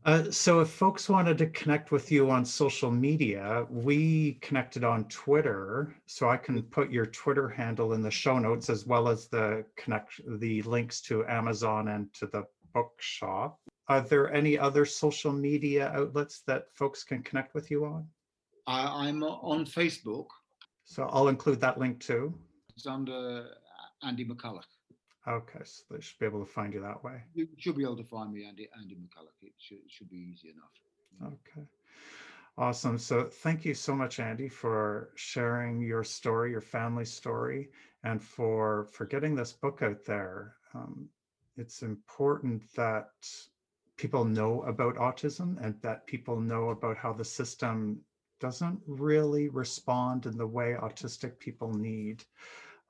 Uh, 0.06 0.30
so 0.30 0.60
if 0.60 0.70
folks 0.70 1.10
wanted 1.10 1.36
to 1.36 1.46
connect 1.48 1.90
with 1.90 2.10
you 2.10 2.30
on 2.30 2.42
social 2.42 2.90
media, 2.90 3.66
we 3.68 4.38
connected 4.40 4.82
on 4.82 5.04
Twitter. 5.08 5.94
So 6.06 6.30
I 6.30 6.38
can 6.38 6.62
put 6.62 6.90
your 6.90 7.04
Twitter 7.04 7.50
handle 7.50 7.92
in 7.92 8.00
the 8.00 8.10
show 8.10 8.38
notes 8.38 8.70
as 8.70 8.86
well 8.86 9.08
as 9.08 9.28
the 9.28 9.62
connect 9.76 10.22
the 10.40 10.62
links 10.62 11.02
to 11.02 11.26
Amazon 11.26 11.88
and 11.88 12.10
to 12.14 12.26
the 12.28 12.44
bookshop. 12.72 13.60
Are 13.88 14.00
there 14.00 14.32
any 14.32 14.58
other 14.58 14.86
social 14.86 15.34
media 15.34 15.92
outlets 15.94 16.40
that 16.46 16.72
folks 16.72 17.04
can 17.04 17.22
connect 17.22 17.54
with 17.54 17.70
you 17.70 17.84
on? 17.84 18.06
I, 18.66 19.06
I'm 19.06 19.22
on 19.22 19.66
Facebook. 19.66 20.28
So 20.84 21.10
I'll 21.12 21.28
include 21.28 21.60
that 21.60 21.78
link 21.78 22.00
too. 22.00 22.32
It's 22.74 22.86
under 22.86 23.50
Andy 24.02 24.24
McCulloch. 24.24 24.79
Okay, 25.28 25.60
so 25.64 25.82
they 25.90 26.00
should 26.00 26.18
be 26.18 26.26
able 26.26 26.44
to 26.44 26.50
find 26.50 26.72
you 26.72 26.80
that 26.80 27.04
way. 27.04 27.22
You 27.34 27.46
should 27.58 27.76
be 27.76 27.82
able 27.82 27.96
to 27.96 28.04
find 28.04 28.32
me, 28.32 28.44
Andy, 28.44 28.68
Andy 28.78 28.94
McCulloch. 28.94 29.42
It 29.42 29.52
should, 29.58 29.78
it 29.78 29.90
should 29.90 30.08
be 30.08 30.16
easy 30.32 30.48
enough. 30.48 31.34
Okay. 31.34 31.66
Awesome. 32.56 32.98
So 32.98 33.24
thank 33.24 33.64
you 33.64 33.74
so 33.74 33.94
much, 33.94 34.20
Andy, 34.20 34.48
for 34.48 35.10
sharing 35.14 35.80
your 35.80 36.04
story, 36.04 36.50
your 36.50 36.60
family 36.60 37.04
story, 37.04 37.70
and 38.04 38.22
for 38.22 38.86
for 38.92 39.06
getting 39.06 39.34
this 39.34 39.52
book 39.52 39.82
out 39.82 40.04
there. 40.04 40.56
Um, 40.74 41.08
it's 41.56 41.82
important 41.82 42.62
that 42.74 43.10
people 43.96 44.24
know 44.24 44.62
about 44.62 44.96
autism 44.96 45.62
and 45.62 45.74
that 45.82 46.06
people 46.06 46.40
know 46.40 46.70
about 46.70 46.96
how 46.96 47.12
the 47.12 47.24
system 47.24 48.00
doesn't 48.40 48.80
really 48.86 49.48
respond 49.48 50.26
in 50.26 50.36
the 50.36 50.46
way 50.46 50.74
autistic 50.80 51.38
people 51.38 51.72
need. 51.72 52.24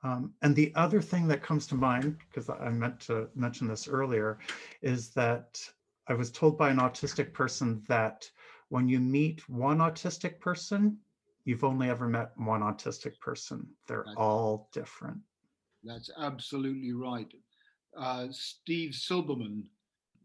Um, 0.03 0.33
and 0.41 0.55
the 0.55 0.73
other 0.75 1.01
thing 1.01 1.27
that 1.27 1.43
comes 1.43 1.67
to 1.67 1.75
mind, 1.75 2.17
because 2.29 2.49
I 2.49 2.69
meant 2.69 2.99
to 3.01 3.27
mention 3.35 3.67
this 3.67 3.87
earlier, 3.87 4.39
is 4.81 5.09
that 5.09 5.59
I 6.07 6.13
was 6.13 6.31
told 6.31 6.57
by 6.57 6.69
an 6.69 6.77
autistic 6.77 7.33
person 7.33 7.83
that 7.87 8.29
when 8.69 8.87
you 8.87 8.99
meet 8.99 9.47
one 9.47 9.77
autistic 9.77 10.39
person, 10.39 10.97
you've 11.45 11.63
only 11.63 11.89
ever 11.89 12.07
met 12.07 12.31
one 12.37 12.61
autistic 12.61 13.19
person. 13.19 13.67
They're 13.87 14.03
that's, 14.05 14.17
all 14.17 14.69
different. 14.73 15.19
That's 15.83 16.09
absolutely 16.17 16.93
right. 16.93 17.31
Uh, 17.95 18.27
Steve 18.31 18.91
Silberman 18.91 19.63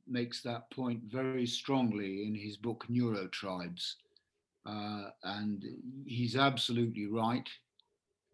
makes 0.07 0.43
that 0.43 0.71
point 0.71 1.03
very 1.05 1.47
strongly 1.47 2.27
in 2.27 2.35
his 2.35 2.57
book 2.57 2.87
Neurotribes. 2.91 3.95
Uh, 4.65 5.11
and 5.23 5.65
he's 6.07 6.37
absolutely 6.37 7.07
right. 7.07 7.49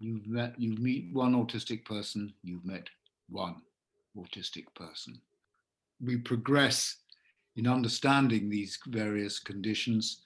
You've 0.03 0.27
met, 0.27 0.59
you 0.59 0.75
meet 0.79 1.13
one 1.13 1.33
autistic 1.33 1.85
person, 1.85 2.35
you've 2.43 2.65
met 2.65 2.89
one 3.29 3.63
autistic 4.19 4.65
person. 4.75 5.21
We 6.05 6.17
progress 6.17 6.97
in 7.55 7.69
understanding 7.69 8.51
these 8.51 8.81
various 8.89 9.39
conditions. 9.39 10.23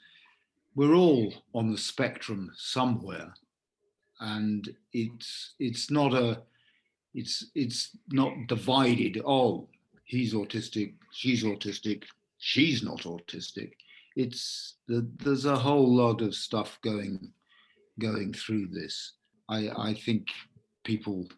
We're 0.77 0.95
all 0.95 1.31
on 1.55 1.71
the 1.71 1.77
spectrum 1.77 2.53
somewhere, 2.57 3.35
and 4.21 4.67
it's 4.95 5.53
it's 5.59 5.91
not 5.91 6.15
a 6.15 6.41
it's 7.13 7.51
it's 7.55 7.95
not 8.09 8.33
divided. 8.49 9.21
Oh, 9.27 9.69
he's 10.05 10.33
autistic, 10.33 10.95
she's 11.13 11.45
autistic, 11.45 12.05
she's 12.39 12.83
not 12.83 13.03
autistic. 13.03 13.73
It's 14.17 14.77
the, 14.89 15.07
there's 15.19 15.45
a 15.45 15.55
whole 15.55 15.95
lot 15.95 16.23
of 16.23 16.35
stuff 16.35 16.79
going 16.81 17.31
going 17.99 18.33
through 18.33 18.69
this. 18.69 19.13
I, 19.49 19.71
I 19.77 19.95
think 19.95 20.27
people 20.85 21.29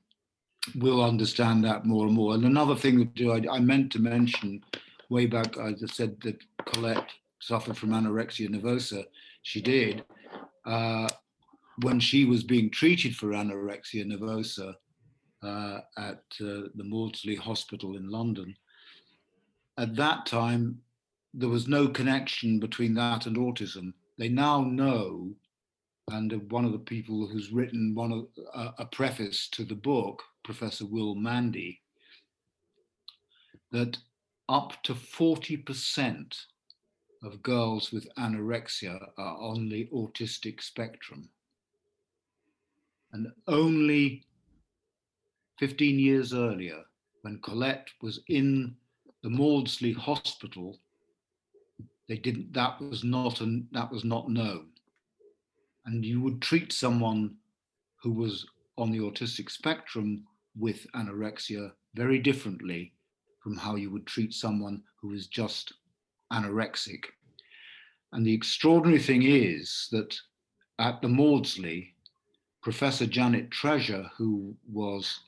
will 0.76 1.02
understand 1.02 1.64
that 1.64 1.84
more 1.84 2.06
and 2.06 2.14
more. 2.14 2.34
And 2.34 2.44
another 2.44 2.76
thing 2.76 2.98
that 3.16 3.48
I, 3.48 3.56
I 3.56 3.58
meant 3.60 3.92
to 3.92 3.98
mention 3.98 4.62
way 5.08 5.26
back, 5.26 5.58
I 5.58 5.72
just 5.72 5.94
said 5.94 6.20
that 6.22 6.42
Colette 6.66 7.10
suffered 7.40 7.76
from 7.76 7.90
anorexia 7.90 8.48
nervosa. 8.48 9.04
She 9.42 9.60
did. 9.60 10.04
Uh, 10.66 11.08
when 11.82 12.00
she 12.00 12.24
was 12.24 12.42
being 12.42 12.70
treated 12.70 13.16
for 13.16 13.28
anorexia 13.28 14.04
nervosa, 14.04 14.74
uh, 15.42 15.80
at 15.96 16.22
uh, 16.40 16.68
the 16.74 16.84
Maudsley 16.84 17.36
Hospital 17.36 17.96
in 17.96 18.10
London. 18.10 18.54
At 19.78 19.94
that 19.96 20.26
time, 20.26 20.80
there 21.34 21.48
was 21.48 21.68
no 21.68 21.88
connection 21.88 22.58
between 22.58 22.94
that 22.94 23.26
and 23.26 23.36
autism. 23.36 23.92
They 24.18 24.28
now 24.28 24.62
know, 24.62 25.30
and 26.10 26.50
one 26.50 26.64
of 26.64 26.72
the 26.72 26.78
people 26.78 27.26
who's 27.26 27.52
written 27.52 27.94
one 27.94 28.12
of, 28.12 28.26
uh, 28.54 28.72
a 28.78 28.86
preface 28.86 29.48
to 29.50 29.64
the 29.64 29.74
book, 29.74 30.22
Professor 30.44 30.86
Will 30.86 31.14
Mandy, 31.14 31.80
that 33.70 33.98
up 34.48 34.82
to 34.84 34.94
40% 34.94 36.34
of 37.22 37.42
girls 37.42 37.92
with 37.92 38.08
anorexia 38.16 39.10
are 39.18 39.36
on 39.38 39.68
the 39.68 39.86
autistic 39.92 40.62
spectrum. 40.62 41.28
And 43.12 43.28
only 43.46 44.24
15 45.58 45.98
years 45.98 46.32
earlier, 46.32 46.82
when 47.22 47.40
Colette 47.40 47.88
was 48.00 48.20
in 48.28 48.76
the 49.22 49.30
Maudsley 49.30 49.92
Hospital, 49.92 50.78
they 52.08 52.16
didn't. 52.16 52.52
That 52.52 52.80
was 52.80 53.04
not 53.04 53.40
an, 53.40 53.68
that 53.72 53.90
was 53.90 54.04
not 54.04 54.30
known. 54.30 54.68
And 55.88 56.04
you 56.04 56.20
would 56.20 56.42
treat 56.42 56.70
someone 56.70 57.36
who 58.02 58.12
was 58.12 58.46
on 58.76 58.92
the 58.92 58.98
autistic 58.98 59.50
spectrum 59.50 60.22
with 60.54 60.86
anorexia 60.94 61.72
very 61.94 62.18
differently 62.18 62.92
from 63.42 63.56
how 63.56 63.74
you 63.76 63.90
would 63.90 64.06
treat 64.06 64.34
someone 64.34 64.82
who 65.00 65.14
is 65.14 65.28
just 65.28 65.72
anorexic. 66.30 67.04
And 68.12 68.26
the 68.26 68.34
extraordinary 68.34 69.00
thing 69.00 69.22
is 69.22 69.88
that 69.90 70.14
at 70.78 71.00
the 71.00 71.08
Maudsley, 71.08 71.94
Professor 72.62 73.06
Janet 73.06 73.50
Treasure, 73.50 74.10
who 74.18 74.54
was 74.70 75.20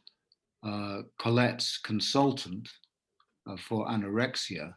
uh, 0.63 1.05
Colette's 1.17 1.79
consultant 1.79 2.69
uh, 3.47 3.57
for 3.57 3.87
anorexia 3.87 4.75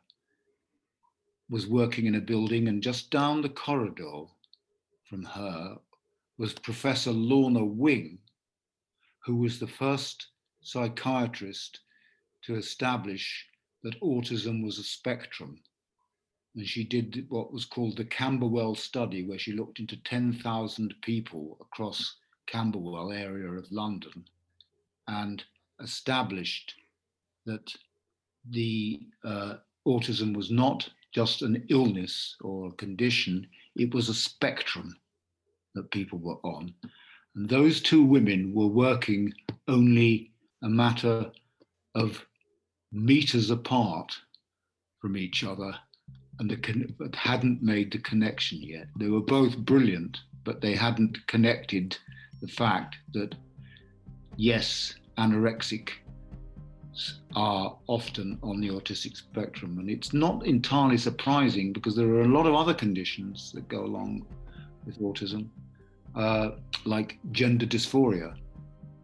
was 1.50 1.68
working 1.68 2.06
in 2.06 2.16
a 2.16 2.22
building, 2.22 2.70
and 2.70 2.82
just 2.82 3.12
down 3.12 3.42
the 3.42 3.50
corridor 3.50 4.28
from 5.14 5.26
her 5.26 5.78
was 6.40 6.54
Professor 6.54 7.12
Lorna 7.12 7.64
Wing, 7.64 8.18
who 9.24 9.36
was 9.36 9.60
the 9.60 9.68
first 9.68 10.30
psychiatrist 10.64 11.82
to 12.42 12.56
establish 12.56 13.48
that 13.84 14.02
autism 14.02 14.66
was 14.66 14.80
a 14.80 14.84
spectrum. 14.84 15.62
And 16.56 16.68
she 16.68 16.84
did 16.84 17.28
what 17.30 17.54
was 17.54 17.64
called 17.64 17.96
the 17.96 18.06
Camberwell 18.06 18.74
study, 18.74 19.24
where 19.24 19.38
she 19.38 19.54
looked 19.54 19.80
into 19.80 19.98
10,000 19.98 20.96
people 21.04 21.60
across 21.62 22.16
Camberwell 22.48 23.12
area 23.12 23.52
of 23.52 23.72
London 23.72 24.26
and 25.08 25.44
established 25.80 26.74
that 27.46 27.72
the 28.50 29.06
uh, 29.24 29.58
autism 29.86 30.36
was 30.36 30.50
not 30.50 30.90
just 31.12 31.44
an 31.44 31.68
illness 31.70 32.36
or 32.42 32.70
a 32.70 32.78
condition, 32.78 33.48
it 33.76 33.94
was 33.94 34.10
a 34.10 34.16
spectrum 34.16 34.98
that 35.76 35.92
people 35.92 36.20
were 36.20 36.40
on. 36.44 36.74
And 37.36 37.50
those 37.50 37.82
two 37.82 38.04
women 38.04 38.54
were 38.54 38.68
working 38.68 39.34
only 39.68 40.32
a 40.62 40.70
matter 40.70 41.32
of 41.96 42.26
meters 42.92 43.50
apart 43.50 44.16
from 45.00 45.18
each 45.18 45.44
other 45.44 45.74
and 46.40 46.50
the 46.50 47.16
hadn't 47.16 47.62
made 47.62 47.92
the 47.92 48.00
connection 48.00 48.62
yet. 48.62 48.88
They 48.98 49.08
were 49.08 49.22
both 49.22 49.58
brilliant, 49.58 50.20
but 50.44 50.62
they 50.62 50.76
hadn't 50.76 51.26
connected 51.28 51.98
the 52.42 52.48
fact 52.48 52.98
that, 53.14 53.36
yes, 54.36 54.96
anorexic 55.18 55.90
are 57.36 57.78
often 57.88 58.38
on 58.44 58.62
the 58.62 58.70
autistic 58.70 59.18
spectrum. 59.18 59.80
And 59.80 59.90
it's 59.90 60.14
not 60.14 60.46
entirely 60.46 60.98
surprising 60.98 61.74
because 61.74 61.96
there 61.96 62.10
are 62.10 62.22
a 62.22 62.28
lot 62.28 62.46
of 62.46 62.56
other 62.56 62.74
conditions 62.74 63.52
that 63.54 63.68
go 63.68 63.86
along 63.86 64.26
with 64.86 65.00
autism, 65.00 65.48
uh, 66.16 66.52
like 66.86 67.20
gender 67.32 67.66
dysphoria, 67.66 68.36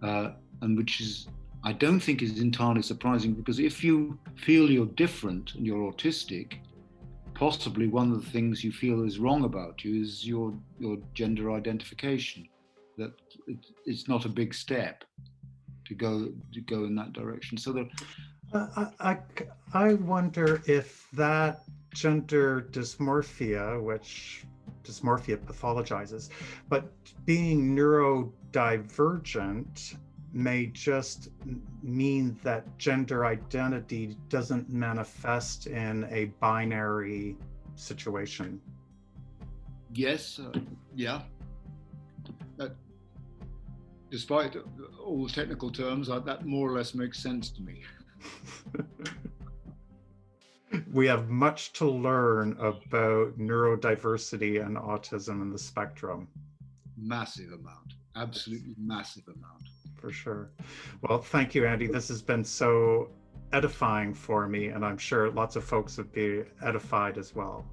uh, 0.04 0.32
and 0.62 0.78
which 0.78 1.02
is, 1.02 1.28
I 1.64 1.74
don't 1.74 2.00
think 2.00 2.22
is 2.22 2.40
entirely 2.40 2.82
surprising 2.82 3.34
because 3.34 3.60
if 3.60 3.84
you 3.84 4.18
feel 4.36 4.70
you're 4.70 4.86
different 4.86 5.56
and 5.56 5.66
you're 5.66 5.92
autistic, 5.92 6.54
possibly 7.34 7.88
one 7.88 8.12
of 8.12 8.24
the 8.24 8.30
things 8.30 8.64
you 8.64 8.72
feel 8.72 9.06
is 9.06 9.20
wrong 9.20 9.46
about 9.46 9.84
you 9.84 10.02
is 10.02 10.28
your, 10.28 10.54
your 10.80 10.98
gender 11.14 11.52
identification, 11.52 12.48
that 12.98 13.12
it's 13.86 14.08
not 14.08 14.26
a 14.26 14.30
big 14.30 14.54
step 14.54 15.04
to 15.86 15.96
go 15.96 16.30
to 16.54 16.62
go 16.62 16.86
in 16.86 16.96
that 16.96 17.14
direction. 17.14 17.58
So 17.58 17.72
there. 17.74 17.90
Uh, 18.54 18.90
I, 19.00 19.18
I 19.74 19.94
wonder 19.94 20.62
if 20.66 21.08
that 21.14 21.64
gender 21.94 22.68
dysmorphia, 22.72 23.82
which 23.82 24.44
dysmorphia 24.90 25.38
pathologizes, 25.38 26.30
but 26.68 26.92
being 27.26 27.76
neurodivergent 27.76 29.96
may 30.32 30.68
just 30.68 31.30
mean 31.82 32.38
that 32.44 32.78
gender 32.78 33.26
identity 33.26 34.16
doesn't 34.30 34.70
manifest 34.70 35.66
in 35.68 36.08
a 36.12 36.26
binary 36.40 37.36
situation. 37.76 38.62
Yes, 39.94 40.40
uh, 40.40 40.52
yeah, 40.96 41.22
despite 44.10 44.56
all 45.04 45.26
the 45.26 45.32
technical 45.32 45.72
terms, 45.72 46.08
that 46.08 46.46
more 46.46 46.70
or 46.70 46.78
less 46.78 46.94
makes 46.94 47.20
sense 47.20 47.50
to 47.52 47.62
me. 47.62 47.82
we 50.92 51.08
have 51.08 51.30
much 51.30 51.74
to 51.74 51.90
learn 51.90 52.54
about 52.54 53.38
neurodiversity 53.38 54.66
and 54.66 54.78
autism 54.78 55.42
in 55.42 55.52
the 55.52 55.60
spectrum. 55.60 56.28
Massive 56.98 57.52
amount, 57.52 57.94
absolutely 58.16 58.76
massive 58.78 59.24
amount. 59.28 59.70
For 59.96 60.12
sure. 60.12 60.50
Well, 61.02 61.20
thank 61.20 61.54
you, 61.54 61.66
Andy. 61.66 61.88
This 61.88 62.08
has 62.08 62.22
been 62.22 62.44
so 62.44 63.10
edifying 63.52 64.14
for 64.14 64.48
me, 64.48 64.68
and 64.68 64.86
I'm 64.86 64.98
sure 64.98 65.30
lots 65.30 65.56
of 65.56 65.64
folks 65.64 65.98
would 65.98 66.12
be 66.14 66.44
edified 66.64 67.18
as 67.18 67.36
well. 67.36 67.66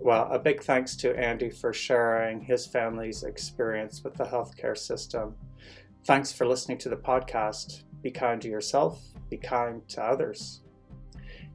Well, 0.00 0.28
a 0.30 0.38
big 0.38 0.62
thanks 0.62 0.96
to 0.96 1.18
Andy 1.18 1.48
for 1.48 1.72
sharing 1.72 2.40
his 2.40 2.66
family's 2.66 3.22
experience 3.22 4.04
with 4.04 4.14
the 4.14 4.24
healthcare 4.24 4.76
system. 4.76 5.34
Thanks 6.04 6.32
for 6.32 6.46
listening 6.46 6.78
to 6.78 6.88
the 6.88 6.96
podcast. 6.96 7.84
Be 8.02 8.10
kind 8.10 8.40
to 8.42 8.48
yourself, 8.48 9.00
be 9.30 9.38
kind 9.38 9.86
to 9.88 10.02
others. 10.02 10.60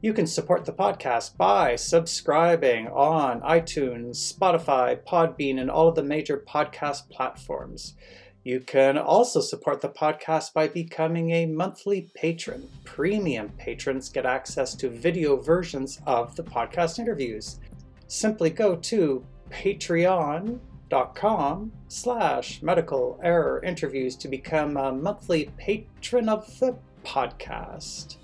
You 0.03 0.13
can 0.13 0.25
support 0.25 0.65
the 0.65 0.73
podcast 0.73 1.37
by 1.37 1.75
subscribing 1.75 2.87
on 2.87 3.41
iTunes, 3.41 4.33
Spotify, 4.33 4.99
Podbean, 5.03 5.61
and 5.61 5.69
all 5.69 5.89
of 5.89 5.95
the 5.95 6.01
major 6.01 6.43
podcast 6.47 7.07
platforms. 7.11 7.93
You 8.43 8.61
can 8.61 8.97
also 8.97 9.41
support 9.41 9.81
the 9.81 9.89
podcast 9.89 10.53
by 10.53 10.69
becoming 10.69 11.29
a 11.29 11.45
monthly 11.45 12.09
patron. 12.15 12.67
Premium 12.83 13.49
patrons 13.59 14.09
get 14.09 14.25
access 14.25 14.73
to 14.73 14.89
video 14.89 15.35
versions 15.37 16.01
of 16.07 16.35
the 16.35 16.43
podcast 16.43 16.97
interviews 16.97 17.59
simply 18.07 18.49
go 18.49 18.75
to 18.75 19.23
patreon.com 19.51 20.59
slash 21.89 22.63
medical 22.63 23.19
error 23.23 23.61
interviews 23.63 24.15
to 24.15 24.27
become 24.27 24.77
a 24.77 24.91
monthly 24.91 25.51
patron 25.57 26.27
of 26.27 26.59
the 26.59 26.75
podcast. 27.05 28.17